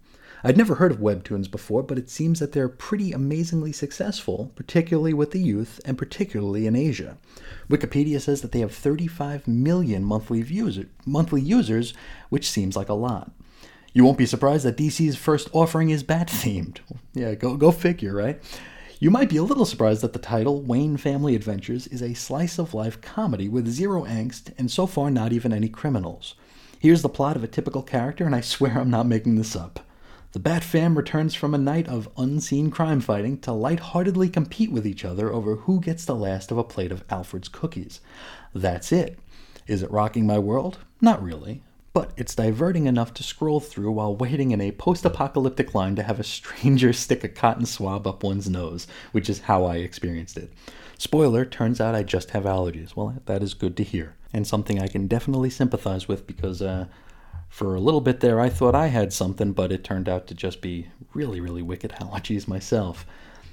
I'd 0.44 0.57
never 0.57 0.77
heard 0.77 0.92
of 0.92 0.98
Webtoons 0.98 1.51
before, 1.51 1.83
but 1.83 1.98
it 1.98 2.09
seems 2.09 2.38
that 2.38 2.53
they're 2.53 2.68
pretty 2.68 3.12
amazingly 3.12 3.72
successful, 3.72 4.53
particularly 4.55 5.12
with 5.12 5.33
the 5.33 5.40
youth 5.40 5.81
and 5.85 5.98
particularly 5.98 6.66
in 6.66 6.77
Asia. 6.77 7.18
Wikipedia 7.68 8.20
says 8.20 8.40
that 8.42 8.53
they 8.53 8.61
have 8.61 8.74
35 8.74 9.48
million 9.48 10.05
monthly, 10.05 10.42
views, 10.42 10.79
monthly 11.05 11.40
users, 11.40 11.92
which 12.29 12.48
seems 12.48 12.77
like 12.77 12.88
a 12.88 12.94
lot. 12.94 13.33
You 13.92 14.05
won't 14.05 14.18
be 14.18 14.27
surprised 14.27 14.64
that 14.64 14.77
DC's 14.77 15.16
first 15.16 15.48
offering 15.53 15.90
is 15.90 16.03
bat 16.03 16.29
themed. 16.29 16.79
Yeah, 17.14 17.35
go, 17.35 17.57
go 17.57 17.72
figure, 17.72 18.14
right? 18.14 18.40
You 19.01 19.11
might 19.11 19.29
be 19.29 19.38
a 19.38 19.42
little 19.42 19.64
surprised 19.64 20.03
that 20.03 20.12
the 20.12 20.20
title, 20.20 20.62
Wayne 20.62 20.96
Family 20.96 21.35
Adventures, 21.35 21.88
is 21.88 22.01
a 22.01 22.14
slice 22.14 22.59
of 22.59 22.74
life 22.74 23.01
comedy 23.01 23.48
with 23.48 23.66
zero 23.66 24.05
angst 24.05 24.53
and 24.57 24.70
so 24.70 24.87
far 24.87 25.11
not 25.11 25.33
even 25.33 25.53
any 25.53 25.68
criminals. 25.68 26.37
Here's 26.79 27.03
the 27.03 27.09
plot 27.09 27.35
of 27.35 27.42
a 27.42 27.48
typical 27.48 27.83
character, 27.83 28.24
and 28.24 28.37
I 28.37 28.40
swear 28.40 28.79
I'm 28.79 28.90
not 28.90 29.07
making 29.07 29.35
this 29.35 29.57
up. 29.57 29.81
The 30.32 30.38
Bat 30.40 30.62
Fam 30.62 30.94
returns 30.98 31.34
from 31.34 31.54
a 31.54 31.58
night 31.58 31.88
of 31.88 32.10
unseen 32.18 32.70
crime 32.70 33.00
fighting 33.00 33.38
to 33.38 33.52
lightheartedly 33.52 34.28
compete 34.28 34.70
with 34.70 34.86
each 34.86 35.02
other 35.02 35.32
over 35.32 35.56
who 35.56 35.80
gets 35.80 36.04
the 36.04 36.14
last 36.14 36.50
of 36.50 36.58
a 36.58 36.64
plate 36.64 36.92
of 36.92 37.02
Alfred's 37.08 37.48
cookies. 37.48 38.02
That's 38.54 38.92
it. 38.92 39.18
Is 39.66 39.82
it 39.82 39.90
rocking 39.90 40.26
my 40.26 40.38
world? 40.38 40.78
Not 41.00 41.22
really. 41.22 41.62
But 41.94 42.12
it's 42.18 42.34
diverting 42.34 42.84
enough 42.84 43.14
to 43.14 43.22
scroll 43.22 43.58
through 43.58 43.92
while 43.92 44.14
waiting 44.14 44.50
in 44.50 44.60
a 44.60 44.72
post 44.72 45.06
apocalyptic 45.06 45.74
line 45.74 45.96
to 45.96 46.02
have 46.02 46.20
a 46.20 46.24
stranger 46.24 46.92
stick 46.92 47.24
a 47.24 47.28
cotton 47.28 47.64
swab 47.64 48.06
up 48.06 48.22
one's 48.22 48.50
nose, 48.50 48.86
which 49.12 49.30
is 49.30 49.40
how 49.40 49.64
I 49.64 49.76
experienced 49.76 50.36
it. 50.36 50.52
Spoiler, 50.98 51.46
turns 51.46 51.80
out 51.80 51.94
I 51.94 52.02
just 52.02 52.32
have 52.32 52.44
allergies. 52.44 52.94
Well, 52.94 53.14
that 53.24 53.42
is 53.42 53.54
good 53.54 53.78
to 53.78 53.82
hear, 53.82 54.14
and 54.34 54.46
something 54.46 54.78
I 54.78 54.88
can 54.88 55.06
definitely 55.06 55.48
sympathize 55.48 56.06
with 56.06 56.26
because 56.26 56.60
uh, 56.60 56.86
for 57.48 57.74
a 57.74 57.80
little 57.80 58.00
bit 58.00 58.20
there, 58.20 58.40
I 58.40 58.48
thought 58.48 58.74
I 58.74 58.88
had 58.88 59.12
something, 59.12 59.52
but 59.52 59.72
it 59.72 59.84
turned 59.84 60.08
out 60.08 60.26
to 60.28 60.34
just 60.34 60.61
be 60.61 60.88
really, 61.14 61.40
really 61.40 61.62
wicked 61.62 61.92
allergies 61.92 62.46
myself. 62.46 63.06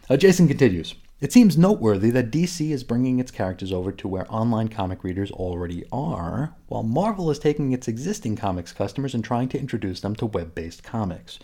Uh, 0.10 0.18
Jason 0.18 0.48
continues. 0.48 0.96
It 1.22 1.32
seems 1.32 1.58
noteworthy 1.58 2.10
that 2.12 2.30
DC 2.30 2.72
is 2.72 2.84
bringing 2.84 3.20
its 3.20 3.32
characters 3.32 3.72
over 3.72 3.92
to 3.94 4.08
where 4.08 4.32
online 4.32 4.68
comic 4.68 5.04
readers 5.04 5.32
already 5.32 5.86
are, 5.92 6.54
while 6.68 6.84
Marvel 6.84 7.32
is 7.32 7.40
taking 7.40 7.72
its 7.72 7.88
existing 7.88 8.36
comics 8.36 8.74
customers 8.74 9.16
and 9.16 9.24
trying 9.24 9.48
to 9.50 9.60
introduce 9.60 10.02
them 10.02 10.16
to 10.18 10.26
web 10.26 10.54
based 10.54 10.84
comics. 10.84 11.40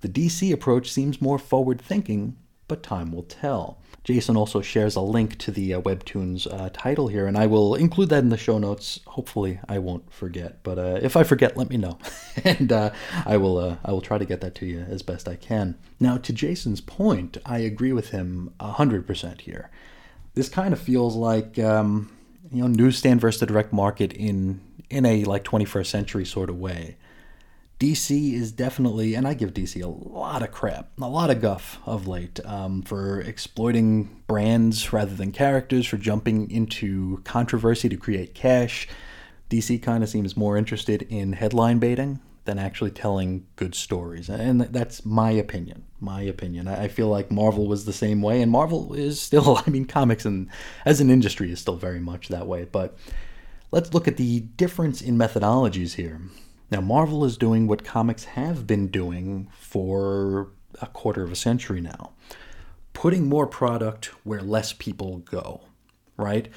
The 0.00 0.08
DC 0.08 0.52
approach 0.52 0.92
seems 0.92 1.20
more 1.20 1.38
forward 1.38 1.80
thinking, 1.80 2.36
but 2.68 2.82
time 2.82 3.12
will 3.12 3.22
tell. 3.22 3.78
Jason 4.04 4.36
also 4.36 4.60
shares 4.60 4.94
a 4.94 5.00
link 5.00 5.36
to 5.38 5.50
the 5.50 5.74
uh, 5.74 5.80
Webtoons 5.80 6.46
uh, 6.52 6.70
title 6.72 7.08
here, 7.08 7.26
and 7.26 7.36
I 7.36 7.46
will 7.46 7.74
include 7.74 8.08
that 8.10 8.22
in 8.22 8.28
the 8.28 8.36
show 8.36 8.58
notes. 8.58 9.00
Hopefully, 9.06 9.58
I 9.68 9.78
won't 9.80 10.12
forget, 10.12 10.62
but 10.62 10.78
uh, 10.78 11.00
if 11.02 11.16
I 11.16 11.24
forget, 11.24 11.56
let 11.56 11.70
me 11.70 11.76
know, 11.76 11.98
and 12.44 12.70
uh, 12.70 12.90
I 13.24 13.36
will. 13.36 13.58
Uh, 13.58 13.76
I 13.84 13.90
will 13.90 14.00
try 14.00 14.18
to 14.18 14.24
get 14.24 14.40
that 14.42 14.54
to 14.56 14.66
you 14.66 14.80
as 14.80 15.02
best 15.02 15.26
I 15.28 15.34
can. 15.34 15.76
Now, 15.98 16.18
to 16.18 16.32
Jason's 16.32 16.80
point, 16.80 17.38
I 17.44 17.58
agree 17.58 17.92
with 17.92 18.10
him 18.10 18.52
hundred 18.60 19.06
percent 19.08 19.40
here. 19.40 19.70
This 20.34 20.48
kind 20.48 20.72
of 20.72 20.80
feels 20.80 21.16
like 21.16 21.58
um, 21.58 22.10
you 22.52 22.62
know 22.62 22.68
newsstand 22.68 23.20
versus 23.20 23.40
the 23.40 23.46
direct 23.46 23.72
market 23.72 24.12
in 24.12 24.60
in 24.88 25.04
a 25.04 25.24
like 25.24 25.42
21st 25.42 25.86
century 25.86 26.24
sort 26.24 26.48
of 26.48 26.58
way. 26.58 26.96
DC 27.78 28.32
is 28.32 28.52
definitely, 28.52 29.14
and 29.14 29.28
I 29.28 29.34
give 29.34 29.52
DC 29.52 29.82
a 29.82 29.86
lot 29.86 30.42
of 30.42 30.50
crap, 30.50 30.88
a 31.00 31.08
lot 31.08 31.28
of 31.28 31.42
guff 31.42 31.78
of 31.84 32.08
late 32.08 32.40
um, 32.46 32.80
for 32.80 33.20
exploiting 33.20 34.22
brands 34.26 34.94
rather 34.94 35.14
than 35.14 35.30
characters, 35.30 35.86
for 35.86 35.98
jumping 35.98 36.50
into 36.50 37.20
controversy 37.24 37.90
to 37.90 37.96
create 37.96 38.34
cash. 38.34 38.88
DC 39.50 39.82
kind 39.82 40.02
of 40.02 40.08
seems 40.08 40.36
more 40.36 40.56
interested 40.56 41.02
in 41.02 41.34
headline 41.34 41.78
baiting 41.78 42.20
than 42.46 42.58
actually 42.58 42.92
telling 42.92 43.46
good 43.56 43.74
stories. 43.74 44.30
And 44.30 44.62
that's 44.62 45.04
my 45.04 45.30
opinion. 45.32 45.84
My 46.00 46.22
opinion. 46.22 46.68
I 46.68 46.88
feel 46.88 47.08
like 47.08 47.30
Marvel 47.30 47.66
was 47.66 47.84
the 47.84 47.92
same 47.92 48.22
way, 48.22 48.40
and 48.40 48.50
Marvel 48.50 48.94
is 48.94 49.20
still, 49.20 49.60
I 49.66 49.68
mean, 49.68 49.84
comics 49.84 50.24
and 50.24 50.48
as 50.86 51.02
an 51.02 51.10
industry 51.10 51.52
is 51.52 51.60
still 51.60 51.76
very 51.76 52.00
much 52.00 52.28
that 52.28 52.46
way. 52.46 52.64
But 52.64 52.96
let's 53.70 53.92
look 53.92 54.08
at 54.08 54.16
the 54.16 54.40
difference 54.40 55.02
in 55.02 55.18
methodologies 55.18 55.96
here. 55.96 56.22
Now, 56.70 56.80
Marvel 56.80 57.24
is 57.24 57.36
doing 57.36 57.66
what 57.66 57.84
comics 57.84 58.24
have 58.24 58.66
been 58.66 58.88
doing 58.88 59.48
for 59.56 60.48
a 60.80 60.86
quarter 60.86 61.22
of 61.22 61.32
a 61.32 61.36
century 61.36 61.80
now 61.80 62.12
putting 62.96 63.28
more 63.28 63.46
product 63.46 64.06
where 64.24 64.40
less 64.40 64.72
people 64.72 65.18
go, 65.18 65.60
right? 66.16 66.48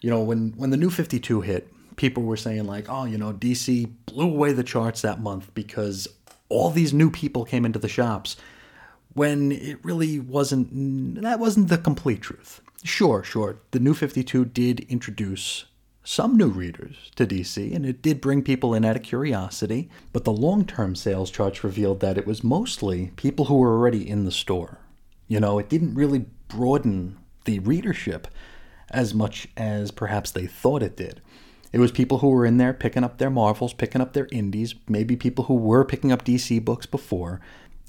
You 0.00 0.10
know, 0.10 0.22
when, 0.22 0.52
when 0.56 0.70
the 0.70 0.76
new 0.76 0.90
52 0.90 1.40
hit, 1.40 1.72
people 1.96 2.22
were 2.22 2.36
saying, 2.36 2.66
like, 2.66 2.88
oh, 2.88 3.04
you 3.04 3.18
know, 3.18 3.32
DC 3.32 3.90
blew 4.06 4.26
away 4.30 4.52
the 4.52 4.62
charts 4.62 5.02
that 5.02 5.20
month 5.20 5.52
because 5.54 6.06
all 6.48 6.70
these 6.70 6.94
new 6.94 7.10
people 7.10 7.44
came 7.44 7.64
into 7.64 7.80
the 7.80 7.88
shops 7.88 8.36
when 9.14 9.50
it 9.50 9.84
really 9.84 10.20
wasn't 10.20 11.20
that 11.20 11.40
wasn't 11.40 11.66
the 11.66 11.76
complete 11.76 12.22
truth. 12.22 12.60
Sure, 12.84 13.24
sure. 13.24 13.58
The 13.72 13.80
new 13.80 13.92
52 13.92 14.44
did 14.44 14.86
introduce 14.88 15.64
some 16.08 16.38
new 16.38 16.48
readers 16.48 17.10
to 17.16 17.26
DC, 17.26 17.76
and 17.76 17.84
it 17.84 18.00
did 18.00 18.18
bring 18.18 18.42
people 18.42 18.72
in 18.72 18.82
out 18.82 18.96
of 18.96 19.02
curiosity, 19.02 19.90
but 20.10 20.24
the 20.24 20.32
long 20.32 20.64
term 20.64 20.96
sales 20.96 21.30
charts 21.30 21.62
revealed 21.62 22.00
that 22.00 22.16
it 22.16 22.26
was 22.26 22.42
mostly 22.42 23.12
people 23.16 23.44
who 23.44 23.58
were 23.58 23.74
already 23.74 24.08
in 24.08 24.24
the 24.24 24.32
store. 24.32 24.78
You 25.26 25.38
know, 25.38 25.58
it 25.58 25.68
didn't 25.68 25.94
really 25.94 26.24
broaden 26.48 27.18
the 27.44 27.58
readership 27.58 28.26
as 28.88 29.12
much 29.12 29.48
as 29.54 29.90
perhaps 29.90 30.30
they 30.30 30.46
thought 30.46 30.82
it 30.82 30.96
did. 30.96 31.20
It 31.74 31.78
was 31.78 31.92
people 31.92 32.18
who 32.18 32.30
were 32.30 32.46
in 32.46 32.56
there 32.56 32.72
picking 32.72 33.04
up 33.04 33.18
their 33.18 33.28
Marvels, 33.28 33.74
picking 33.74 34.00
up 34.00 34.14
their 34.14 34.28
indies, 34.32 34.74
maybe 34.88 35.14
people 35.14 35.44
who 35.44 35.56
were 35.56 35.84
picking 35.84 36.10
up 36.10 36.24
DC 36.24 36.64
books 36.64 36.86
before, 36.86 37.38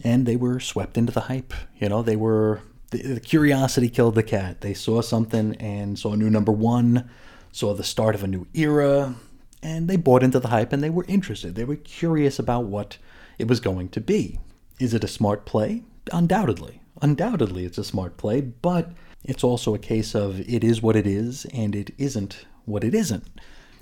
and 0.04 0.26
they 0.26 0.36
were 0.36 0.60
swept 0.60 0.98
into 0.98 1.14
the 1.14 1.22
hype. 1.22 1.54
You 1.80 1.88
know, 1.88 2.02
they 2.02 2.18
were 2.18 2.64
the, 2.92 3.02
the 3.02 3.20
curiosity 3.22 3.88
killed 3.88 4.16
the 4.16 4.24
cat. 4.24 4.60
They 4.60 4.74
saw 4.74 5.02
something 5.02 5.56
and 5.56 5.98
saw 5.98 6.16
new 6.16 6.30
number 6.30 6.52
one, 6.52 7.10
saw 7.52 7.74
the 7.74 7.84
start 7.84 8.16
of 8.16 8.24
a 8.24 8.28
new 8.28 8.48
era, 8.54 9.16
and 9.62 9.88
they 9.88 9.98
bought 9.98 10.24
into 10.24 10.40
the 10.40 10.50
hype 10.50 10.72
and 10.72 10.82
they 10.82 10.90
were 10.90 11.06
interested. 11.08 11.56
They 11.56 11.66
were 11.66 11.76
curious 11.76 12.40
about 12.40 12.66
what 12.66 12.98
it 13.38 13.48
was 13.48 13.60
going 13.60 13.90
to 13.90 14.02
be. 14.02 14.40
Is 14.80 14.94
it 14.94 15.04
a 15.04 15.08
smart 15.08 15.46
play? 15.46 15.84
Undoubtedly. 16.14 16.82
Undoubtedly, 17.02 17.66
it's 17.66 17.78
a 17.78 17.84
smart 17.84 18.18
play, 18.18 18.42
but 18.42 18.92
it's 19.24 19.44
also 19.44 19.74
a 19.74 19.80
case 19.80 20.16
of 20.16 20.40
it 20.42 20.64
is 20.64 20.82
what 20.82 20.96
it 20.96 21.08
is 21.08 21.46
and 21.54 21.76
it 21.76 21.92
isn't 21.98 22.46
what 22.66 22.84
it 22.84 22.94
isn't. 22.94 23.28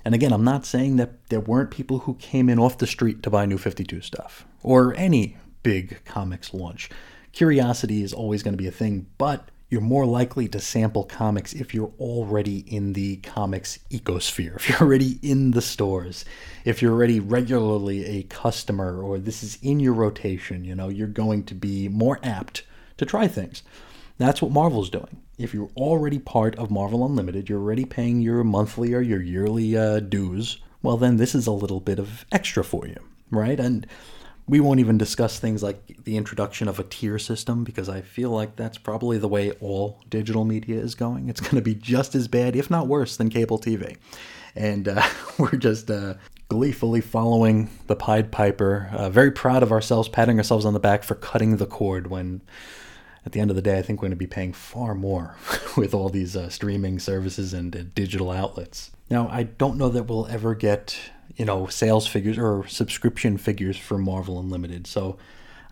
And 0.04 0.16
again, 0.16 0.32
I'm 0.32 0.44
not 0.44 0.66
saying 0.66 0.96
that 0.98 1.28
there 1.30 1.40
weren't 1.40 1.72
people 1.72 2.00
who 2.00 2.14
came 2.16 2.50
in 2.50 2.60
off 2.60 2.78
the 2.78 2.88
street 2.88 3.22
to 3.24 3.30
buy 3.30 3.46
New 3.46 3.58
52 3.58 4.02
stuff 4.02 4.46
or 4.64 4.96
any 4.96 5.38
big 5.64 6.04
comics 6.06 6.54
launch. 6.54 6.90
Curiosity 7.34 8.02
is 8.02 8.14
always 8.14 8.42
going 8.42 8.54
to 8.54 8.62
be 8.62 8.68
a 8.68 8.72
thing, 8.72 9.08
but 9.18 9.50
you're 9.70 9.82
more 9.82 10.06
likely 10.06 10.48
to 10.48 10.60
sample 10.60 11.04
comics 11.04 11.54
if 11.54 11.74
you're 11.74 11.92
already 12.00 12.60
in 12.74 12.94
the 12.94 13.18
comics 13.18 13.80
ecosphere, 13.92 14.56
if 14.58 14.70
you're 14.70 14.80
already 14.80 15.20
in 15.22 15.52
the 15.52 15.62
stores, 15.62 16.24
if 16.66 16.82
you're 16.82 16.94
already 16.94 17.20
regularly 17.20 18.06
a 18.06 18.24
customer 18.24 19.02
or 19.02 19.20
this 19.20 19.44
is 19.44 19.58
in 19.62 19.80
your 19.80 19.94
rotation, 19.94 20.64
you 20.64 20.76
know, 20.76 20.90
you're 20.90 21.08
going 21.08 21.44
to 21.44 21.56
be 21.56 21.88
more 21.90 22.20
apt 22.24 22.64
to 22.98 23.06
try 23.06 23.28
things. 23.28 23.64
That's 24.18 24.42
what 24.42 24.52
Marvel's 24.52 24.90
doing. 24.90 25.22
If 25.38 25.54
you're 25.54 25.70
already 25.78 26.18
part 26.18 26.56
of 26.56 26.72
Marvel 26.72 27.06
Unlimited, 27.06 27.50
you're 27.50 27.62
already 27.62 27.86
paying 27.86 28.22
your 28.22 28.44
monthly 28.44 28.94
or 28.94 29.02
your 29.02 29.22
yearly 29.22 29.78
uh, 29.78 30.00
dues, 30.00 30.58
well, 30.82 30.98
then 30.98 31.18
this 31.18 31.36
is 31.36 31.46
a 31.46 31.52
little 31.52 31.80
bit 31.80 32.00
of 32.00 32.26
extra 32.32 32.64
for 32.64 32.88
you, 32.88 32.98
right? 33.30 33.60
And 33.60 33.86
we 34.48 34.60
won't 34.60 34.80
even 34.80 34.98
discuss 34.98 35.40
things 35.40 35.62
like 35.62 36.04
the 36.04 36.16
introduction 36.16 36.68
of 36.68 36.80
a 36.80 36.84
tier 36.84 37.20
system 37.20 37.64
because 37.64 37.90
I 37.90 38.02
feel 38.02 38.30
like 38.30 38.56
that's 38.56 38.78
probably 38.78 39.18
the 39.18 39.28
way 39.28 39.52
all 39.60 40.02
digital 40.10 40.46
media 40.46 40.80
is 40.80 40.96
going. 40.96 41.28
It's 41.30 41.42
going 41.42 41.56
to 41.56 41.62
be 41.62 41.76
just 41.76 42.16
as 42.16 42.28
bad, 42.28 42.56
if 42.56 42.70
not 42.70 42.88
worse, 42.88 43.18
than 43.18 43.30
cable 43.30 43.60
TV. 43.60 43.98
And 44.56 44.88
uh, 44.88 45.06
we're 45.38 45.58
just 45.58 45.92
uh, 45.92 46.16
gleefully 46.48 47.02
following 47.02 47.70
the 47.88 47.96
Pied 47.96 48.32
Piper, 48.32 48.90
uh, 48.94 49.10
very 49.10 49.32
proud 49.32 49.64
of 49.64 49.72
ourselves, 49.72 50.08
patting 50.08 50.38
ourselves 50.38 50.66
on 50.66 50.74
the 50.74 50.80
back 50.80 51.04
for 51.04 51.16
cutting 51.16 51.58
the 51.58 51.66
cord 51.66 52.08
when 52.08 52.42
at 53.28 53.34
the 53.34 53.42
end 53.42 53.50
of 53.50 53.58
the 53.58 53.62
day, 53.62 53.78
I 53.78 53.82
think 53.82 54.00
we're 54.00 54.08
going 54.08 54.12
to 54.12 54.16
be 54.16 54.26
paying 54.26 54.54
far 54.54 54.96
more 54.96 55.36
with 55.78 55.94
all 55.94 56.08
these 56.08 56.38
uh, 56.38 56.48
streaming 56.50 56.98
services 56.98 57.54
and 57.54 57.76
uh, 57.76 57.84
digital 57.94 58.32
outlets. 58.32 58.92
Now, 59.10 59.28
I 59.28 59.44
don't 59.44 59.78
know 59.78 59.90
that 59.90 60.04
we'll 60.04 60.28
ever 60.28 60.56
get, 60.56 60.98
you 61.36 61.46
know, 61.46 61.68
sales 61.68 62.08
figures 62.08 62.38
or 62.38 62.68
subscription 62.68 63.38
figures 63.38 63.78
for 63.78 63.98
Marvel 63.98 64.40
Unlimited. 64.40 64.88
So 64.88 65.18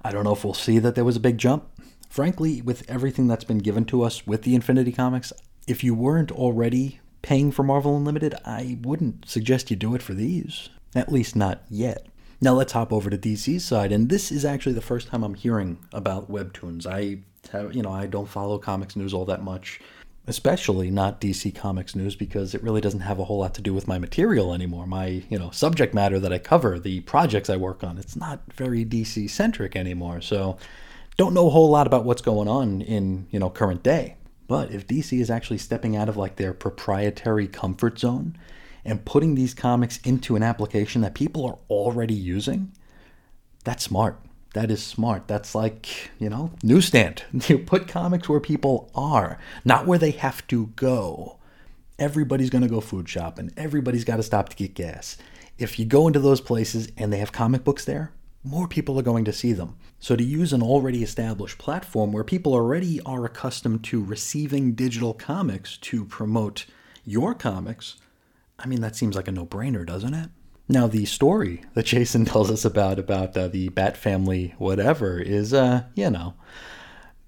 I 0.03 0.11
don't 0.11 0.23
know 0.23 0.33
if 0.33 0.43
we'll 0.43 0.53
see 0.53 0.79
that 0.79 0.95
there 0.95 1.05
was 1.05 1.15
a 1.15 1.21
big 1.21 1.37
jump. 1.37 1.69
Frankly, 2.09 2.61
with 2.61 2.89
everything 2.89 3.27
that's 3.27 3.43
been 3.43 3.57
given 3.57 3.85
to 3.85 4.03
us 4.03 4.25
with 4.25 4.43
the 4.43 4.55
Infinity 4.55 4.91
Comics, 4.91 5.33
if 5.67 5.83
you 5.83 5.93
weren't 5.93 6.31
already 6.31 6.99
paying 7.21 7.51
for 7.51 7.63
Marvel 7.63 7.97
Unlimited, 7.97 8.35
I 8.45 8.77
wouldn't 8.83 9.27
suggest 9.27 9.71
you 9.71 9.75
do 9.75 9.95
it 9.95 10.01
for 10.01 10.13
these. 10.13 10.69
At 10.93 11.11
least 11.11 11.35
not 11.35 11.63
yet. 11.69 12.07
Now 12.39 12.53
let's 12.53 12.73
hop 12.73 12.93
over 12.93 13.09
to 13.09 13.17
DC's 13.17 13.65
side, 13.65 13.91
and 13.91 14.09
this 14.09 14.31
is 14.31 14.45
actually 14.45 14.73
the 14.73 14.81
first 14.81 15.07
time 15.07 15.23
I'm 15.23 15.33
hearing 15.33 15.79
about 15.91 16.31
webtoons. 16.31 16.85
I 16.85 17.19
have, 17.51 17.73
you 17.73 17.81
know, 17.81 17.91
I 17.91 18.05
don't 18.05 18.29
follow 18.29 18.59
comics 18.59 18.95
news 18.95 19.13
all 19.13 19.25
that 19.25 19.43
much, 19.43 19.79
especially 20.27 20.89
not 20.89 21.21
DC 21.21 21.53
Comics 21.53 21.95
news 21.95 22.15
because 22.15 22.55
it 22.55 22.63
really 22.63 22.81
doesn't 22.81 23.01
have 23.01 23.19
a 23.19 23.25
whole 23.25 23.39
lot 23.39 23.53
to 23.55 23.61
do 23.61 23.73
with 23.73 23.87
my 23.87 23.99
material 23.99 24.53
anymore. 24.53 24.87
My, 24.87 25.23
you 25.29 25.37
know, 25.37 25.51
subject 25.51 25.93
matter 25.93 26.19
that 26.19 26.33
I 26.33 26.39
cover, 26.39 26.79
the 26.79 27.01
projects 27.01 27.49
I 27.49 27.57
work 27.57 27.83
on, 27.83 27.97
it's 27.97 28.15
not 28.15 28.41
very 28.53 28.83
DC 28.83 29.29
centric 29.29 29.75
anymore. 29.75 30.21
So, 30.21 30.57
don't 31.17 31.33
know 31.33 31.47
a 31.47 31.51
whole 31.51 31.69
lot 31.69 31.87
about 31.87 32.03
what's 32.03 32.21
going 32.21 32.47
on 32.47 32.81
in, 32.81 33.27
you 33.31 33.39
know, 33.39 33.49
current 33.49 33.83
day. 33.83 34.17
But 34.47 34.71
if 34.71 34.85
DC 34.85 35.19
is 35.19 35.29
actually 35.29 35.57
stepping 35.59 35.95
out 35.95 36.09
of 36.09 36.17
like 36.17 36.35
their 36.35 36.53
proprietary 36.53 37.47
comfort 37.47 37.99
zone 37.99 38.37
and 38.83 39.05
putting 39.05 39.35
these 39.35 39.53
comics 39.53 39.97
into 40.03 40.35
an 40.35 40.43
application 40.43 41.01
that 41.01 41.15
people 41.15 41.45
are 41.45 41.57
already 41.69 42.13
using, 42.13 42.71
that's 43.63 43.83
smart. 43.83 44.19
That 44.55 44.71
is 44.71 44.81
smart. 44.81 45.27
That's 45.27 45.53
like, 45.53 46.11
you 46.17 46.29
know, 46.29 46.51
newsstand. 46.63 47.23
You 47.49 47.59
put 47.59 47.89
comics 47.89 48.29
where 48.29 48.39
people 48.39 48.89
are, 48.95 49.37
not 49.65 49.85
where 49.85 49.99
they 49.99 50.11
have 50.11 50.47
to 50.47 50.67
go. 50.77 51.35
Everybody's 51.99 52.49
going 52.49 52.61
to 52.61 52.69
go 52.69 52.79
food 52.79 53.09
shopping. 53.09 53.51
Everybody's 53.57 54.05
got 54.05 54.15
to 54.15 54.23
stop 54.23 54.47
to 54.47 54.55
get 54.55 54.73
gas. 54.73 55.17
If 55.57 55.77
you 55.77 55.83
go 55.83 56.07
into 56.07 56.21
those 56.21 56.39
places 56.39 56.89
and 56.95 57.11
they 57.11 57.17
have 57.17 57.33
comic 57.33 57.65
books 57.65 57.83
there, 57.83 58.13
more 58.45 58.65
people 58.65 58.97
are 58.97 59.03
going 59.03 59.25
to 59.25 59.33
see 59.33 59.51
them. 59.51 59.75
So, 59.99 60.15
to 60.15 60.23
use 60.23 60.53
an 60.53 60.63
already 60.63 61.03
established 61.03 61.57
platform 61.57 62.13
where 62.13 62.23
people 62.23 62.53
already 62.53 63.01
are 63.01 63.25
accustomed 63.25 63.83
to 63.85 64.01
receiving 64.01 64.71
digital 64.71 65.13
comics 65.13 65.75
to 65.77 66.05
promote 66.05 66.65
your 67.03 67.33
comics, 67.33 67.97
I 68.57 68.67
mean, 68.67 68.79
that 68.79 68.95
seems 68.95 69.17
like 69.17 69.27
a 69.27 69.33
no 69.33 69.45
brainer, 69.45 69.85
doesn't 69.85 70.13
it? 70.13 70.29
Now, 70.67 70.87
the 70.87 71.05
story 71.05 71.63
that 71.73 71.85
Jason 71.85 72.25
tells 72.25 72.49
us 72.49 72.65
about 72.65 72.99
about 72.99 73.37
uh, 73.37 73.47
the 73.47 73.69
Bat 73.69 73.97
family, 73.97 74.55
whatever, 74.57 75.19
is 75.19 75.53
uh, 75.53 75.83
you 75.95 76.09
know, 76.09 76.33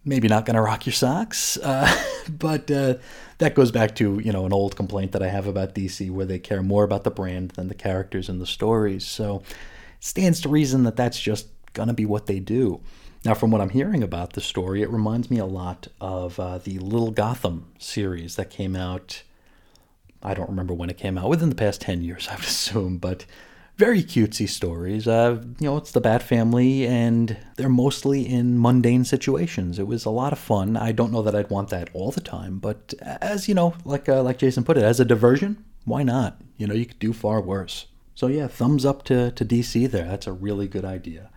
maybe 0.04 0.28
not 0.28 0.45
going 0.45 0.56
to 0.56 0.62
rock 0.62 0.86
your 0.86 0.93
socks, 0.93 1.58
uh, 1.63 1.91
but 2.30 2.69
uh, 2.71 2.95
that 3.38 3.56
goes 3.56 3.71
back 3.71 3.95
to 3.97 4.19
you 4.19 4.32
know 4.32 4.45
an 4.45 4.54
old 4.54 4.76
complaint 4.76 5.12
that 5.12 5.23
I 5.23 5.30
have 5.30 5.47
about 5.47 5.76
DC, 5.76 6.10
where 6.10 6.26
they 6.26 6.39
care 6.39 6.63
more 6.63 6.84
about 6.84 7.04
the 7.04 7.12
brand 7.12 7.52
than 7.52 7.67
the 7.67 7.76
characters 7.76 8.30
and 8.30 8.41
the 8.41 8.47
stories. 8.47 9.06
So, 9.06 9.43
it 9.97 10.04
stands 10.04 10.41
to 10.41 10.50
reason 10.50 10.84
that 10.84 10.95
that's 10.95 11.19
just 11.19 11.47
going 11.73 11.88
to 11.88 11.93
be 11.93 12.06
what 12.06 12.26
they 12.26 12.39
do. 12.39 12.82
Now, 13.23 13.34
from 13.34 13.52
what 13.52 13.62
I'm 13.62 13.69
hearing 13.69 14.04
about 14.04 14.34
the 14.34 14.41
story, 14.41 14.82
it 14.82 14.89
reminds 14.89 15.30
me 15.30 15.38
a 15.38 15.45
lot 15.45 15.88
of 16.00 16.39
uh, 16.39 16.60
the 16.60 16.80
Little 16.80 17.12
Gotham 17.12 17.67
series 17.78 18.36
that 18.36 18.50
came 18.50 18.76
out 18.76 19.23
I 20.23 20.34
don't 20.34 20.49
remember 20.49 20.73
when 20.73 20.89
it 20.89 20.97
came 20.97 21.17
out, 21.17 21.30
within 21.30 21.49
the 21.49 21.56
past 21.56 21.82
10 21.82 22.01
years, 22.01 22.27
I 22.32 22.36
would 22.36 22.45
assume, 22.45 22.97
but 22.97 23.25
very 23.77 24.03
cutesy 24.03 24.49
stories. 24.49 25.08
Uh, 25.08 25.41
you 25.60 25.67
know, 25.67 25.77
it's 25.77 25.91
the 25.91 26.01
Bat 26.01 26.23
Family, 26.23 26.86
and 26.88 27.38
they're 27.58 27.69
mostly 27.69 28.27
in 28.27 28.60
mundane 28.60 29.06
situations. 29.06 29.77
It 29.77 29.88
was 29.88 30.03
a 30.03 30.10
lot 30.10 30.34
of 30.34 30.39
fun. 30.39 30.75
I 30.75 30.91
don't 30.91 31.12
know 31.12 31.21
that 31.21 31.36
I'd 31.36 31.51
want 31.51 31.69
that 31.69 31.89
all 31.93 32.12
the 32.12 32.21
time, 32.21 32.58
but 32.58 32.93
as 33.01 33.47
you 33.47 33.53
know, 33.53 33.75
like 33.86 34.10
uh, 34.10 34.23
like 34.23 34.39
Jason 34.39 34.63
put 34.63 34.77
it, 34.77 34.84
as 34.84 34.99
a 34.99 35.06
diversion, 35.06 35.63
why 35.86 36.01
not? 36.01 36.41
You 36.58 36.65
know, 36.65 36.73
you 36.73 36.88
could 36.88 36.99
do 36.99 37.13
far 37.13 37.39
worse. 37.39 37.86
So 38.15 38.25
yeah, 38.25 38.47
thumbs 38.47 38.84
up 38.84 39.03
to 39.03 39.32
to 39.32 39.45
DC 39.45 39.89
there. 39.91 40.08
That's 40.08 40.27
a 40.27 40.34
really 40.34 40.67
good 40.67 40.86
idea. 40.86 41.30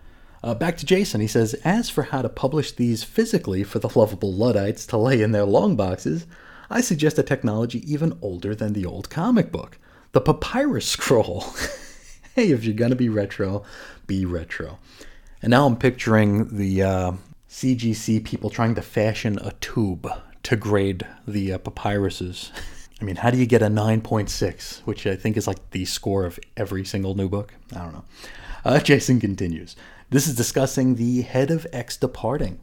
Uh, 0.43 0.55
back 0.55 0.77
to 0.77 0.85
Jason. 0.85 1.21
He 1.21 1.27
says, 1.27 1.53
as 1.63 1.91
for 1.91 2.03
how 2.03 2.23
to 2.23 2.29
publish 2.29 2.71
these 2.71 3.03
physically 3.03 3.63
for 3.63 3.77
the 3.77 3.91
lovable 3.95 4.33
Luddites 4.33 4.87
to 4.87 4.97
lay 4.97 5.21
in 5.21 5.31
their 5.31 5.45
long 5.45 5.75
boxes, 5.75 6.25
I 6.71 6.79
suggest 6.79 7.19
a 7.19 7.23
technology 7.23 7.83
even 7.91 8.17
older 8.21 8.55
than 8.55 8.71
the 8.71 8.85
old 8.85 9.09
comic 9.09 9.51
book 9.51 9.77
the 10.13 10.21
papyrus 10.21 10.87
scroll. 10.87 11.41
hey, 12.35 12.51
if 12.51 12.63
you're 12.63 12.73
going 12.73 12.91
to 12.91 12.97
be 12.97 13.09
retro, 13.09 13.63
be 14.07 14.25
retro. 14.25 14.79
And 15.41 15.51
now 15.51 15.65
I'm 15.65 15.77
picturing 15.77 16.57
the 16.57 16.83
uh, 16.83 17.11
CGC 17.49 18.23
people 18.23 18.49
trying 18.49 18.75
to 18.75 18.81
fashion 18.81 19.39
a 19.41 19.51
tube 19.61 20.07
to 20.43 20.55
grade 20.55 21.05
the 21.27 21.53
uh, 21.53 21.57
papyruses. 21.59 22.51
I 23.01 23.03
mean, 23.03 23.17
how 23.17 23.31
do 23.31 23.37
you 23.37 23.45
get 23.45 23.61
a 23.61 23.67
9.6, 23.67 24.79
which 24.79 25.07
I 25.07 25.15
think 25.15 25.35
is 25.35 25.47
like 25.47 25.71
the 25.71 25.85
score 25.85 26.25
of 26.25 26.39
every 26.55 26.85
single 26.85 27.15
new 27.15 27.27
book? 27.27 27.53
I 27.75 27.79
don't 27.79 27.93
know. 27.93 28.05
Uh, 28.63 28.79
Jason 28.83 29.19
continues. 29.19 29.75
This 30.09 30.27
is 30.27 30.35
discussing 30.35 30.95
the 30.95 31.21
head 31.21 31.51
of 31.51 31.65
X 31.73 31.97
departing. 31.97 32.59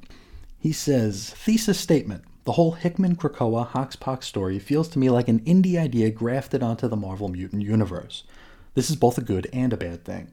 He 0.58 0.72
says, 0.72 1.30
thesis 1.30 1.78
statement. 1.80 2.24
The 2.48 2.54
whole 2.54 2.72
Hickman 2.72 3.16
Krakoa 3.16 3.68
Hoxpox 3.72 4.24
story 4.24 4.58
feels 4.58 4.88
to 4.88 4.98
me 4.98 5.10
like 5.10 5.28
an 5.28 5.40
indie 5.40 5.78
idea 5.78 6.08
grafted 6.08 6.62
onto 6.62 6.88
the 6.88 6.96
Marvel 6.96 7.28
Mutant 7.28 7.60
universe. 7.60 8.24
This 8.72 8.88
is 8.88 8.96
both 8.96 9.18
a 9.18 9.20
good 9.20 9.50
and 9.52 9.70
a 9.70 9.76
bad 9.76 10.02
thing. 10.02 10.30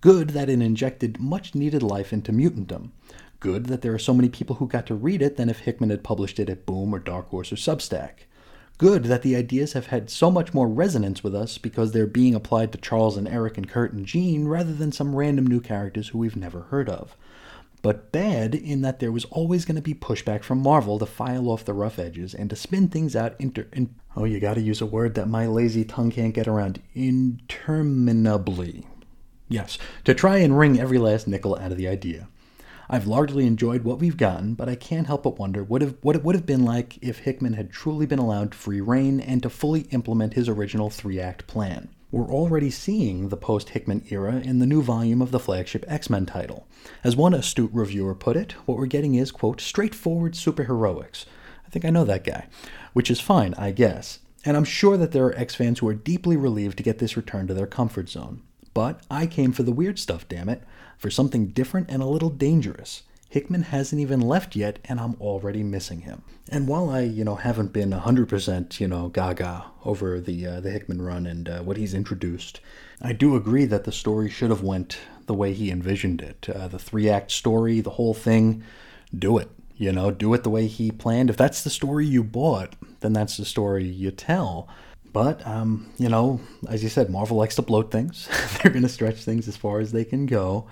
Good 0.00 0.30
that 0.30 0.48
it 0.48 0.62
injected 0.62 1.18
much 1.18 1.56
needed 1.56 1.82
life 1.82 2.12
into 2.12 2.30
mutantdom. 2.30 2.90
Good 3.40 3.66
that 3.66 3.82
there 3.82 3.92
are 3.92 3.98
so 3.98 4.14
many 4.14 4.28
people 4.28 4.54
who 4.54 4.68
got 4.68 4.86
to 4.86 4.94
read 4.94 5.20
it 5.20 5.36
than 5.36 5.48
if 5.48 5.58
Hickman 5.58 5.90
had 5.90 6.04
published 6.04 6.38
it 6.38 6.48
at 6.48 6.64
Boom 6.64 6.94
or 6.94 7.00
Dark 7.00 7.30
Horse 7.30 7.50
or 7.50 7.56
Substack. 7.56 8.28
good 8.78 9.06
that 9.06 9.22
the 9.22 9.34
ideas 9.34 9.72
have 9.72 9.88
had 9.88 10.10
so 10.10 10.30
much 10.30 10.54
more 10.54 10.68
resonance 10.68 11.24
with 11.24 11.34
us 11.34 11.58
because 11.58 11.90
they're 11.90 12.06
being 12.06 12.36
applied 12.36 12.70
to 12.70 12.78
Charles 12.78 13.16
and 13.16 13.26
Erik 13.26 13.58
and 13.58 13.68
Kurt 13.68 13.92
and 13.92 14.06
Jean 14.06 14.46
rather 14.46 14.72
than 14.72 14.92
some 14.92 15.16
random 15.16 15.48
new 15.48 15.60
characters 15.60 16.10
who 16.10 16.18
we've 16.18 16.36
never 16.36 16.60
heard 16.70 16.88
of. 16.88 17.16
But 17.80 18.10
bad 18.10 18.54
in 18.54 18.82
that 18.82 18.98
there 18.98 19.12
was 19.12 19.24
always 19.26 19.64
going 19.64 19.76
to 19.76 19.82
be 19.82 19.94
pushback 19.94 20.42
from 20.42 20.58
Marvel 20.62 20.98
to 20.98 21.06
file 21.06 21.48
off 21.48 21.64
the 21.64 21.72
rough 21.72 21.98
edges 21.98 22.34
and 22.34 22.50
to 22.50 22.56
spin 22.56 22.88
things 22.88 23.14
out 23.14 23.36
inter. 23.38 23.66
In, 23.72 23.94
oh, 24.16 24.24
you 24.24 24.40
gotta 24.40 24.60
use 24.60 24.80
a 24.80 24.86
word 24.86 25.14
that 25.14 25.28
my 25.28 25.46
lazy 25.46 25.84
tongue 25.84 26.10
can't 26.10 26.34
get 26.34 26.48
around. 26.48 26.82
Interminably. 26.94 28.86
Yes, 29.48 29.78
to 30.04 30.14
try 30.14 30.38
and 30.38 30.58
wring 30.58 30.78
every 30.78 30.98
last 30.98 31.28
nickel 31.28 31.56
out 31.56 31.70
of 31.70 31.78
the 31.78 31.88
idea. 31.88 32.28
I've 32.90 33.06
largely 33.06 33.46
enjoyed 33.46 33.84
what 33.84 33.98
we've 33.98 34.16
gotten, 34.16 34.54
but 34.54 34.68
I 34.68 34.74
can't 34.74 35.06
help 35.06 35.22
but 35.22 35.38
wonder 35.38 35.62
what, 35.62 35.82
what 36.02 36.16
it 36.16 36.24
would 36.24 36.34
have 36.34 36.46
been 36.46 36.64
like 36.64 36.98
if 37.02 37.20
Hickman 37.20 37.52
had 37.52 37.70
truly 37.70 38.06
been 38.06 38.18
allowed 38.18 38.54
free 38.54 38.80
reign 38.80 39.20
and 39.20 39.42
to 39.42 39.50
fully 39.50 39.82
implement 39.90 40.34
his 40.34 40.48
original 40.48 40.88
three 40.88 41.20
act 41.20 41.46
plan. 41.46 41.90
We're 42.10 42.32
already 42.32 42.70
seeing 42.70 43.28
the 43.28 43.36
post 43.36 43.70
Hickman 43.70 44.06
era 44.08 44.36
in 44.36 44.60
the 44.60 44.66
new 44.66 44.80
volume 44.80 45.20
of 45.20 45.30
the 45.30 45.38
flagship 45.38 45.84
X 45.88 46.08
Men 46.08 46.24
title. 46.24 46.66
As 47.04 47.14
one 47.14 47.34
astute 47.34 47.70
reviewer 47.70 48.14
put 48.14 48.34
it, 48.34 48.52
what 48.64 48.78
we're 48.78 48.86
getting 48.86 49.14
is, 49.14 49.30
quote, 49.30 49.60
straightforward 49.60 50.32
superheroics. 50.32 51.26
I 51.66 51.70
think 51.70 51.84
I 51.84 51.90
know 51.90 52.04
that 52.04 52.24
guy. 52.24 52.46
Which 52.94 53.10
is 53.10 53.20
fine, 53.20 53.52
I 53.58 53.72
guess. 53.72 54.20
And 54.42 54.56
I'm 54.56 54.64
sure 54.64 54.96
that 54.96 55.12
there 55.12 55.26
are 55.26 55.36
X 55.36 55.54
fans 55.54 55.80
who 55.80 55.88
are 55.88 55.94
deeply 55.94 56.36
relieved 56.36 56.78
to 56.78 56.82
get 56.82 56.98
this 56.98 57.14
return 57.14 57.46
to 57.46 57.52
their 57.52 57.66
comfort 57.66 58.08
zone. 58.08 58.40
But 58.72 59.02
I 59.10 59.26
came 59.26 59.52
for 59.52 59.62
the 59.62 59.72
weird 59.72 59.98
stuff, 59.98 60.26
damn 60.28 60.48
it 60.48 60.62
for 60.96 61.10
something 61.10 61.48
different 61.48 61.90
and 61.90 62.02
a 62.02 62.06
little 62.06 62.30
dangerous. 62.30 63.02
Hickman 63.28 63.64
hasn't 63.64 64.00
even 64.00 64.20
left 64.20 64.56
yet, 64.56 64.78
and 64.86 64.98
I'm 64.98 65.14
already 65.20 65.62
missing 65.62 66.00
him. 66.00 66.22
And 66.48 66.66
while 66.66 66.88
I, 66.88 67.00
you 67.02 67.24
know, 67.24 67.34
haven't 67.34 67.74
been 67.74 67.90
100%, 67.90 68.80
you 68.80 68.88
know, 68.88 69.08
gaga 69.08 69.66
over 69.84 70.18
the 70.18 70.46
uh, 70.46 70.60
the 70.60 70.70
Hickman 70.70 71.02
run 71.02 71.26
and 71.26 71.48
uh, 71.48 71.60
what 71.60 71.76
he's 71.76 71.92
introduced, 71.92 72.60
I 73.02 73.12
do 73.12 73.36
agree 73.36 73.66
that 73.66 73.84
the 73.84 73.92
story 73.92 74.30
should 74.30 74.48
have 74.48 74.62
went 74.62 74.98
the 75.26 75.34
way 75.34 75.52
he 75.52 75.70
envisioned 75.70 76.22
it. 76.22 76.48
Uh, 76.48 76.68
the 76.68 76.78
three 76.78 77.08
act 77.10 77.30
story, 77.30 77.80
the 77.80 77.90
whole 77.90 78.14
thing, 78.14 78.62
do 79.16 79.36
it. 79.36 79.50
You 79.76 79.92
know, 79.92 80.10
do 80.10 80.32
it 80.32 80.42
the 80.42 80.50
way 80.50 80.66
he 80.66 80.90
planned. 80.90 81.28
If 81.28 81.36
that's 81.36 81.62
the 81.62 81.70
story 81.70 82.06
you 82.06 82.24
bought, 82.24 82.74
then 83.00 83.12
that's 83.12 83.36
the 83.36 83.44
story 83.44 83.84
you 83.84 84.10
tell. 84.10 84.68
But, 85.12 85.46
um, 85.46 85.90
you 85.98 86.08
know, 86.08 86.40
as 86.68 86.82
you 86.82 86.88
said, 86.88 87.10
Marvel 87.10 87.36
likes 87.36 87.54
to 87.56 87.62
bloat 87.62 87.90
things. 87.90 88.28
They're 88.62 88.72
going 88.72 88.82
to 88.82 88.88
stretch 88.88 89.22
things 89.22 89.48
as 89.48 89.56
far 89.56 89.80
as 89.80 89.92
they 89.92 90.04
can 90.04 90.26
go. 90.26 90.66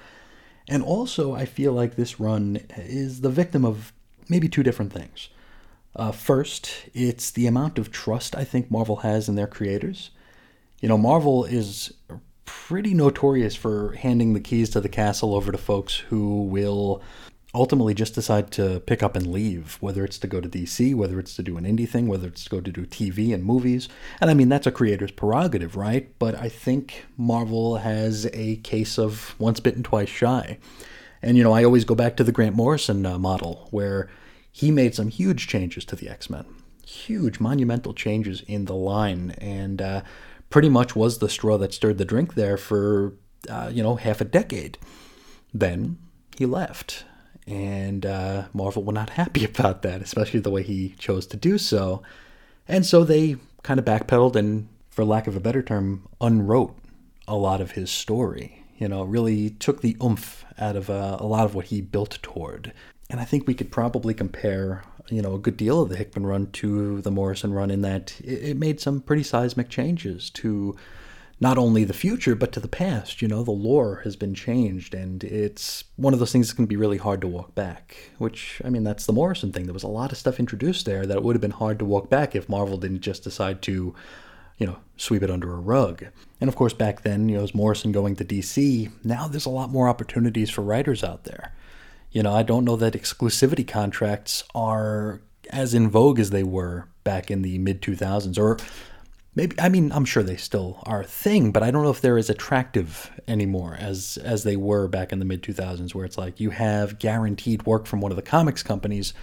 And 0.69 0.83
also, 0.83 1.35
I 1.35 1.45
feel 1.45 1.73
like 1.73 1.95
this 1.95 2.19
run 2.19 2.61
is 2.77 3.21
the 3.21 3.31
victim 3.31 3.65
of 3.65 3.93
maybe 4.29 4.49
two 4.49 4.63
different 4.63 4.93
things. 4.93 5.29
Uh, 5.95 6.13
first, 6.13 6.71
it's 6.93 7.31
the 7.31 7.47
amount 7.47 7.79
of 7.79 7.91
trust 7.91 8.37
I 8.37 8.45
think 8.45 8.71
Marvel 8.71 8.97
has 8.97 9.29
in 9.29 9.35
their 9.35 9.47
creators. 9.47 10.11
You 10.81 10.89
know, 10.89 10.99
Marvel 10.99 11.45
is 11.45 11.95
pretty 12.45 12.95
notorious 12.95 13.55
for 13.55 13.93
handing 13.93 14.35
the 14.35 14.41
keys 14.41 14.71
to 14.71 14.81
the 14.81 14.89
castle 14.89 15.35
over 15.35 15.53
to 15.53 15.59
folks 15.59 15.97
who 15.97 16.43
will 16.43 17.03
ultimately 17.57 17.95
just 17.95 18.15
decide 18.15 18.51
to 18.53 18.81
pick 18.81 19.03
up 19.03 19.17
and 19.17 19.27
leave, 19.27 19.79
whether 19.81 20.05
it's 20.05 20.19
to 20.19 20.27
go 20.27 20.41
to 20.41 20.49
DC, 20.49 20.95
whether 20.95 21.19
it's 21.19 21.35
to 21.37 21.43
do 21.43 21.57
an 21.57 21.65
indie 21.65 21.89
thing, 21.89 22.07
whether 22.07 22.29
it's 22.29 22.45
to 22.45 22.51
go 22.51 22.61
to 22.61 22.71
do 22.71 22.85
TV 22.85 23.33
and 23.33 23.43
movies. 23.43 23.89
And 24.21 24.31
I 24.31 24.35
mean, 24.35 24.51
that's 24.51 24.67
a 24.67 24.73
creator's 24.73 25.11
prerogative, 25.11 25.75
right? 25.75 26.13
But 26.19 26.35
I 26.35 26.51
think 26.51 27.07
Marvel 27.17 27.79
has 27.79 28.29
a 28.35 28.57
case 28.57 28.99
of 28.99 29.35
once 29.39 29.59
bitten, 29.59 29.83
twice 29.83 30.11
shy. 30.11 30.59
And, 31.23 31.37
you 31.39 31.43
know, 31.43 31.53
I 31.53 31.65
always 31.65 31.87
go 31.87 31.95
back 31.95 32.17
to 32.17 32.25
the 32.25 32.31
Grant 32.31 32.55
Morrison 32.55 33.07
uh, 33.07 33.19
model, 33.19 33.69
where 33.71 34.11
he 34.53 34.71
made 34.71 34.95
some 34.95 35.09
huge 35.09 35.49
changes 35.49 35.85
to 35.87 35.97
the 35.97 36.09
X 36.11 36.29
Men, 36.29 36.45
huge, 36.87 37.41
monumental 37.41 37.95
changes 37.95 38.43
in 38.47 38.67
the 38.67 38.75
line, 38.75 39.35
and 39.39 39.81
uh, 39.81 40.03
pretty 40.51 40.69
much 40.69 40.95
was 40.95 41.19
the 41.19 41.29
straw 41.31 41.57
that 41.59 41.73
stirred 41.73 41.99
the 41.99 42.05
drink 42.05 42.35
there 42.35 42.59
for, 42.59 43.15
uh, 43.49 43.71
you 43.73 43.83
know, 43.83 43.97
half 43.97 44.21
a 44.21 44.25
decade. 44.25 44.77
Then 45.55 45.99
he 46.37 46.45
left 46.45 47.05
and 47.47 48.05
uh, 48.05 48.47
Marvel 48.53 48.83
were 48.83 48.93
not 48.93 49.11
happy 49.21 49.45
about 49.45 49.83
that, 49.83 50.03
especially 50.03 50.41
the 50.41 50.51
way 50.51 50.63
he 50.63 50.95
chose 50.99 51.27
to 51.29 51.37
do 51.37 51.59
so. 51.59 52.03
And 52.69 52.85
so 52.85 53.05
they 53.05 53.37
kind 53.63 53.79
of 53.79 53.87
backpedaled 53.87 54.37
and, 54.37 54.69
for 54.91 55.05
lack 55.05 55.27
of 55.27 55.37
a 55.37 55.41
better 55.41 55.63
term, 55.63 56.09
unwrote 56.21 56.77
a 57.29 57.37
lot 57.37 57.61
of 57.61 57.73
his 57.73 57.91
story. 57.91 58.65
You 58.79 58.89
know, 58.89 59.05
really 59.05 59.51
took 59.51 59.81
the 59.81 59.97
oomph 60.03 60.45
out 60.59 60.77
of 60.77 60.91
uh, 60.91 61.17
a 61.21 61.27
lot 61.27 61.45
of 61.45 61.55
what 61.55 61.67
he 61.67 61.81
built 61.81 62.19
toward. 62.23 62.73
And 63.09 63.21
I 63.21 63.25
think 63.25 63.47
we 63.47 63.55
could 63.55 63.71
probably 63.71 64.15
compare, 64.15 64.83
you 65.09 65.23
know, 65.23 65.35
a 65.35 65.39
good 65.39 65.57
deal 65.57 65.81
of 65.81 65.89
the 65.89 65.97
Hickman 65.97 66.27
run 66.27 66.51
to 66.53 67.01
the 67.01 67.11
Morrison 67.11 67.55
run 67.55 67.71
in 67.71 67.83
that 67.83 68.21
it 68.23 68.57
made 68.57 68.81
some 68.81 69.01
pretty 69.01 69.23
seismic 69.23 69.69
changes 69.69 70.29
to 70.31 70.77
not 71.39 71.59
only 71.59 71.85
the 71.85 71.93
future 71.93 72.35
but 72.35 72.53
to 72.53 72.61
the 72.61 72.69
past. 72.69 73.21
You 73.21 73.29
know, 73.29 73.43
the 73.43 73.51
lore 73.51 74.01
has 74.05 74.17
been 74.17 74.35
changed, 74.35 74.95
and 74.95 75.23
it's 75.23 75.85
one 75.97 76.13
of 76.13 76.19
those 76.19 76.33
things 76.33 76.49
that 76.49 76.57
can 76.57 76.67
be 76.67 76.77
really 76.77 76.97
hard 76.97 77.21
to 77.21 77.29
walk 77.29 77.55
back. 77.55 77.97
Which 78.19 78.61
I 78.65 78.71
mean, 78.71 78.85
that's 78.85 79.07
the 79.07 79.13
Morrison 79.13 79.53
thing. 79.53 79.65
There 79.65 79.75
was 79.75 79.83
a 79.83 79.89
lot 79.89 80.13
of 80.13 80.19
stuff 80.19 80.41
introduced 80.41 80.87
there 80.87 81.07
that 81.07 81.23
would 81.23 81.37
have 81.37 81.41
been 81.41 81.51
hard 81.51 81.79
to 81.81 81.85
walk 81.85 82.09
back 82.09 82.35
if 82.35 82.49
Marvel 82.49 82.79
didn't 82.79 83.01
just 83.01 83.25
decide 83.25 83.63
to, 83.63 83.95
you 84.59 84.67
know, 84.67 84.79
sweep 84.97 85.23
it 85.23 85.31
under 85.31 85.53
a 85.53 85.61
rug. 85.61 86.07
And 86.41 86.49
of 86.49 86.57
course, 86.57 86.73
back 86.73 87.03
then, 87.03 87.29
you 87.29 87.37
know, 87.37 87.45
as 87.45 87.55
Morrison 87.55 87.93
going 87.93 88.17
to 88.17 88.25
DC, 88.25 88.91
now 89.05 89.29
there's 89.29 89.47
a 89.47 89.51
lot 89.51 89.71
more 89.71 89.89
opportunities 89.89 90.51
for 90.51 90.63
writers 90.63 91.05
out 91.05 91.25
there. 91.25 91.55
You 92.13 92.23
know, 92.23 92.33
I 92.33 92.43
don't 92.43 92.65
know 92.65 92.77
that 92.77 92.95
exclusivity 92.95 93.67
contracts 93.67 94.45
are 94.55 95.21
as 95.51 95.75
in 95.75 95.91
vogue 95.91 96.19
as 96.19 96.31
they 96.31 96.43
were 96.43 96.89
back 97.05 97.31
in 97.31 97.43
the 97.43 97.59
mid 97.59 97.83
2000s, 97.83 98.39
or 98.39 98.59
maybe 99.37 99.55
I 99.61 99.69
mean 99.69 99.93
I'm 99.93 100.05
sure 100.05 100.25
they 100.25 100.37
still 100.37 100.83
are 100.83 101.03
a 101.03 101.07
thing, 101.07 101.53
but 101.53 101.63
I 101.63 101.71
don't 101.71 101.85
know 101.85 101.91
if 101.91 102.01
they're 102.01 102.19
as 102.19 102.31
attractive 102.31 103.13
anymore 103.29 103.77
as 103.79 104.19
as 104.25 104.43
they 104.43 104.57
were 104.57 104.89
back 104.89 105.13
in 105.13 105.21
the 105.21 105.25
mid 105.25 105.43
2000s, 105.43 105.95
where 105.95 106.05
it's 106.05 106.19
like 106.19 106.41
you 106.41 106.51
have 106.51 106.99
guaranteed 106.99 107.65
work 107.67 107.87
from 107.87 108.01
one 108.01 108.11
of 108.11 108.17
the 108.17 108.23
comics 108.23 108.65
companies 108.65 109.15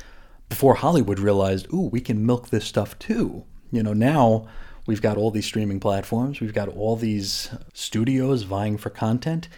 before 0.48 0.76
Hollywood 0.76 1.20
realized, 1.20 1.68
ooh, 1.74 1.90
we 1.92 2.00
can 2.00 2.26
milk 2.26 2.50
this 2.50 2.66
stuff 2.66 2.98
too. 3.00 3.44
You 3.72 3.82
know, 3.82 3.94
now 3.94 4.48
we've 4.86 5.02
got 5.02 5.18
all 5.18 5.32
these 5.32 5.46
streaming 5.46 5.80
platforms, 5.80 6.40
we've 6.40 6.54
got 6.54 6.70
all 6.70 6.96
these 6.96 7.50
studios 7.74 8.44
vying 8.44 8.78
for 8.78 8.90
content. 8.90 9.50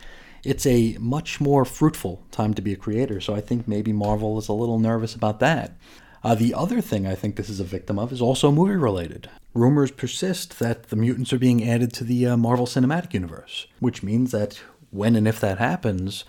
It's 0.43 0.65
a 0.67 0.95
much 0.99 1.41
more 1.41 1.65
fruitful 1.65 2.23
time 2.31 2.53
to 2.53 2.61
be 2.61 2.71
a 2.71 2.77
creator, 2.77 3.19
so 3.19 3.35
I 3.35 3.41
think 3.41 3.67
maybe 3.67 3.91
Marvel 3.91 4.37
is 4.37 4.47
a 4.47 4.53
little 4.53 4.79
nervous 4.79 5.15
about 5.15 5.39
that. 5.39 5.75
Uh, 6.25 6.33
the 6.33 6.55
other 6.55 6.81
thing 6.81 7.05
I 7.05 7.13
think 7.13 7.35
this 7.35 7.49
is 7.49 7.59
a 7.59 7.63
victim 7.63 7.99
of 7.99 8.11
is 8.11 8.19
also 8.19 8.51
movie 8.51 8.73
related. 8.73 9.29
Rumors 9.53 9.91
persist 9.91 10.57
that 10.57 10.89
the 10.89 10.95
mutants 10.95 11.31
are 11.31 11.37
being 11.37 11.63
added 11.63 11.93
to 11.93 12.03
the 12.03 12.25
uh, 12.25 12.35
Marvel 12.35 12.65
Cinematic 12.65 13.13
Universe, 13.13 13.67
which 13.79 14.01
means 14.01 14.31
that 14.31 14.59
when 14.89 15.15
and 15.15 15.27
if 15.27 15.39
that 15.39 15.59
happens, 15.59 16.23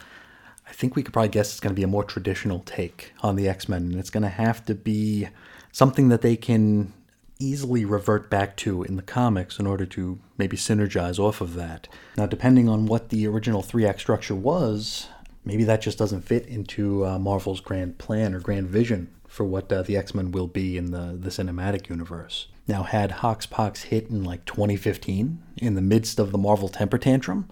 I 0.68 0.72
think 0.72 0.96
we 0.96 1.02
could 1.02 1.14
probably 1.14 1.30
guess 1.30 1.50
it's 1.50 1.60
going 1.60 1.74
to 1.74 1.80
be 1.80 1.82
a 1.82 1.86
more 1.86 2.04
traditional 2.04 2.58
take 2.66 3.14
on 3.22 3.36
the 3.36 3.48
X 3.48 3.70
Men, 3.70 3.84
and 3.84 3.94
it's 3.94 4.10
going 4.10 4.22
to 4.22 4.28
have 4.28 4.66
to 4.66 4.74
be 4.74 5.28
something 5.72 6.10
that 6.10 6.20
they 6.20 6.36
can 6.36 6.92
easily 7.38 7.86
revert 7.86 8.28
back 8.28 8.54
to 8.58 8.82
in 8.82 8.96
the 8.96 9.02
comics 9.02 9.58
in 9.58 9.66
order 9.66 9.86
to 9.86 10.18
maybe 10.36 10.58
synergize 10.58 11.18
off 11.18 11.40
of 11.40 11.54
that. 11.54 11.88
Now, 12.18 12.26
depending 12.26 12.68
on 12.68 12.84
what 12.84 13.08
the 13.08 13.26
original 13.26 13.62
three 13.62 13.86
act 13.86 14.00
structure 14.00 14.34
was, 14.34 15.08
maybe 15.42 15.64
that 15.64 15.80
just 15.80 15.96
doesn't 15.96 16.26
fit 16.26 16.44
into 16.44 17.06
uh, 17.06 17.18
Marvel's 17.18 17.60
grand 17.60 17.96
plan 17.96 18.34
or 18.34 18.40
grand 18.40 18.68
vision 18.68 19.08
for 19.36 19.44
what 19.44 19.70
uh, 19.70 19.82
the 19.82 19.98
X 19.98 20.14
Men 20.14 20.32
will 20.32 20.46
be 20.46 20.78
in 20.78 20.92
the, 20.92 21.14
the 21.20 21.28
cinematic 21.28 21.90
universe. 21.90 22.48
Now, 22.66 22.84
had 22.84 23.10
Hoxpox 23.10 23.82
hit 23.82 24.08
in 24.08 24.24
like 24.24 24.46
2015, 24.46 25.42
in 25.58 25.74
the 25.74 25.82
midst 25.82 26.18
of 26.18 26.32
the 26.32 26.38
Marvel 26.38 26.70
temper 26.70 26.96
tantrum, 26.96 27.50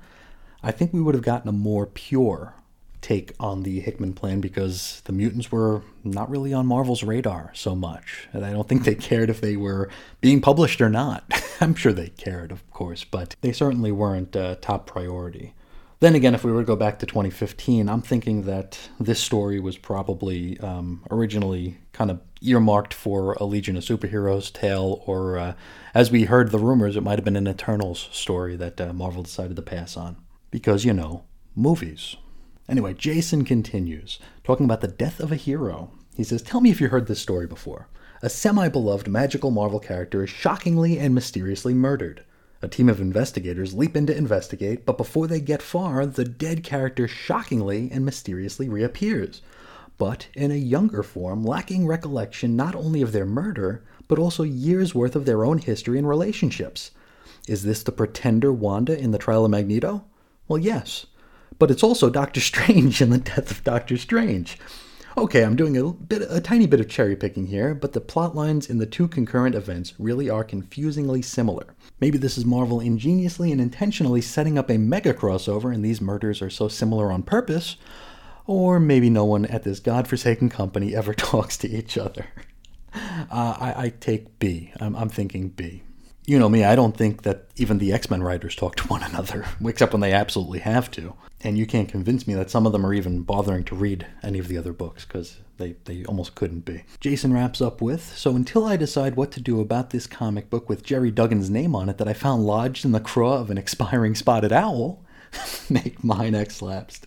I 0.63 0.71
think 0.71 0.95
we 0.95 1.03
would 1.03 1.15
have 1.15 1.23
gotten 1.23 1.47
a 1.47 1.53
more 1.53 1.85
pure 1.85 2.55
take 3.03 3.35
on 3.39 3.65
the 3.65 3.81
Hickman 3.81 4.15
plan 4.15 4.41
because 4.41 5.03
the 5.05 5.13
mutants 5.13 5.53
were 5.53 5.83
not 6.03 6.31
really 6.31 6.55
on 6.55 6.67
Marvel's 6.67 7.03
radar 7.03 7.51
so 7.53 7.75
much. 7.75 8.29
And 8.33 8.47
I 8.47 8.53
don't 8.53 8.67
think 8.67 8.85
they 8.85 8.95
cared 8.95 9.29
if 9.29 9.43
they 9.43 9.59
were 9.59 9.91
being 10.23 10.41
published 10.41 10.81
or 10.81 10.89
not. 10.89 11.31
I'm 11.61 11.75
sure 11.75 11.93
they 11.93 12.09
cared, 12.09 12.51
of 12.51 12.69
course, 12.71 13.05
but 13.05 13.37
they 13.43 13.53
certainly 13.53 13.93
weren't 13.93 14.35
uh, 14.35 14.57
top 14.63 14.87
priority. 14.87 15.53
Then 16.05 16.17
again, 16.17 16.35
if 16.35 16.45
we 16.45 16.53
were 16.53 16.61
to 16.61 16.67
go 16.67 16.77
back 16.77 16.99
to 16.99 17.07
2015, 17.07 17.89
I'm 17.89 18.03
thinking 18.03 18.43
that 18.43 18.91
this 19.01 19.19
story 19.19 19.59
was 19.59 19.79
probably 19.79 20.61
um, 20.61 21.03
originally 21.11 21.79
kind 21.95 22.11
of 22.11 22.21
earmarked 22.43 22.93
for 22.93 23.33
a 23.41 23.45
Legion 23.45 23.75
of 23.75 23.85
Superheroes 23.85 24.53
tale, 24.53 25.03
or 25.07 25.39
uh, 25.39 25.55
as 25.95 26.11
we 26.11 26.25
heard 26.25 26.51
the 26.51 26.59
rumors, 26.59 26.95
it 26.97 27.03
might 27.03 27.17
have 27.17 27.25
been 27.25 27.37
an 27.37 27.49
Eternals 27.49 28.11
story 28.13 28.55
that 28.55 28.79
uh, 28.83 28.93
Marvel 28.93 29.23
decided 29.23 29.57
to 29.57 29.63
pass 29.63 29.97
on. 29.97 30.19
Because, 30.51 30.85
you 30.85 30.93
know, 30.93 31.25
movies. 31.57 32.17
Anyway, 32.69 32.93
Jason 32.93 33.43
continues, 33.43 34.19
talking 34.43 34.67
about 34.67 34.83
the 34.83 34.89
death 34.89 35.21
of 35.21 35.33
a 35.33 35.37
hero. 35.37 35.91
He 36.15 36.23
says, 36.23 36.43
Tell 36.43 36.61
me 36.61 36.71
if 36.71 36.83
you 36.83 36.89
heard 36.89 37.07
this 37.07 37.23
story 37.23 37.47
before. 37.47 37.89
A 38.21 38.29
semi 38.29 38.69
beloved 38.69 39.09
magical 39.09 39.51
Marvel 39.51 39.81
character 39.81 40.23
is 40.23 40.29
shockingly 40.29 40.99
and 40.99 41.15
mysteriously 41.15 41.73
murdered. 41.73 42.25
A 42.65 42.69
team 42.69 42.89
of 42.89 42.99
investigators 42.99 43.75
leap 43.75 43.95
in 43.95 44.07
to 44.07 44.17
investigate, 44.17 44.87
but 44.87 44.97
before 44.97 45.27
they 45.27 45.39
get 45.39 45.61
far, 45.61 46.07
the 46.07 46.25
dead 46.25 46.65
character 46.65 47.07
shockingly 47.07 47.91
and 47.93 48.07
mysteriously 48.07 48.71
reappears. 48.71 49.43
But 49.99 50.29
in 50.33 50.51
a 50.51 50.55
younger 50.55 51.03
form, 51.03 51.45
lacking 51.45 51.87
recollection 51.87 52.57
not 52.57 52.75
only 52.75 53.03
of 53.03 53.13
their 53.13 53.27
murder, 53.27 53.85
but 54.09 54.19
also 54.19 54.45
years 54.45 54.95
worth 54.95 55.15
of 55.15 55.27
their 55.27 55.45
own 55.45 55.59
history 55.59 55.99
and 55.99 56.09
relationships. 56.09 56.93
Is 57.47 57.65
this 57.65 57.83
the 57.83 57.93
pretender 57.93 58.51
Wanda 58.51 58.99
in 58.99 59.11
the 59.11 59.19
trial 59.19 59.45
of 59.45 59.51
Magneto? 59.51 60.07
Well, 60.49 60.59
yes. 60.59 61.05
But 61.59 61.71
it's 61.71 61.83
also 61.83 62.09
Doctor 62.09 62.41
Strange 62.41 63.03
in 63.03 63.11
the 63.11 63.19
death 63.19 63.51
of 63.51 63.63
Doctor 63.63 63.99
Strange. 63.99 64.57
Okay, 65.17 65.45
I'm 65.45 65.55
doing 65.55 65.77
a 65.77 65.93
bit, 65.93 66.23
a 66.29 66.41
tiny 66.41 66.67
bit 66.67 66.81
of 66.81 66.89
cherry 66.89 67.15
picking 67.15 67.47
here, 67.47 67.73
but 67.73 67.93
the 67.93 68.01
plot 68.01 68.35
lines 68.35 68.69
in 68.69 68.79
the 68.79 68.87
two 68.87 69.07
concurrent 69.07 69.55
events 69.55 69.95
really 69.97 70.29
are 70.29 70.43
confusingly 70.43 71.23
similar. 71.23 71.77
Maybe 72.01 72.19
this 72.19 72.37
is 72.37 72.45
Marvel 72.45 72.81
ingeniously 72.81 73.53
and 73.53 73.61
intentionally 73.61 74.21
setting 74.21 74.59
up 74.59 74.69
a 74.69 74.77
mega 74.77 75.15
crossover, 75.15 75.73
and 75.73 75.85
these 75.85 76.01
murders 76.01 76.43
are 76.43 76.51
so 76.51 76.67
similar 76.67 77.13
on 77.13 77.23
purpose, 77.23 77.77
or 78.47 78.81
maybe 78.81 79.09
no 79.09 79.25
one 79.25 79.47
at 79.47 79.63
this 79.63 79.79
godforsaken 79.79 80.49
company 80.49 80.97
ever 80.97 81.15
talks 81.15 81.57
to 81.59 81.69
each 81.69 81.97
other. 81.97 82.27
Uh, 82.97 83.57
I, 83.59 83.75
I, 83.87 83.89
take 83.89 84.39
B. 84.39 84.73
I'm, 84.79 84.95
I'm 84.95 85.09
thinking 85.09 85.49
B 85.49 85.83
you 86.27 86.39
know 86.39 86.49
me, 86.49 86.65
I 86.65 86.75
don't 86.75 86.97
think 86.97 87.23
that 87.23 87.47
even 87.57 87.79
the 87.79 87.93
X 87.93 88.11
Men 88.11 88.23
writers 88.23 88.55
talk 88.55 88.77
to 88.77 88.87
one 88.89 89.03
another, 89.03 89.47
except 89.65 89.93
when 89.93 90.01
they 90.01 90.13
absolutely 90.13 90.61
have 90.61 90.91
to. 90.93 91.15
And 91.43 91.59
you 91.59 91.67
can't 91.67 91.89
convince 91.89 92.27
me 92.27 92.33
that 92.35 92.51
some 92.51 92.65
of 92.65 92.73
them 92.73 92.87
are 92.87 92.95
even 92.95 93.23
bothering 93.23 93.65
to 93.65 93.75
read 93.75 94.07
any 94.23 94.39
of 94.39 94.49
the 94.49 94.57
other 94.57 94.73
books, 94.73 95.05
because 95.05 95.39
they, 95.59 95.77
they 95.85 96.05
almost 96.07 96.35
couldn't 96.35 96.65
be. 96.65 96.85
Jason 97.01 97.33
wraps 97.33 97.61
up 97.61 97.81
with 97.83 98.17
So 98.17 98.35
until 98.35 98.65
I 98.65 98.77
decide 98.77 99.17
what 99.17 99.31
to 99.33 99.41
do 99.41 99.61
about 99.61 99.91
this 99.91 100.07
comic 100.07 100.51
book 100.51 100.69
with 100.69 100.83
Gerry 100.83 101.13
Duggan's 101.13 101.51
name 101.51 101.77
on 101.77 101.89
it 101.89 101.99
that 101.99 102.09
I 102.09 102.13
found 102.15 102.45
lodged 102.45 102.85
in 102.85 102.93
the 102.93 103.01
craw 103.01 103.39
of 103.39 103.51
an 103.51 103.59
expiring 103.59 104.15
spotted 104.15 104.53
owl, 104.53 105.05
make 105.71 106.03
mine 106.03 106.35
X 106.35 106.63
lapsed. 106.63 107.07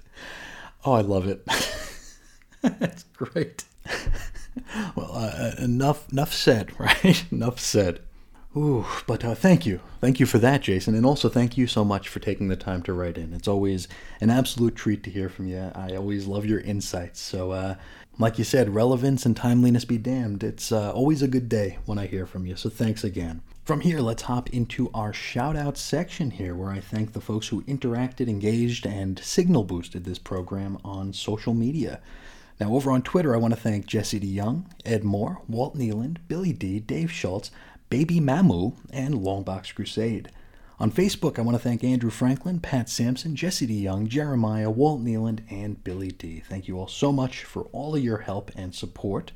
Oh, 0.85 0.93
I 0.93 1.01
love 1.01 1.27
it. 1.27 1.45
That's 2.61 3.03
great. 3.13 3.65
well, 4.95 5.11
uh, 5.13 5.51
enough, 5.57 6.11
enough 6.11 6.33
said, 6.33 6.79
right? 6.79 7.25
enough 7.31 7.59
said. 7.59 8.01
Ooh, 8.57 8.87
but 9.05 9.23
uh, 9.23 9.35
thank 9.35 9.67
you. 9.67 9.81
Thank 10.01 10.19
you 10.19 10.25
for 10.25 10.39
that, 10.39 10.63
Jason. 10.63 10.95
And 10.95 11.05
also 11.05 11.29
thank 11.29 11.59
you 11.59 11.67
so 11.67 11.85
much 11.85 12.09
for 12.09 12.19
taking 12.19 12.47
the 12.47 12.55
time 12.55 12.81
to 12.83 12.93
write 12.93 13.15
in. 13.15 13.31
It's 13.31 13.47
always 13.47 13.87
an 14.19 14.31
absolute 14.31 14.75
treat 14.75 15.03
to 15.03 15.11
hear 15.11 15.29
from 15.29 15.45
you. 15.47 15.71
I 15.75 15.95
always 15.95 16.25
love 16.25 16.43
your 16.43 16.61
insights. 16.61 17.19
So, 17.19 17.51
uh, 17.51 17.75
like 18.17 18.39
you 18.39 18.43
said, 18.43 18.73
relevance 18.73 19.27
and 19.27 19.37
timeliness 19.37 19.85
be 19.85 19.99
damned. 19.99 20.43
It's 20.43 20.71
uh, 20.71 20.91
always 20.91 21.21
a 21.21 21.27
good 21.27 21.47
day 21.47 21.77
when 21.85 21.99
I 21.99 22.07
hear 22.07 22.25
from 22.25 22.47
you. 22.47 22.55
So, 22.55 22.67
thanks 22.67 23.03
again. 23.03 23.41
From 23.63 23.81
here, 23.81 23.99
let's 23.99 24.23
hop 24.23 24.49
into 24.49 24.89
our 24.91 25.13
shout 25.13 25.55
out 25.55 25.77
section 25.77 26.31
here, 26.31 26.55
where 26.55 26.71
I 26.71 26.79
thank 26.79 27.13
the 27.13 27.21
folks 27.21 27.49
who 27.49 27.61
interacted, 27.63 28.27
engaged, 28.27 28.87
and 28.87 29.19
signal 29.19 29.65
boosted 29.65 30.03
this 30.03 30.17
program 30.17 30.79
on 30.83 31.13
social 31.13 31.53
media. 31.53 31.99
Now, 32.59 32.73
over 32.73 32.89
on 32.89 33.03
Twitter, 33.03 33.35
I 33.35 33.37
want 33.37 33.53
to 33.53 33.59
thank 33.59 33.85
Jesse 33.85 34.19
DeYoung, 34.19 34.65
Ed 34.83 35.03
Moore, 35.03 35.43
Walt 35.47 35.77
Nealand, 35.77 36.17
Billy 36.27 36.53
D, 36.53 36.79
Dave 36.79 37.11
Schultz, 37.11 37.51
Baby 37.89 38.19
Mamu, 38.19 38.75
and 38.91 39.15
Longbox 39.15 39.73
Crusade. 39.73 40.29
On 40.79 40.91
Facebook, 40.91 41.39
I 41.39 41.41
want 41.41 41.57
to 41.57 41.63
thank 41.63 41.83
Andrew 41.83 42.11
Franklin, 42.11 42.59
Pat 42.59 42.87
Sampson, 42.87 43.35
Jesse 43.35 43.65
DeYoung, 43.65 44.07
Jeremiah, 44.07 44.69
Walt 44.69 45.03
Nealand, 45.03 45.39
and 45.49 45.83
Billy 45.83 46.09
D. 46.09 46.39
Thank 46.39 46.67
you 46.67 46.77
all 46.77 46.87
so 46.87 47.11
much 47.11 47.43
for 47.43 47.63
all 47.71 47.95
of 47.95 48.03
your 48.03 48.19
help 48.19 48.51
and 48.55 48.75
support. 48.75 49.31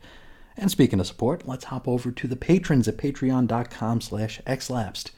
And 0.55 0.69
speaking 0.69 0.99
of 0.99 1.07
support, 1.07 1.47
let's 1.47 1.65
hop 1.65 1.87
over 1.87 2.11
to 2.11 2.27
the 2.27 2.35
patrons 2.35 2.87
at 2.87 2.97
patreon.com 2.97 4.01
slash 4.01 4.39
xlapsed. 4.45 5.11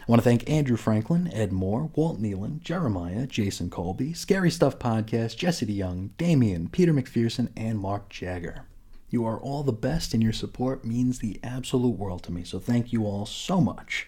I 0.00 0.10
want 0.10 0.22
to 0.22 0.24
thank 0.24 0.48
Andrew 0.48 0.76
Franklin, 0.76 1.30
Ed 1.32 1.52
Moore, 1.52 1.90
Walt 1.94 2.20
Nealand, 2.20 2.62
Jeremiah, 2.62 3.26
Jason 3.26 3.68
Colby, 3.68 4.14
Scary 4.14 4.50
Stuff 4.50 4.78
Podcast, 4.78 5.36
Jesse 5.36 5.66
DeYoung, 5.66 6.10
Damien, 6.16 6.68
Peter 6.70 6.94
McPherson, 6.94 7.50
and 7.56 7.78
Mark 7.78 8.08
Jagger. 8.08 8.64
You 9.10 9.24
are 9.24 9.38
all 9.38 9.62
the 9.62 9.72
best, 9.72 10.12
and 10.12 10.22
your 10.22 10.34
support 10.34 10.84
means 10.84 11.18
the 11.18 11.40
absolute 11.42 11.96
world 11.96 12.22
to 12.24 12.32
me. 12.32 12.44
So 12.44 12.58
thank 12.58 12.92
you 12.92 13.04
all 13.04 13.24
so 13.24 13.60
much. 13.60 14.06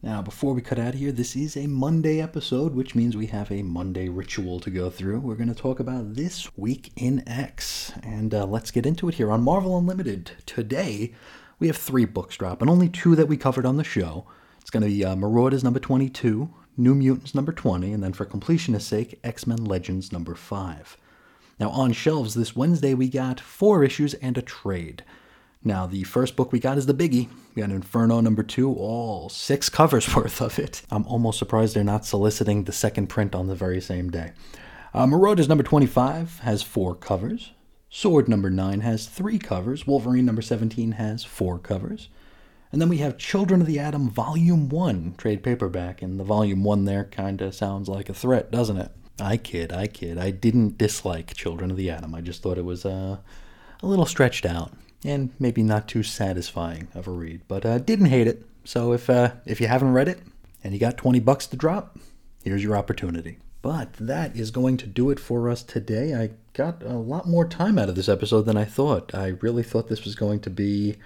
Now, 0.00 0.22
before 0.22 0.54
we 0.54 0.62
cut 0.62 0.78
out 0.78 0.94
of 0.94 1.00
here, 1.00 1.10
this 1.10 1.34
is 1.34 1.56
a 1.56 1.66
Monday 1.66 2.20
episode, 2.20 2.72
which 2.72 2.94
means 2.94 3.16
we 3.16 3.26
have 3.26 3.50
a 3.50 3.64
Monday 3.64 4.08
ritual 4.08 4.60
to 4.60 4.70
go 4.70 4.90
through. 4.90 5.18
We're 5.18 5.34
going 5.34 5.52
to 5.52 5.60
talk 5.60 5.80
about 5.80 6.14
this 6.14 6.56
week 6.56 6.92
in 6.94 7.28
X, 7.28 7.92
and 8.04 8.32
uh, 8.32 8.46
let's 8.46 8.70
get 8.70 8.86
into 8.86 9.08
it 9.08 9.16
here 9.16 9.32
on 9.32 9.42
Marvel 9.42 9.76
Unlimited. 9.76 10.30
Today, 10.46 11.14
we 11.58 11.66
have 11.66 11.76
three 11.76 12.04
books 12.04 12.36
drop, 12.36 12.62
and 12.62 12.70
only 12.70 12.88
two 12.88 13.16
that 13.16 13.26
we 13.26 13.36
covered 13.36 13.66
on 13.66 13.76
the 13.76 13.82
show. 13.82 14.24
It's 14.60 14.70
going 14.70 14.84
to 14.84 14.88
be 14.88 15.04
uh, 15.04 15.16
Marauders 15.16 15.64
number 15.64 15.80
22, 15.80 16.48
New 16.76 16.94
Mutants 16.94 17.34
number 17.34 17.50
20, 17.50 17.92
and 17.92 18.00
then 18.00 18.12
for 18.12 18.24
completionist 18.24 18.82
sake, 18.82 19.18
X 19.24 19.48
Men 19.48 19.64
Legends 19.64 20.12
number 20.12 20.36
5. 20.36 20.96
Now, 21.58 21.70
on 21.70 21.92
shelves 21.92 22.34
this 22.34 22.54
Wednesday, 22.54 22.94
we 22.94 23.08
got 23.08 23.40
four 23.40 23.82
issues 23.82 24.14
and 24.14 24.38
a 24.38 24.42
trade. 24.42 25.04
Now, 25.64 25.86
the 25.86 26.04
first 26.04 26.36
book 26.36 26.52
we 26.52 26.60
got 26.60 26.78
is 26.78 26.86
the 26.86 26.94
biggie. 26.94 27.28
We 27.54 27.62
got 27.62 27.70
Inferno 27.70 28.20
number 28.20 28.44
two, 28.44 28.72
all 28.72 29.28
six 29.28 29.68
covers 29.78 30.14
worth 30.14 30.40
of 30.40 30.58
it. 30.58 30.82
I'm 30.90 31.04
almost 31.06 31.38
surprised 31.38 31.74
they're 31.74 31.84
not 31.84 32.06
soliciting 32.06 32.64
the 32.64 32.72
second 32.72 33.08
print 33.08 33.34
on 33.34 33.48
the 33.48 33.56
very 33.56 33.80
same 33.80 34.10
day. 34.10 34.32
Uh, 34.94 35.06
Marauders 35.06 35.48
number 35.48 35.64
25 35.64 36.40
has 36.40 36.62
four 36.62 36.94
covers. 36.94 37.52
Sword 37.90 38.28
number 38.28 38.50
9 38.50 38.80
has 38.80 39.06
three 39.06 39.38
covers. 39.38 39.86
Wolverine 39.86 40.26
number 40.26 40.42
17 40.42 40.92
has 40.92 41.24
four 41.24 41.58
covers. 41.58 42.08
And 42.70 42.82
then 42.82 42.90
we 42.90 42.98
have 42.98 43.16
Children 43.16 43.62
of 43.62 43.66
the 43.66 43.78
Atom 43.78 44.10
Volume 44.10 44.68
1 44.68 45.14
trade 45.16 45.42
paperback, 45.42 46.02
and 46.02 46.20
the 46.20 46.24
Volume 46.24 46.64
1 46.64 46.84
there 46.84 47.04
kind 47.04 47.40
of 47.40 47.54
sounds 47.54 47.88
like 47.88 48.08
a 48.08 48.14
threat, 48.14 48.50
doesn't 48.50 48.76
it? 48.76 48.92
I 49.20 49.36
kid, 49.36 49.72
I 49.72 49.86
kid. 49.86 50.18
I 50.18 50.30
didn't 50.30 50.78
dislike 50.78 51.34
Children 51.34 51.70
of 51.70 51.76
the 51.76 51.90
Atom. 51.90 52.14
I 52.14 52.20
just 52.20 52.42
thought 52.42 52.58
it 52.58 52.64
was 52.64 52.84
uh, 52.84 53.18
a 53.82 53.86
little 53.86 54.06
stretched 54.06 54.46
out 54.46 54.72
and 55.04 55.30
maybe 55.38 55.62
not 55.62 55.88
too 55.88 56.02
satisfying 56.02 56.88
of 56.94 57.06
a 57.06 57.10
read, 57.10 57.42
but 57.48 57.64
uh, 57.64 57.78
didn't 57.78 58.06
hate 58.06 58.26
it. 58.26 58.44
So 58.64 58.92
if 58.92 59.08
uh, 59.08 59.32
if 59.46 59.60
you 59.60 59.66
haven't 59.66 59.92
read 59.92 60.08
it 60.08 60.20
and 60.62 60.72
you 60.72 60.80
got 60.80 60.96
20 60.96 61.20
bucks 61.20 61.46
to 61.48 61.56
drop, 61.56 61.98
here's 62.44 62.62
your 62.62 62.76
opportunity. 62.76 63.38
But 63.60 63.94
that 63.94 64.36
is 64.36 64.50
going 64.50 64.76
to 64.78 64.86
do 64.86 65.10
it 65.10 65.18
for 65.18 65.50
us 65.50 65.62
today. 65.62 66.14
I 66.14 66.30
got 66.52 66.82
a 66.82 66.94
lot 66.94 67.26
more 67.26 67.46
time 67.46 67.78
out 67.78 67.88
of 67.88 67.96
this 67.96 68.08
episode 68.08 68.42
than 68.42 68.56
I 68.56 68.64
thought. 68.64 69.14
I 69.14 69.28
really 69.40 69.62
thought 69.62 69.88
this 69.88 70.04
was 70.04 70.14
going 70.14 70.40
to 70.40 70.50
be 70.50 70.96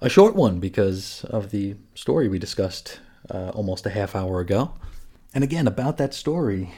a 0.00 0.08
short 0.08 0.36
one 0.36 0.60
because 0.60 1.24
of 1.24 1.50
the 1.50 1.76
story 1.94 2.28
we 2.28 2.38
discussed 2.38 3.00
uh, 3.30 3.50
almost 3.50 3.86
a 3.86 3.90
half 3.90 4.14
hour 4.14 4.40
ago. 4.40 4.74
And 5.34 5.42
again, 5.42 5.66
about 5.66 5.96
that 5.98 6.14
story, 6.14 6.72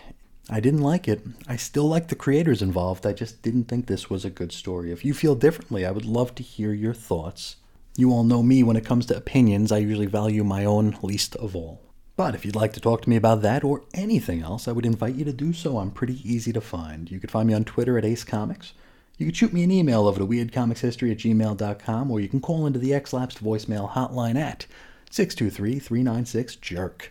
I 0.51 0.61
didn't 0.61 0.83
like 0.83 1.07
it. 1.09 1.23
I 1.47 1.57
still 1.57 1.87
like 1.89 2.09
the 2.09 2.15
creators 2.15 2.63
involved. 2.63 3.07
I 3.07 3.13
just 3.13 3.43
didn't 3.43 3.65
think 3.65 3.87
this 3.87 4.09
was 4.09 4.25
a 4.25 4.31
good 4.31 4.51
story. 4.51 4.91
If 4.91 5.05
you 5.05 5.13
feel 5.13 5.35
differently, 5.35 5.85
I 5.85 5.91
would 5.91 6.07
love 6.07 6.35
to 6.37 6.43
hear 6.43 6.73
your 6.73 6.95
thoughts. 6.95 7.57
You 7.97 8.13
all 8.13 8.25
know 8.25 8.43
me 8.43 8.63
when 8.63 8.77
it 8.77 8.85
comes 8.85 9.07
to 9.07 9.17
opinions, 9.17 9.73
I 9.73 9.79
usually 9.79 10.07
value 10.07 10.45
my 10.45 10.65
own 10.65 10.97
least 11.03 11.37
of 11.37 11.55
all. 11.55 11.83
But 12.17 12.35
if 12.35 12.45
you'd 12.45 12.57
like 12.57 12.73
to 12.73 12.81
talk 12.81 13.03
to 13.03 13.11
me 13.11 13.17
about 13.17 13.43
that 13.43 13.63
or 13.63 13.85
anything 13.93 14.43
else, 14.43 14.67
I 14.67 14.73
would 14.73 14.87
invite 14.87 15.17
you 15.17 15.25
to 15.25 15.33
do 15.33 15.53
so. 15.53 15.79
I'm 15.79 15.91
pretty 15.91 16.21
easy 16.29 16.53
to 16.53 16.61
find. 16.61 17.11
You 17.11 17.21
could 17.21 17.31
find 17.31 17.47
me 17.47 17.55
on 17.55 17.65
Twitter 17.65 17.99
at 17.99 18.05
Ace 18.05 18.25
Comics. 18.25 18.73
You 19.19 19.27
could 19.27 19.37
shoot 19.37 19.53
me 19.53 19.65
an 19.65 19.71
email 19.71 20.07
over 20.07 20.19
to 20.19 20.27
weirdcomicshistory 20.27 21.11
at 21.13 21.19
gmail.com, 21.19 22.11
or 22.11 22.21
you 22.21 22.29
can 22.29 22.41
call 22.41 22.67
into 22.67 22.79
the 22.79 22.95
X-Lapsed 22.95 23.43
voicemail 23.43 23.91
hotline 23.91 24.37
at 24.37 24.67
623 25.11 25.79
396 25.79 26.57
JERK. 26.57 27.09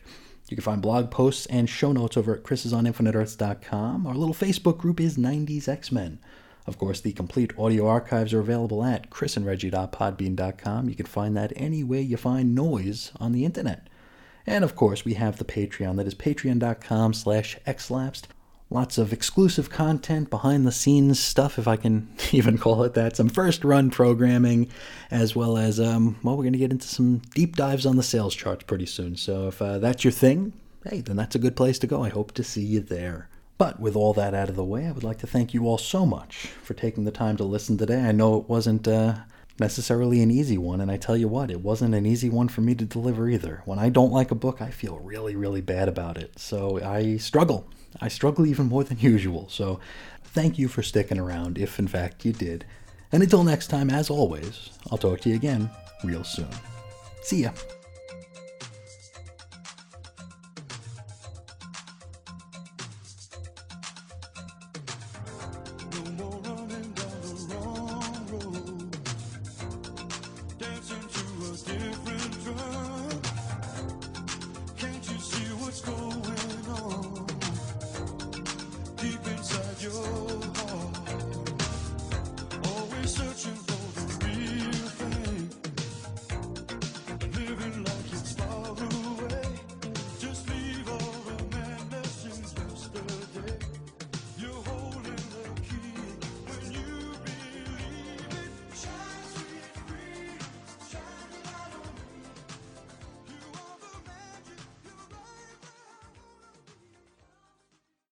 You 0.50 0.56
can 0.56 0.64
find 0.64 0.82
blog 0.82 1.12
posts 1.12 1.46
and 1.48 1.70
show 1.70 1.92
notes 1.92 2.16
over 2.16 2.34
at 2.36 2.44
chrisisoninfiniteearths.com. 2.44 4.08
Our 4.08 4.16
little 4.16 4.34
Facebook 4.34 4.78
group 4.78 5.00
is 5.00 5.18
90s 5.18 5.68
X-Men. 5.68 6.20
Of 6.66 6.78
course, 6.78 7.02
the 7.02 7.14
complete 7.14 7.58
audio 7.58 7.88
archives 7.88 8.34
are 8.34 8.40
available 8.40 8.84
at 8.84 9.10
chrisandreggie.podbean.com. 9.10 10.90
You 10.90 10.96
can 10.96 11.06
find 11.06 11.36
that 11.36 11.54
anywhere 11.56 12.02
you 12.02 12.18
find 12.18 12.56
noise 12.56 13.12
on 13.20 13.32
the 13.32 13.46
internet. 13.46 13.88
And 14.46 14.64
of 14.64 14.76
course, 14.76 15.04
we 15.04 15.16
have 15.16 15.38
the 15.38 15.46
Patreon. 15.46 15.98
That 15.98 16.08
is 16.08 16.16
patreon.com 16.16 17.14
slash 17.14 17.58
xlapsed. 17.68 18.24
Lots 18.70 18.98
of 18.98 19.14
exclusive 19.14 19.70
content, 19.70 20.30
behind 20.30 20.68
the 20.68 20.74
scenes 20.74 21.22
stuff, 21.22 21.58
if 21.58 21.68
I 21.68 21.78
can 21.78 22.10
even 22.32 22.58
call 22.58 22.84
it 22.84 22.94
that. 22.96 23.16
Some 23.16 23.30
first 23.30 23.64
run 23.64 23.90
programming, 23.90 24.70
as 25.10 25.36
well 25.36 25.58
as, 25.58 25.80
um, 25.80 26.18
well, 26.22 26.36
we're 26.36 26.44
going 26.44 26.54
to 26.54 26.60
get 26.60 26.72
into 26.72 26.88
some 26.88 27.20
deep 27.34 27.56
dives 27.56 27.86
on 27.86 27.96
the 27.96 28.04
sales 28.04 28.36
charts 28.36 28.64
pretty 28.64 28.86
soon. 28.86 29.16
So 29.16 29.48
if 29.48 29.62
uh, 29.62 29.80
that's 29.80 30.04
your 30.04 30.12
thing, 30.12 30.54
hey, 30.84 31.02
then 31.02 31.16
that's 31.16 31.36
a 31.36 31.40
good 31.40 31.56
place 31.56 31.80
to 31.80 31.88
go. 31.88 32.04
I 32.04 32.10
hope 32.10 32.34
to 32.34 32.44
see 32.44 32.64
you 32.64 32.82
there. 32.82 33.30
But 33.58 33.80
with 33.80 33.96
all 33.96 34.14
that 34.14 34.34
out 34.34 34.50
of 34.50 34.56
the 34.56 34.64
way, 34.64 34.86
I 34.86 34.92
would 34.92 35.04
like 35.04 35.20
to 35.20 35.28
thank 35.28 35.54
you 35.54 35.66
all 35.66 35.78
so 35.78 36.06
much 36.06 36.50
for 36.62 36.74
taking 36.74 37.06
the 37.06 37.12
time 37.12 37.38
to 37.38 37.44
listen 37.44 37.78
today. 37.78 38.02
I 38.02 38.12
know 38.12 38.38
it 38.38 38.50
wasn't 38.50 38.88
uh, 38.88 39.16
necessarily 39.60 40.22
an 40.22 40.32
easy 40.32 40.58
one, 40.58 40.82
and 40.82 40.92
I 40.92 40.98
tell 40.98 41.18
you 41.18 41.28
what, 41.28 41.52
it 41.52 41.62
wasn't 41.62 41.96
an 41.96 42.06
easy 42.06 42.30
one 42.30 42.48
for 42.48 42.62
me 42.62 42.76
to 42.76 42.86
deliver 42.86 43.28
either. 43.28 43.62
When 43.66 43.80
I 43.80 43.90
don't 43.90 44.12
like 44.12 44.32
a 44.32 44.36
book, 44.36 44.62
I 44.62 44.70
feel 44.70 45.00
really, 45.00 45.36
really 45.36 45.62
bad 45.62 45.88
about 45.88 46.18
it. 46.18 46.40
So 46.40 46.84
I 46.84 47.18
struggle 47.18 47.68
I 48.00 48.10
struggle 48.10 48.46
even 48.46 48.68
more 48.68 48.84
than 48.84 49.00
usual, 49.14 49.50
so 49.50 49.80
thank 50.24 50.60
you 50.60 50.68
for 50.68 50.84
sticking 50.84 51.20
around 51.20 51.58
if 51.58 51.80
in 51.80 51.88
fact 51.88 52.26
you 52.26 52.34
did. 52.34 52.66
And 53.12 53.24
until 53.24 53.44
next 53.44 53.68
time, 53.68 53.90
as 53.90 54.10
always, 54.10 54.72
I'll 54.92 54.98
talk 54.98 55.22
to 55.22 55.30
you 55.30 55.36
again 55.36 55.70
real 56.04 56.24
soon. 56.24 56.50
See 57.22 57.44
ya. 57.44 57.52